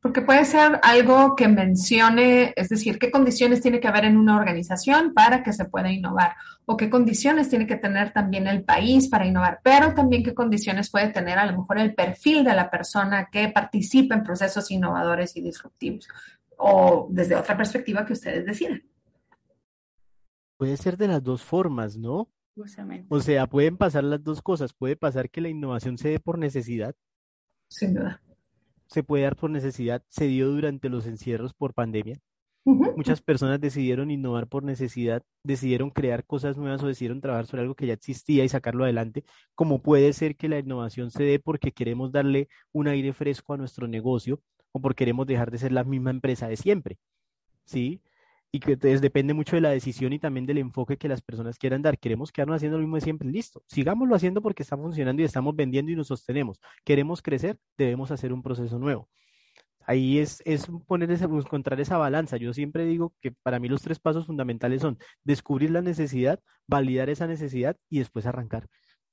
Porque 0.00 0.22
puede 0.22 0.44
ser 0.44 0.78
algo 0.84 1.34
que 1.34 1.48
mencione, 1.48 2.52
es 2.54 2.68
decir, 2.68 3.00
qué 3.00 3.10
condiciones 3.10 3.60
tiene 3.60 3.80
que 3.80 3.88
haber 3.88 4.04
en 4.04 4.16
una 4.16 4.36
organización 4.36 5.12
para 5.12 5.42
que 5.42 5.52
se 5.52 5.64
pueda 5.64 5.90
innovar 5.90 6.36
o 6.66 6.76
qué 6.76 6.88
condiciones 6.88 7.48
tiene 7.48 7.66
que 7.66 7.76
tener 7.76 8.12
también 8.12 8.46
el 8.46 8.62
país 8.62 9.08
para 9.08 9.26
innovar, 9.26 9.60
pero 9.64 9.94
también 9.94 10.22
qué 10.22 10.34
condiciones 10.34 10.90
puede 10.90 11.08
tener 11.08 11.38
a 11.38 11.46
lo 11.46 11.58
mejor 11.58 11.78
el 11.78 11.94
perfil 11.94 12.44
de 12.44 12.54
la 12.54 12.70
persona 12.70 13.28
que 13.32 13.48
participa 13.48 14.14
en 14.14 14.22
procesos 14.22 14.70
innovadores 14.70 15.36
y 15.36 15.40
disruptivos 15.40 16.06
o 16.58 17.08
desde 17.10 17.34
otra 17.34 17.56
perspectiva 17.56 18.04
que 18.06 18.12
ustedes 18.12 18.46
decidan. 18.46 18.82
Puede 20.56 20.76
ser 20.76 20.96
de 20.96 21.08
las 21.08 21.22
dos 21.22 21.42
formas, 21.42 21.96
¿no? 21.96 22.28
O 23.08 23.20
sea, 23.20 23.46
pueden 23.46 23.76
pasar 23.76 24.04
las 24.04 24.22
dos 24.22 24.42
cosas. 24.42 24.72
Puede 24.72 24.96
pasar 24.96 25.30
que 25.30 25.40
la 25.40 25.48
innovación 25.48 25.98
se 25.98 26.08
dé 26.08 26.20
por 26.20 26.38
necesidad. 26.38 26.94
Sin 27.68 27.94
duda 27.94 28.20
se 28.88 29.02
puede 29.02 29.24
dar 29.24 29.36
por 29.36 29.50
necesidad, 29.50 30.02
se 30.08 30.26
dio 30.26 30.48
durante 30.48 30.88
los 30.88 31.06
encierros 31.06 31.54
por 31.54 31.74
pandemia. 31.74 32.18
Muchas 32.64 33.22
personas 33.22 33.60
decidieron 33.62 34.10
innovar 34.10 34.46
por 34.46 34.62
necesidad, 34.62 35.22
decidieron 35.42 35.88
crear 35.88 36.26
cosas 36.26 36.58
nuevas 36.58 36.82
o 36.82 36.86
decidieron 36.86 37.22
trabajar 37.22 37.46
sobre 37.46 37.62
algo 37.62 37.74
que 37.74 37.86
ya 37.86 37.94
existía 37.94 38.44
y 38.44 38.48
sacarlo 38.50 38.84
adelante, 38.84 39.24
como 39.54 39.80
puede 39.80 40.12
ser 40.12 40.36
que 40.36 40.50
la 40.50 40.58
innovación 40.58 41.10
se 41.10 41.22
dé 41.22 41.38
porque 41.38 41.72
queremos 41.72 42.12
darle 42.12 42.48
un 42.72 42.88
aire 42.88 43.14
fresco 43.14 43.54
a 43.54 43.56
nuestro 43.56 43.88
negocio 43.88 44.42
o 44.72 44.82
porque 44.82 45.04
queremos 45.04 45.26
dejar 45.26 45.50
de 45.50 45.58
ser 45.58 45.72
la 45.72 45.84
misma 45.84 46.10
empresa 46.10 46.46
de 46.46 46.58
siempre, 46.58 46.98
¿sí? 47.64 48.02
Y 48.50 48.60
que 48.60 48.72
entonces 48.72 49.00
depende 49.00 49.34
mucho 49.34 49.56
de 49.56 49.60
la 49.60 49.70
decisión 49.70 50.12
y 50.12 50.18
también 50.18 50.46
del 50.46 50.58
enfoque 50.58 50.96
que 50.96 51.08
las 51.08 51.20
personas 51.20 51.58
quieran 51.58 51.82
dar. 51.82 51.98
Queremos 51.98 52.32
quedarnos 52.32 52.56
haciendo 52.56 52.78
lo 52.78 52.82
mismo 52.82 52.96
de 52.96 53.02
siempre, 53.02 53.28
listo. 53.28 53.62
Sigámoslo 53.66 54.14
haciendo 54.14 54.40
porque 54.40 54.62
está 54.62 54.76
funcionando 54.76 55.20
y 55.20 55.24
estamos 55.26 55.54
vendiendo 55.54 55.92
y 55.92 55.96
nos 55.96 56.06
sostenemos. 56.06 56.60
Queremos 56.84 57.20
crecer, 57.20 57.58
debemos 57.76 58.10
hacer 58.10 58.32
un 58.32 58.42
proceso 58.42 58.78
nuevo 58.78 59.08
ahí 59.88 60.18
es, 60.18 60.42
es 60.44 60.66
poner 60.86 61.10
esa, 61.10 61.24
encontrar 61.24 61.80
esa 61.80 61.96
balanza. 61.96 62.36
Yo 62.36 62.52
siempre 62.52 62.84
digo 62.84 63.14
que 63.22 63.32
para 63.32 63.58
mí 63.58 63.68
los 63.68 63.80
tres 63.80 63.98
pasos 63.98 64.26
fundamentales 64.26 64.82
son 64.82 64.98
descubrir 65.24 65.70
la 65.70 65.80
necesidad, 65.80 66.40
validar 66.66 67.08
esa 67.08 67.26
necesidad 67.26 67.74
y 67.88 67.98
después 67.98 68.26
arrancar. 68.26 68.68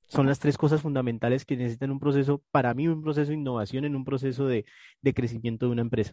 Son 0.08 0.26
las 0.26 0.38
tres 0.38 0.58
cosas 0.58 0.82
fundamentales 0.82 1.46
que 1.46 1.56
necesitan 1.56 1.90
un 1.90 1.98
proceso, 1.98 2.42
para 2.50 2.74
mí 2.74 2.86
un 2.88 3.02
proceso 3.02 3.30
de 3.30 3.38
innovación 3.38 3.86
en 3.86 3.96
un 3.96 4.04
proceso 4.04 4.46
de, 4.46 4.66
de 5.00 5.14
crecimiento 5.14 5.64
de 5.66 5.72
una 5.72 5.80
empresa. 5.80 6.12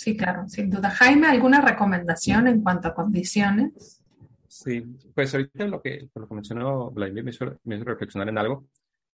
Sí, 0.00 0.16
claro, 0.16 0.48
sin 0.48 0.70
duda. 0.70 0.88
Jaime, 0.88 1.26
¿alguna 1.26 1.60
recomendación 1.60 2.48
en 2.48 2.62
cuanto 2.62 2.88
a 2.88 2.94
condiciones? 2.94 4.02
Sí, 4.48 4.80
pues 5.14 5.34
ahorita 5.34 5.66
lo 5.66 5.82
que, 5.82 6.08
lo 6.14 6.26
que 6.26 6.34
mencionó 6.34 6.90
Vladimir 6.90 7.22
me 7.22 7.30
hizo, 7.32 7.60
me 7.64 7.76
hizo 7.76 7.84
reflexionar 7.84 8.26
en 8.30 8.38
algo 8.38 8.66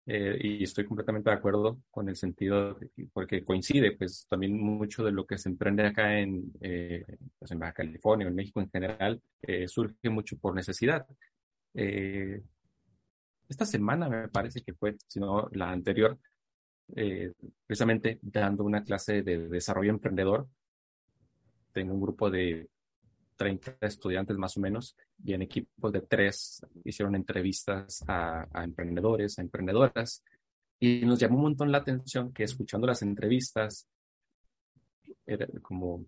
eh, 0.05 0.37
y 0.39 0.63
estoy 0.63 0.85
completamente 0.85 1.31
de 1.31 1.37
acuerdo 1.37 1.79
con 1.89 2.07
el 2.07 2.15
sentido, 2.15 2.77
porque 3.13 3.43
coincide, 3.43 3.93
pues 3.93 4.27
también 4.29 4.61
mucho 4.61 5.03
de 5.03 5.11
lo 5.11 5.25
que 5.25 5.39
se 5.39 5.49
emprende 5.49 5.87
acá 5.87 6.19
en, 6.19 6.53
eh, 6.61 7.03
pues, 7.39 7.49
en 7.49 7.57
Baja 7.57 7.73
California, 7.73 8.27
en 8.27 8.35
México 8.35 8.61
en 8.61 8.69
general, 8.69 9.19
eh, 9.41 9.67
surge 9.67 10.11
mucho 10.11 10.37
por 10.37 10.53
necesidad. 10.53 11.07
esta 11.73 13.65
semana 13.65 14.07
me 14.07 14.27
parece 14.27 14.61
que 14.61 14.75
fue, 14.75 14.97
sino 15.07 15.49
la 15.51 15.71
anterior, 15.71 16.19
precisamente 17.65 18.19
dando 18.21 18.63
una 18.63 18.83
clase 18.83 19.23
de 19.23 19.49
desarrollo 19.49 19.89
emprendedor. 19.89 20.47
Tengo 21.75 21.93
un 21.93 21.99
grupo 21.99 22.31
de 22.31 22.69
30 23.35 23.79
estudiantes 23.81 24.37
más 24.37 24.55
o 24.55 24.61
menos, 24.61 24.95
y 25.21 25.33
en 25.33 25.41
equipos 25.41 25.91
de 25.91 25.99
tres 25.99 26.65
hicieron 26.85 27.15
entrevistas 27.15 28.01
a, 28.07 28.47
emprendedores, 28.63 29.37
a 29.37 29.41
emprendedoras, 29.41 30.23
y 30.79 31.01
nos 31.01 31.19
llamó 31.19 31.35
un 31.35 31.41
montón 31.41 31.73
la 31.73 31.79
atención 31.79 32.31
que 32.31 32.43
escuchando 32.43 32.87
las 32.87 33.01
entrevistas, 33.01 33.89
era 35.25 35.45
como 35.61 36.05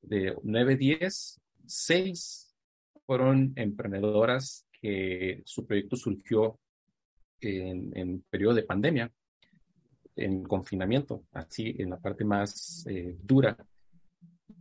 de 0.00 0.34
9, 0.42 0.76
10, 0.76 1.40
6 1.66 2.56
fueron 3.04 3.52
emprendedoras 3.56 4.64
que 4.72 5.42
su 5.44 5.66
proyecto 5.66 5.96
surgió 5.96 6.58
en, 7.42 7.94
en 7.94 8.24
periodo 8.30 8.54
de 8.54 8.62
pandemia, 8.62 9.12
en 10.16 10.44
confinamiento, 10.44 11.24
así 11.32 11.76
en 11.78 11.90
la 11.90 11.98
parte 11.98 12.24
más 12.24 12.86
eh, 12.88 13.18
dura 13.22 13.54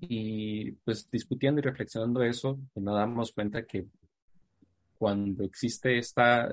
y 0.01 0.71
pues 0.71 1.09
discutiendo 1.11 1.59
y 1.59 1.63
reflexionando 1.63 2.23
eso, 2.23 2.59
pues 2.73 2.83
nos 2.83 2.95
damos 2.95 3.31
cuenta 3.31 3.65
que 3.65 3.85
cuando 4.97 5.43
existe 5.43 5.97
esta 5.97 6.51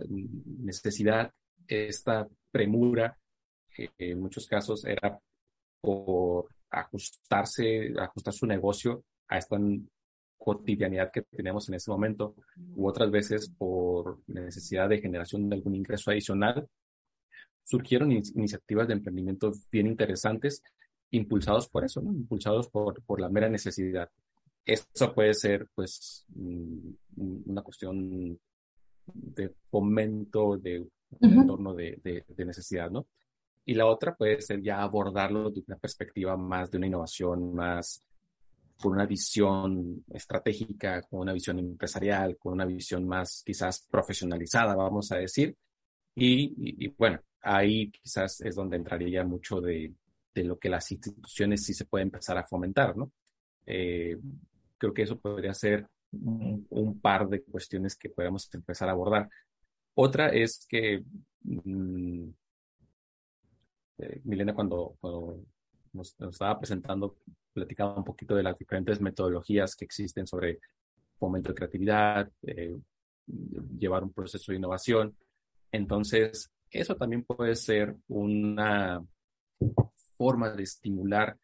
necesidad, 0.60 1.32
esta 1.66 2.26
premura, 2.50 3.18
en 3.98 4.20
muchos 4.20 4.46
casos 4.46 4.84
era 4.84 5.18
por 5.80 6.48
ajustarse, 6.70 7.92
ajustar 7.98 8.32
su 8.32 8.46
negocio 8.46 9.04
a 9.28 9.38
esta 9.38 9.58
cotidianidad 10.38 11.10
que 11.12 11.22
tenemos 11.22 11.68
en 11.68 11.74
este 11.74 11.90
momento, 11.90 12.36
u 12.76 12.86
otras 12.86 13.10
veces 13.10 13.50
por 13.50 14.20
necesidad 14.28 14.88
de 14.88 15.00
generación 15.00 15.48
de 15.48 15.56
algún 15.56 15.74
ingreso 15.74 16.10
adicional, 16.10 16.68
surgieron 17.64 18.12
iniciativas 18.12 18.86
de 18.86 18.94
emprendimiento 18.94 19.50
bien 19.72 19.88
interesantes 19.88 20.62
impulsados 21.10 21.68
por 21.68 21.84
eso, 21.84 22.00
¿no? 22.00 22.12
Impulsados 22.12 22.68
por, 22.68 23.02
por 23.02 23.20
la 23.20 23.28
mera 23.28 23.48
necesidad. 23.48 24.10
Eso 24.64 25.14
puede 25.14 25.34
ser, 25.34 25.68
pues, 25.74 26.26
una 27.16 27.62
cuestión 27.62 28.38
de 29.06 29.54
fomento 29.70 30.56
de 30.56 30.80
un 31.20 31.32
entorno 31.32 31.72
de, 31.72 32.00
de, 32.02 32.44
necesidad, 32.44 32.90
¿no? 32.90 33.06
Y 33.64 33.74
la 33.74 33.86
otra 33.86 34.14
puede 34.16 34.40
ser 34.40 34.60
ya 34.60 34.82
abordarlo 34.82 35.50
de 35.50 35.62
una 35.66 35.76
perspectiva 35.76 36.36
más 36.36 36.70
de 36.70 36.78
una 36.78 36.86
innovación, 36.88 37.54
más 37.54 38.02
con 38.80 38.92
una 38.92 39.06
visión 39.06 40.04
estratégica, 40.10 41.02
con 41.02 41.20
una 41.20 41.32
visión 41.32 41.58
empresarial, 41.58 42.36
con 42.36 42.54
una 42.54 42.64
visión 42.64 43.06
más 43.06 43.42
quizás 43.46 43.86
profesionalizada, 43.88 44.74
vamos 44.74 45.10
a 45.12 45.18
decir. 45.18 45.56
Y, 46.14 46.84
y 46.84 46.88
bueno, 46.88 47.20
ahí 47.42 47.90
quizás 47.90 48.40
es 48.40 48.54
donde 48.56 48.76
entraría 48.76 49.24
mucho 49.24 49.60
de, 49.60 49.94
de 50.36 50.44
lo 50.44 50.58
que 50.58 50.68
las 50.68 50.90
instituciones 50.92 51.64
sí 51.64 51.72
se 51.72 51.86
pueden 51.86 52.08
empezar 52.08 52.36
a 52.36 52.46
fomentar, 52.46 52.96
¿no? 52.96 53.10
Eh, 53.64 54.18
creo 54.78 54.92
que 54.92 55.02
eso 55.02 55.18
podría 55.18 55.54
ser 55.54 55.88
un, 56.12 57.00
par 57.00 57.28
de 57.28 57.42
cuestiones 57.42 57.96
que 57.96 58.10
podemos 58.10 58.52
empezar 58.54 58.88
a 58.88 58.92
abordar. 58.92 59.28
Otra 59.94 60.28
es 60.28 60.66
que 60.68 61.02
mm, 61.42 62.28
eh, 63.98 64.20
Milena 64.24 64.54
cuando, 64.54 64.96
nos, 65.92 66.14
estaba 66.20 66.58
presentando 66.58 67.16
platicaba 67.52 67.96
un 67.96 68.04
poquito 68.04 68.34
de 68.34 68.42
las 68.42 68.58
diferentes 68.58 69.00
metodologías 69.00 69.74
que 69.74 69.86
existen 69.86 70.26
sobre 70.26 70.60
fomento 71.18 71.48
de 71.48 71.54
creatividad, 71.54 72.30
eh, 72.42 72.76
llevar 73.78 74.04
un 74.04 74.12
proceso 74.12 74.52
de 74.52 74.58
innovación. 74.58 75.16
Entonces, 75.72 76.50
eso 76.70 76.94
también 76.96 77.24
puede 77.24 77.54
ser 77.54 77.96
una 78.08 79.02
forma 80.16 80.50
de 80.50 80.62
estimular 80.62 81.36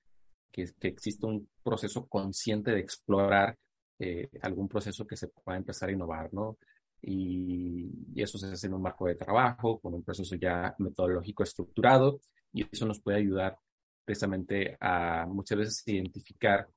que, 0.51 0.71
que 0.79 0.89
exista 0.89 1.27
un 1.27 1.49
proceso 1.63 2.07
consciente 2.07 2.73
de 2.73 2.81
explorar 2.81 3.57
eh, 3.99 4.29
algún 4.43 4.69
proceso 4.69 5.07
que 5.07 5.17
se 5.17 5.29
pueda 5.29 5.57
empezar 5.57 5.89
a 5.89 5.93
innovar, 5.93 6.33
¿no? 6.35 6.59
Y, 7.01 8.21
eso 8.21 8.37
se 8.37 8.47
hace 8.49 8.67
en 8.67 8.75
un 8.75 8.83
marco 8.83 9.07
de 9.07 9.15
trabajo, 9.15 9.81
con 9.81 9.95
un 9.95 10.03
proceso 10.03 10.35
ya 10.37 10.75
metodológico 10.79 11.45
estructurado, 11.45 12.21
y 12.53 12.67
eso 12.71 12.85
nos 12.87 13.01
puede 13.01 13.19
ayudar 13.19 13.57
precisamente 14.05 14.77
a 14.81 15.27
muchas 15.29 15.59
veces 15.59 15.83
identificar 15.87 16.69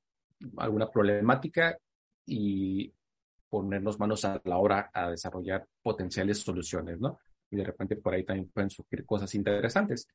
alguna 0.58 0.88
problemática 0.88 1.76
y 2.24 2.92
ponernos 3.48 3.98
manos 3.98 4.24
a 4.24 4.40
la 4.44 4.58
hora 4.58 4.90
a 4.92 5.10
desarrollar 5.10 5.66
potenciales 5.82 6.38
soluciones, 6.38 7.00
¿no? 7.00 7.18
Y 7.50 7.56
de 7.56 7.64
repente 7.64 7.96
por 7.96 8.14
ahí 8.14 8.24
también 8.24 8.50
pueden 8.50 8.70
surgir 8.70 9.04
cosas 9.04 9.34
interesantes. 9.34 10.06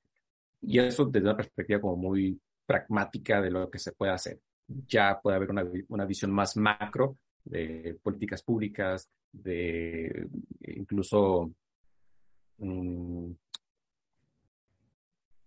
Y 0.61 0.79
eso 0.79 1.05
desde 1.05 1.27
una 1.27 1.37
perspectiva 1.37 1.81
como 1.81 1.95
muy 1.95 2.39
pragmática 2.65 3.41
de 3.41 3.51
lo 3.51 3.69
que 3.69 3.79
se 3.79 3.91
puede 3.93 4.11
hacer. 4.11 4.39
Ya 4.87 5.19
puede 5.21 5.37
haber 5.37 5.49
una, 5.49 5.65
una 5.89 6.05
visión 6.05 6.31
más 6.31 6.55
macro 6.55 7.17
de 7.43 7.97
políticas 8.01 8.43
públicas, 8.43 9.09
de 9.31 10.27
incluso, 10.61 11.51
um, 12.59 13.35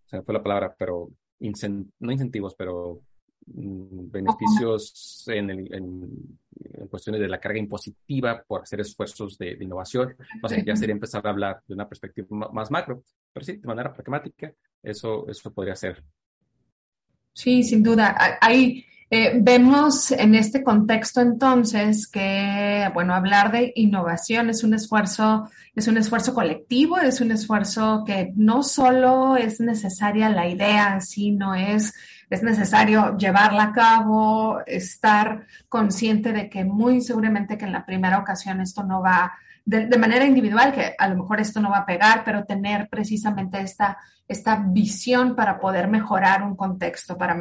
se 0.07 0.17
me 0.17 0.23
fue 0.23 0.35
la 0.35 0.43
palabra, 0.43 0.75
pero 0.79 1.11
no 1.41 2.13
incentivos, 2.13 2.55
pero 2.57 3.01
beneficios 3.47 5.25
en, 5.29 5.51
en, 5.51 6.39
cuestiones 6.89 7.21
de 7.21 7.29
la 7.29 7.41
carga 7.41 7.59
impositiva 7.59 8.43
por 8.47 8.63
hacer 8.63 8.81
esfuerzos 8.81 9.37
de, 9.39 9.57
innovación. 9.61 10.17
O 10.43 10.49
sea, 10.49 10.63
ya 10.65 10.77
sería 10.77 10.95
empezar 10.95 11.27
a 11.27 11.31
hablar 11.31 11.61
de 11.67 11.75
una 11.75 11.89
perspectiva 11.89 12.49
más 12.53 12.71
macro, 12.71 13.03
pero 13.33 13.45
sí, 13.45 13.57
de 13.57 13.67
manera 13.67 13.93
pragmática, 13.93 14.53
eso, 14.83 15.27
eso 15.29 15.53
podría 15.53 15.75
ser. 15.75 16.03
Sí, 17.33 17.63
sin 17.65 17.83
duda. 17.83 18.39
Ahí 18.41 18.85
eh, 19.11 19.39
vemos 19.41 20.11
en 20.11 20.35
este 20.35 20.63
contexto 20.63 21.21
entonces 21.21 22.09
que, 22.09 22.91
bueno, 22.95 23.15
hablar 23.15 23.53
de 23.53 23.73
innovación 23.77 24.51
es 24.51 24.65
un 24.65 24.75
esfuerzo, 24.75 25.49
es 25.75 25.87
un 25.89 25.99
esfuerzo 25.99 26.35
colectivo, 26.35 26.99
es 26.99 27.21
un 27.21 27.31
esfuerzo 27.31 28.03
que 28.07 28.33
no 28.35 28.63
solo 28.63 29.37
es 29.37 29.61
necesaria 29.61 30.31
la 30.31 30.49
idea, 30.49 31.01
sino 31.01 31.55
es, 31.55 31.95
es 32.35 32.43
necesario 32.43 33.17
llevarla 33.17 33.65
a 33.65 33.73
cabo, 33.73 34.61
estar 34.67 35.47
consciente 35.69 36.33
de 36.33 36.51
que 36.51 36.65
muy 36.65 37.01
seguramente 37.01 37.57
que 37.57 37.65
en 37.65 37.73
la 37.73 37.87
primera 37.87 38.19
ocasión 38.19 38.61
esto 38.61 38.83
no 38.83 39.01
va 39.01 39.33
de, 39.65 39.99
manera 39.99 40.27
individual, 40.27 40.73
que 40.73 40.95
a 40.99 41.09
lo 41.09 41.17
mejor 41.17 41.41
esto 41.41 41.61
no 41.61 41.71
va 41.71 41.79
a 41.79 41.87
pegar, 41.87 42.23
pero 42.25 42.45
tener 42.45 42.89
precisamente 42.89 43.61
esta, 43.61 43.97
esta 44.27 44.57
visión 44.57 45.37
para 45.37 45.61
poder 45.61 45.87
mejorar 45.87 46.43
un 46.43 46.57
contexto, 46.57 47.19
para 47.19 47.35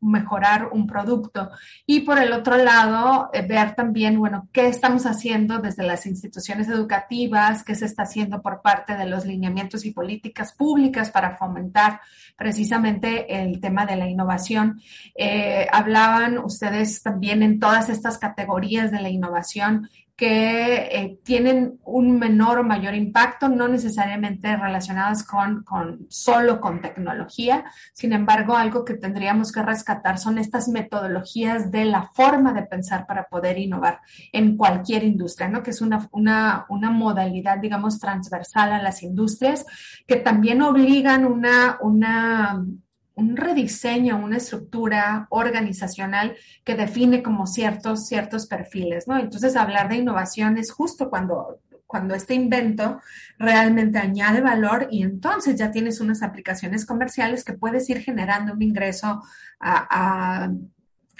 mejorar, 0.00 0.68
un 0.72 0.86
producto. 0.86 1.50
Y 1.86 2.00
por 2.00 2.18
el 2.18 2.32
otro 2.32 2.56
lado, 2.56 3.30
eh, 3.32 3.42
ver 3.42 3.74
también, 3.74 4.18
bueno, 4.18 4.48
qué 4.52 4.68
estamos 4.68 5.06
haciendo 5.06 5.58
desde 5.58 5.82
las 5.82 6.04
instituciones 6.06 6.68
educativas, 6.68 7.64
qué 7.64 7.74
se 7.74 7.86
está 7.86 8.02
haciendo 8.02 8.42
por 8.42 8.60
parte 8.60 8.96
de 8.96 9.06
los 9.06 9.24
lineamientos 9.24 9.84
y 9.86 9.92
políticas 9.92 10.52
públicas 10.52 11.10
para 11.10 11.36
fomentar 11.36 12.00
precisamente 12.36 13.42
el 13.42 13.60
tema 13.60 13.86
de 13.86 13.96
la 13.96 14.08
innovación. 14.08 14.80
Eh, 15.14 15.66
hablaban 15.72 16.38
ustedes 16.38 17.02
también 17.02 17.42
en 17.42 17.58
todas 17.58 17.88
estas 17.88 18.18
categorías 18.18 18.90
de 18.90 19.00
la 19.00 19.08
innovación 19.08 19.88
que 20.20 20.74
eh, 20.92 21.18
tienen 21.24 21.80
un 21.82 22.18
menor 22.18 22.58
o 22.58 22.62
mayor 22.62 22.94
impacto, 22.94 23.48
no 23.48 23.68
necesariamente 23.68 24.54
relacionadas 24.54 25.24
con, 25.24 25.64
solo 26.10 26.60
con 26.60 26.82
tecnología. 26.82 27.64
Sin 27.94 28.12
embargo, 28.12 28.56
algo 28.56 28.84
que 28.84 28.94
tendríamos 28.94 29.52
que 29.52 29.62
rescatar 29.62 30.18
son 30.18 30.38
estas 30.38 30.68
metodologías 30.68 31.70
de 31.70 31.84
la 31.84 32.02
forma 32.02 32.52
de 32.52 32.64
pensar 32.64 33.06
para 33.06 33.28
poder 33.28 33.58
innovar 33.58 34.00
en 34.32 34.56
cualquier 34.56 35.04
industria, 35.04 35.48
¿no? 35.48 35.62
Que 35.62 35.70
es 35.70 35.80
una, 35.80 36.08
una, 36.10 36.66
una 36.68 36.90
modalidad, 36.90 37.58
digamos, 37.58 38.00
transversal 38.00 38.72
a 38.72 38.82
las 38.82 39.02
industrias 39.02 39.64
que 40.06 40.16
también 40.16 40.62
obligan 40.62 41.24
una, 41.24 41.78
una 41.80 42.64
un 43.14 43.36
rediseño, 43.36 44.16
una 44.16 44.38
estructura 44.38 45.26
organizacional 45.30 46.36
que 46.64 46.74
define 46.74 47.22
como 47.22 47.46
ciertos, 47.46 48.06
ciertos 48.06 48.46
perfiles, 48.46 49.06
¿no? 49.06 49.18
Entonces, 49.18 49.56
hablar 49.56 49.88
de 49.90 49.96
innovación 49.96 50.56
es 50.56 50.72
justo 50.72 51.10
cuando, 51.10 51.60
cuando 51.90 52.14
este 52.14 52.34
invento 52.34 53.00
realmente 53.36 53.98
añade 53.98 54.40
valor 54.40 54.86
y 54.92 55.02
entonces 55.02 55.56
ya 55.56 55.72
tienes 55.72 56.00
unas 56.00 56.22
aplicaciones 56.22 56.86
comerciales 56.86 57.42
que 57.42 57.54
puedes 57.54 57.90
ir 57.90 57.98
generando 58.00 58.52
un 58.52 58.62
ingreso 58.62 59.20
a, 59.58 60.48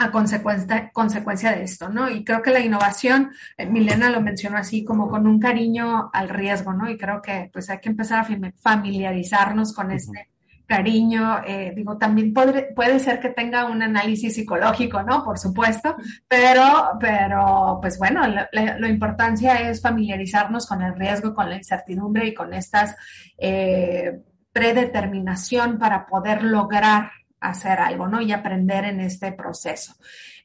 a 0.01 0.11
consecuencia, 0.11 0.91
consecuencia 0.93 1.53
de 1.53 1.65
esto, 1.65 1.91
¿no? 1.91 2.09
Y 2.09 2.25
creo 2.25 2.41
que 2.41 2.51
la 2.51 2.61
innovación, 2.61 3.33
eh, 3.59 3.67
Milena 3.67 4.09
lo 4.09 4.23
mencionó 4.23 4.57
así, 4.57 4.83
como 4.83 5.09
con 5.11 5.27
un 5.27 5.39
cariño 5.39 6.09
al 6.13 6.31
riesgo, 6.31 6.73
¿no? 6.73 6.89
Y 6.89 6.97
creo 6.97 7.21
que 7.21 7.51
pues 7.53 7.69
hay 7.69 7.81
que 7.81 7.91
empezar 7.91 8.21
a 8.21 8.53
familiarizarnos 8.63 9.75
con 9.75 9.91
este 9.91 10.30
cariño, 10.71 11.41
eh, 11.45 11.73
digo, 11.75 11.99
también 11.99 12.33
puede, 12.33 13.01
ser 13.01 13.19
que 13.19 13.31
tenga 13.31 13.67
un 13.67 13.83
análisis 13.83 14.37
psicológico, 14.37 15.03
¿no? 15.03 15.25
Por 15.25 15.37
supuesto, 15.37 15.97
pero, 16.29 16.93
pero 17.01 17.79
pues 17.83 17.99
bueno, 17.99 18.23
la, 18.53 18.89
importancia 18.89 19.69
es 19.69 19.83
familiarizarnos 19.83 20.69
con 20.69 20.81
el 20.83 20.95
riesgo, 20.95 21.35
con 21.35 21.51
la 21.51 21.57
incertidumbre 21.57 22.29
y 22.29 22.35
con 22.35 22.55
estas 22.55 22.95
eh, 23.37 24.21
predeterminación 24.53 25.77
para 25.77 26.07
poder 26.07 26.45
lograr 26.45 27.11
hacer 27.41 27.81
algo, 27.81 28.07
¿no? 28.07 28.21
Y 28.21 28.31
aprender 28.31 28.85
en 28.85 29.01
este 29.01 29.33
proceso. 29.33 29.97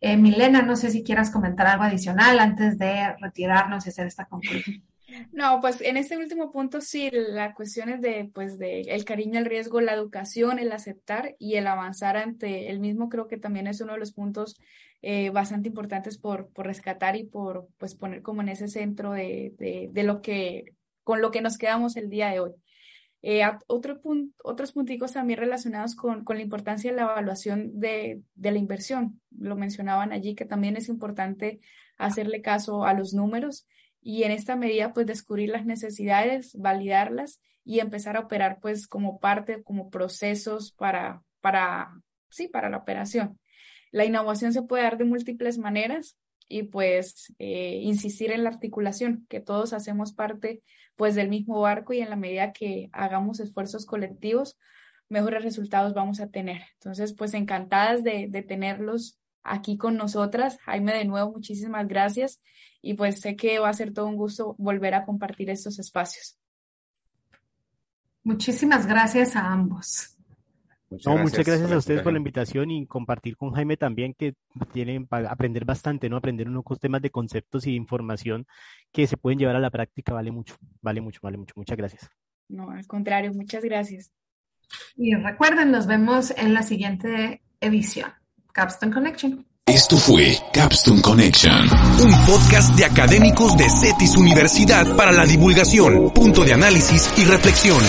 Eh, 0.02 0.18
Milena, 0.18 0.64
no 0.64 0.76
sé 0.76 0.90
si 0.90 1.04
quieras 1.04 1.30
comentar 1.30 1.68
algo 1.68 1.84
adicional 1.84 2.40
antes 2.40 2.80
de 2.80 3.16
retirarnos 3.22 3.86
y 3.86 3.90
hacer 3.90 4.08
esta 4.08 4.26
conclusión. 4.26 4.82
No, 5.32 5.62
pues 5.62 5.82
en 5.82 5.98
este 5.98 6.18
último 6.18 6.52
punto 6.52 6.82
sí, 6.82 7.10
la 7.12 7.54
cuestión 7.54 7.90
es 7.90 8.02
de, 8.02 8.30
pues, 8.34 8.58
de 8.58 8.82
el 8.82 9.06
cariño 9.06 9.40
al 9.40 9.46
riesgo, 9.46 9.82
la 9.82 9.94
educación, 9.94 10.58
el 10.60 10.72
aceptar 10.72 11.36
y 11.38 11.56
el 11.56 11.68
avanzar 11.68 12.18
ante 12.18 12.70
el 12.70 12.80
mismo, 12.80 13.10
creo 13.10 13.28
que 13.28 13.38
también 13.38 13.68
es 13.68 13.82
uno 13.82 13.94
de 13.94 14.00
los 14.00 14.14
puntos 14.14 14.56
eh, 15.02 15.30
bastante 15.30 15.70
importantes 15.70 16.18
por, 16.18 16.50
por 16.50 16.66
rescatar 16.66 17.16
y 17.16 17.26
por, 17.26 17.68
pues, 17.78 17.96
poner 17.96 18.22
como 18.24 18.42
en 18.42 18.50
ese 18.50 18.68
centro 18.68 19.12
de, 19.12 19.54
de, 19.58 19.90
de 19.92 20.04
lo 20.04 20.22
que, 20.22 20.74
con 21.04 21.22
lo 21.22 21.32
que 21.32 21.42
nos 21.42 21.58
quedamos 21.58 21.96
el 21.98 22.10
día 22.10 22.30
de 22.30 22.40
hoy. 22.40 22.52
Eh, 23.28 23.42
otro 23.68 24.00
otros 24.44 24.72
punticos 24.72 25.14
también 25.14 25.40
relacionados 25.40 25.96
con, 25.96 26.24
con, 26.24 26.38
la 26.38 26.44
importancia 26.44 26.92
de 26.92 26.98
la 26.98 27.04
evaluación 27.04 27.80
de, 27.80 28.22
de, 28.36 28.52
la 28.52 28.60
inversión. 28.60 29.20
Lo 29.36 29.56
mencionaban 29.56 30.12
allí, 30.12 30.36
que 30.36 30.46
también 30.46 30.78
es 30.78 30.90
importante 30.90 31.60
hacerle 31.98 32.42
caso 32.44 32.86
a 32.86 32.94
los 32.94 33.14
números 33.14 33.66
y 34.08 34.22
en 34.22 34.32
esta 34.32 34.56
medida 34.56 34.94
pues 34.94 35.08
descubrir 35.08 35.50
las 35.50 35.66
necesidades, 35.66 36.56
validarlas 36.56 37.42
y 37.64 37.80
empezar 37.80 38.16
a 38.16 38.20
operar 38.20 38.60
pues 38.62 38.88
como 38.88 39.20
parte, 39.20 39.64
como 39.64 39.90
procesos 39.90 40.74
para, 40.74 41.24
para, 41.42 42.00
sí, 42.30 42.48
para 42.48 42.70
la 42.70 42.78
operación. 42.78 43.40
La 43.90 44.06
innovación 44.06 44.54
se 44.54 44.62
puede 44.62 44.84
dar 44.84 45.00
de 45.00 45.06
múltiples 45.06 45.58
maneras 45.58 46.20
y 46.48 46.64
pues 46.64 47.34
eh, 47.40 47.80
insistir 47.82 48.32
en 48.32 48.44
la 48.44 48.50
articulación, 48.50 49.26
que 49.28 49.40
todos 49.40 49.74
hacemos 49.74 50.14
parte 50.14 50.62
pues 50.96 51.16
del 51.16 51.30
mismo 51.30 51.60
barco 51.60 51.92
y 51.92 52.02
en 52.02 52.12
la 52.12 52.16
medida 52.16 52.54
que 52.54 52.90
hagamos 52.94 53.40
esfuerzos 53.40 53.88
colectivos, 53.88 54.56
mejores 55.10 55.44
resultados 55.44 55.96
vamos 55.96 56.20
a 56.20 56.30
tener. 56.30 56.62
Entonces, 56.74 57.16
pues 57.16 57.34
encantadas 57.34 58.04
de, 58.04 58.28
de 58.30 58.44
tenerlos 58.44 59.18
aquí 59.46 59.78
con 59.78 59.96
nosotras. 59.96 60.58
Jaime, 60.64 60.94
de 60.94 61.06
nuevo, 61.06 61.32
muchísimas 61.32 61.88
gracias 61.88 62.42
y 62.82 62.96
pues 62.96 63.22
sé 63.22 63.36
que 63.36 63.60
va 63.60 63.70
a 63.70 63.74
ser 63.74 63.94
todo 63.94 64.08
un 64.08 64.16
gusto 64.16 64.56
volver 64.58 64.94
a 64.94 65.06
compartir 65.06 65.50
estos 65.50 65.80
espacios. 65.80 66.38
Muchísimas 68.24 68.88
gracias 68.88 69.36
a 69.36 69.52
ambos. 69.52 70.18
Muchas, 70.90 71.06
gracias, 71.06 71.24
muchas 71.24 71.46
gracias 71.46 71.72
a 71.72 71.78
ustedes 71.78 72.02
por 72.02 72.12
la 72.12 72.20
invitación 72.20 72.72
y 72.72 72.86
compartir 72.86 73.38
con 73.38 73.52
Jaime 73.52 73.76
también 73.76 74.14
que 74.14 74.36
tienen 74.72 75.08
para 75.08 75.32
aprender 75.32 75.66
bastante, 75.66 76.10
¿no? 76.10 76.18
Aprender 76.18 76.48
unos 76.48 76.64
temas 76.80 77.02
de 77.02 77.10
conceptos 77.10 77.66
y 77.66 77.72
de 77.72 77.78
información 77.78 78.46
que 78.92 79.08
se 79.08 79.18
pueden 79.18 79.40
llevar 79.40 79.56
a 79.56 79.60
la 79.60 79.72
práctica 79.72 80.14
vale 80.14 80.32
mucho, 80.32 80.56
vale 80.82 81.02
mucho, 81.02 81.20
vale 81.24 81.38
mucho. 81.38 81.54
Muchas 81.56 81.78
gracias. 81.78 82.10
No, 82.48 82.70
al 82.70 82.86
contrario, 82.86 83.34
muchas 83.34 83.64
gracias. 83.64 84.12
Y 84.96 85.16
recuerden, 85.16 85.72
nos 85.72 85.88
vemos 85.88 86.32
en 86.38 86.54
la 86.54 86.64
siguiente 86.64 87.44
edición. 87.60 88.12
Capstone 88.56 88.94
Connection. 88.94 89.46
Esto 89.66 89.98
fue 89.98 90.38
Capstone 90.54 91.02
Connection, 91.02 91.52
un 92.02 92.26
podcast 92.26 92.74
de 92.76 92.86
académicos 92.86 93.58
de 93.58 93.70
CETIS 93.70 94.16
Universidad 94.16 94.96
para 94.96 95.12
la 95.12 95.26
divulgación, 95.26 96.10
punto 96.12 96.46
de 96.46 96.54
análisis 96.54 97.10
y 97.18 97.26
reflexión. 97.26 97.84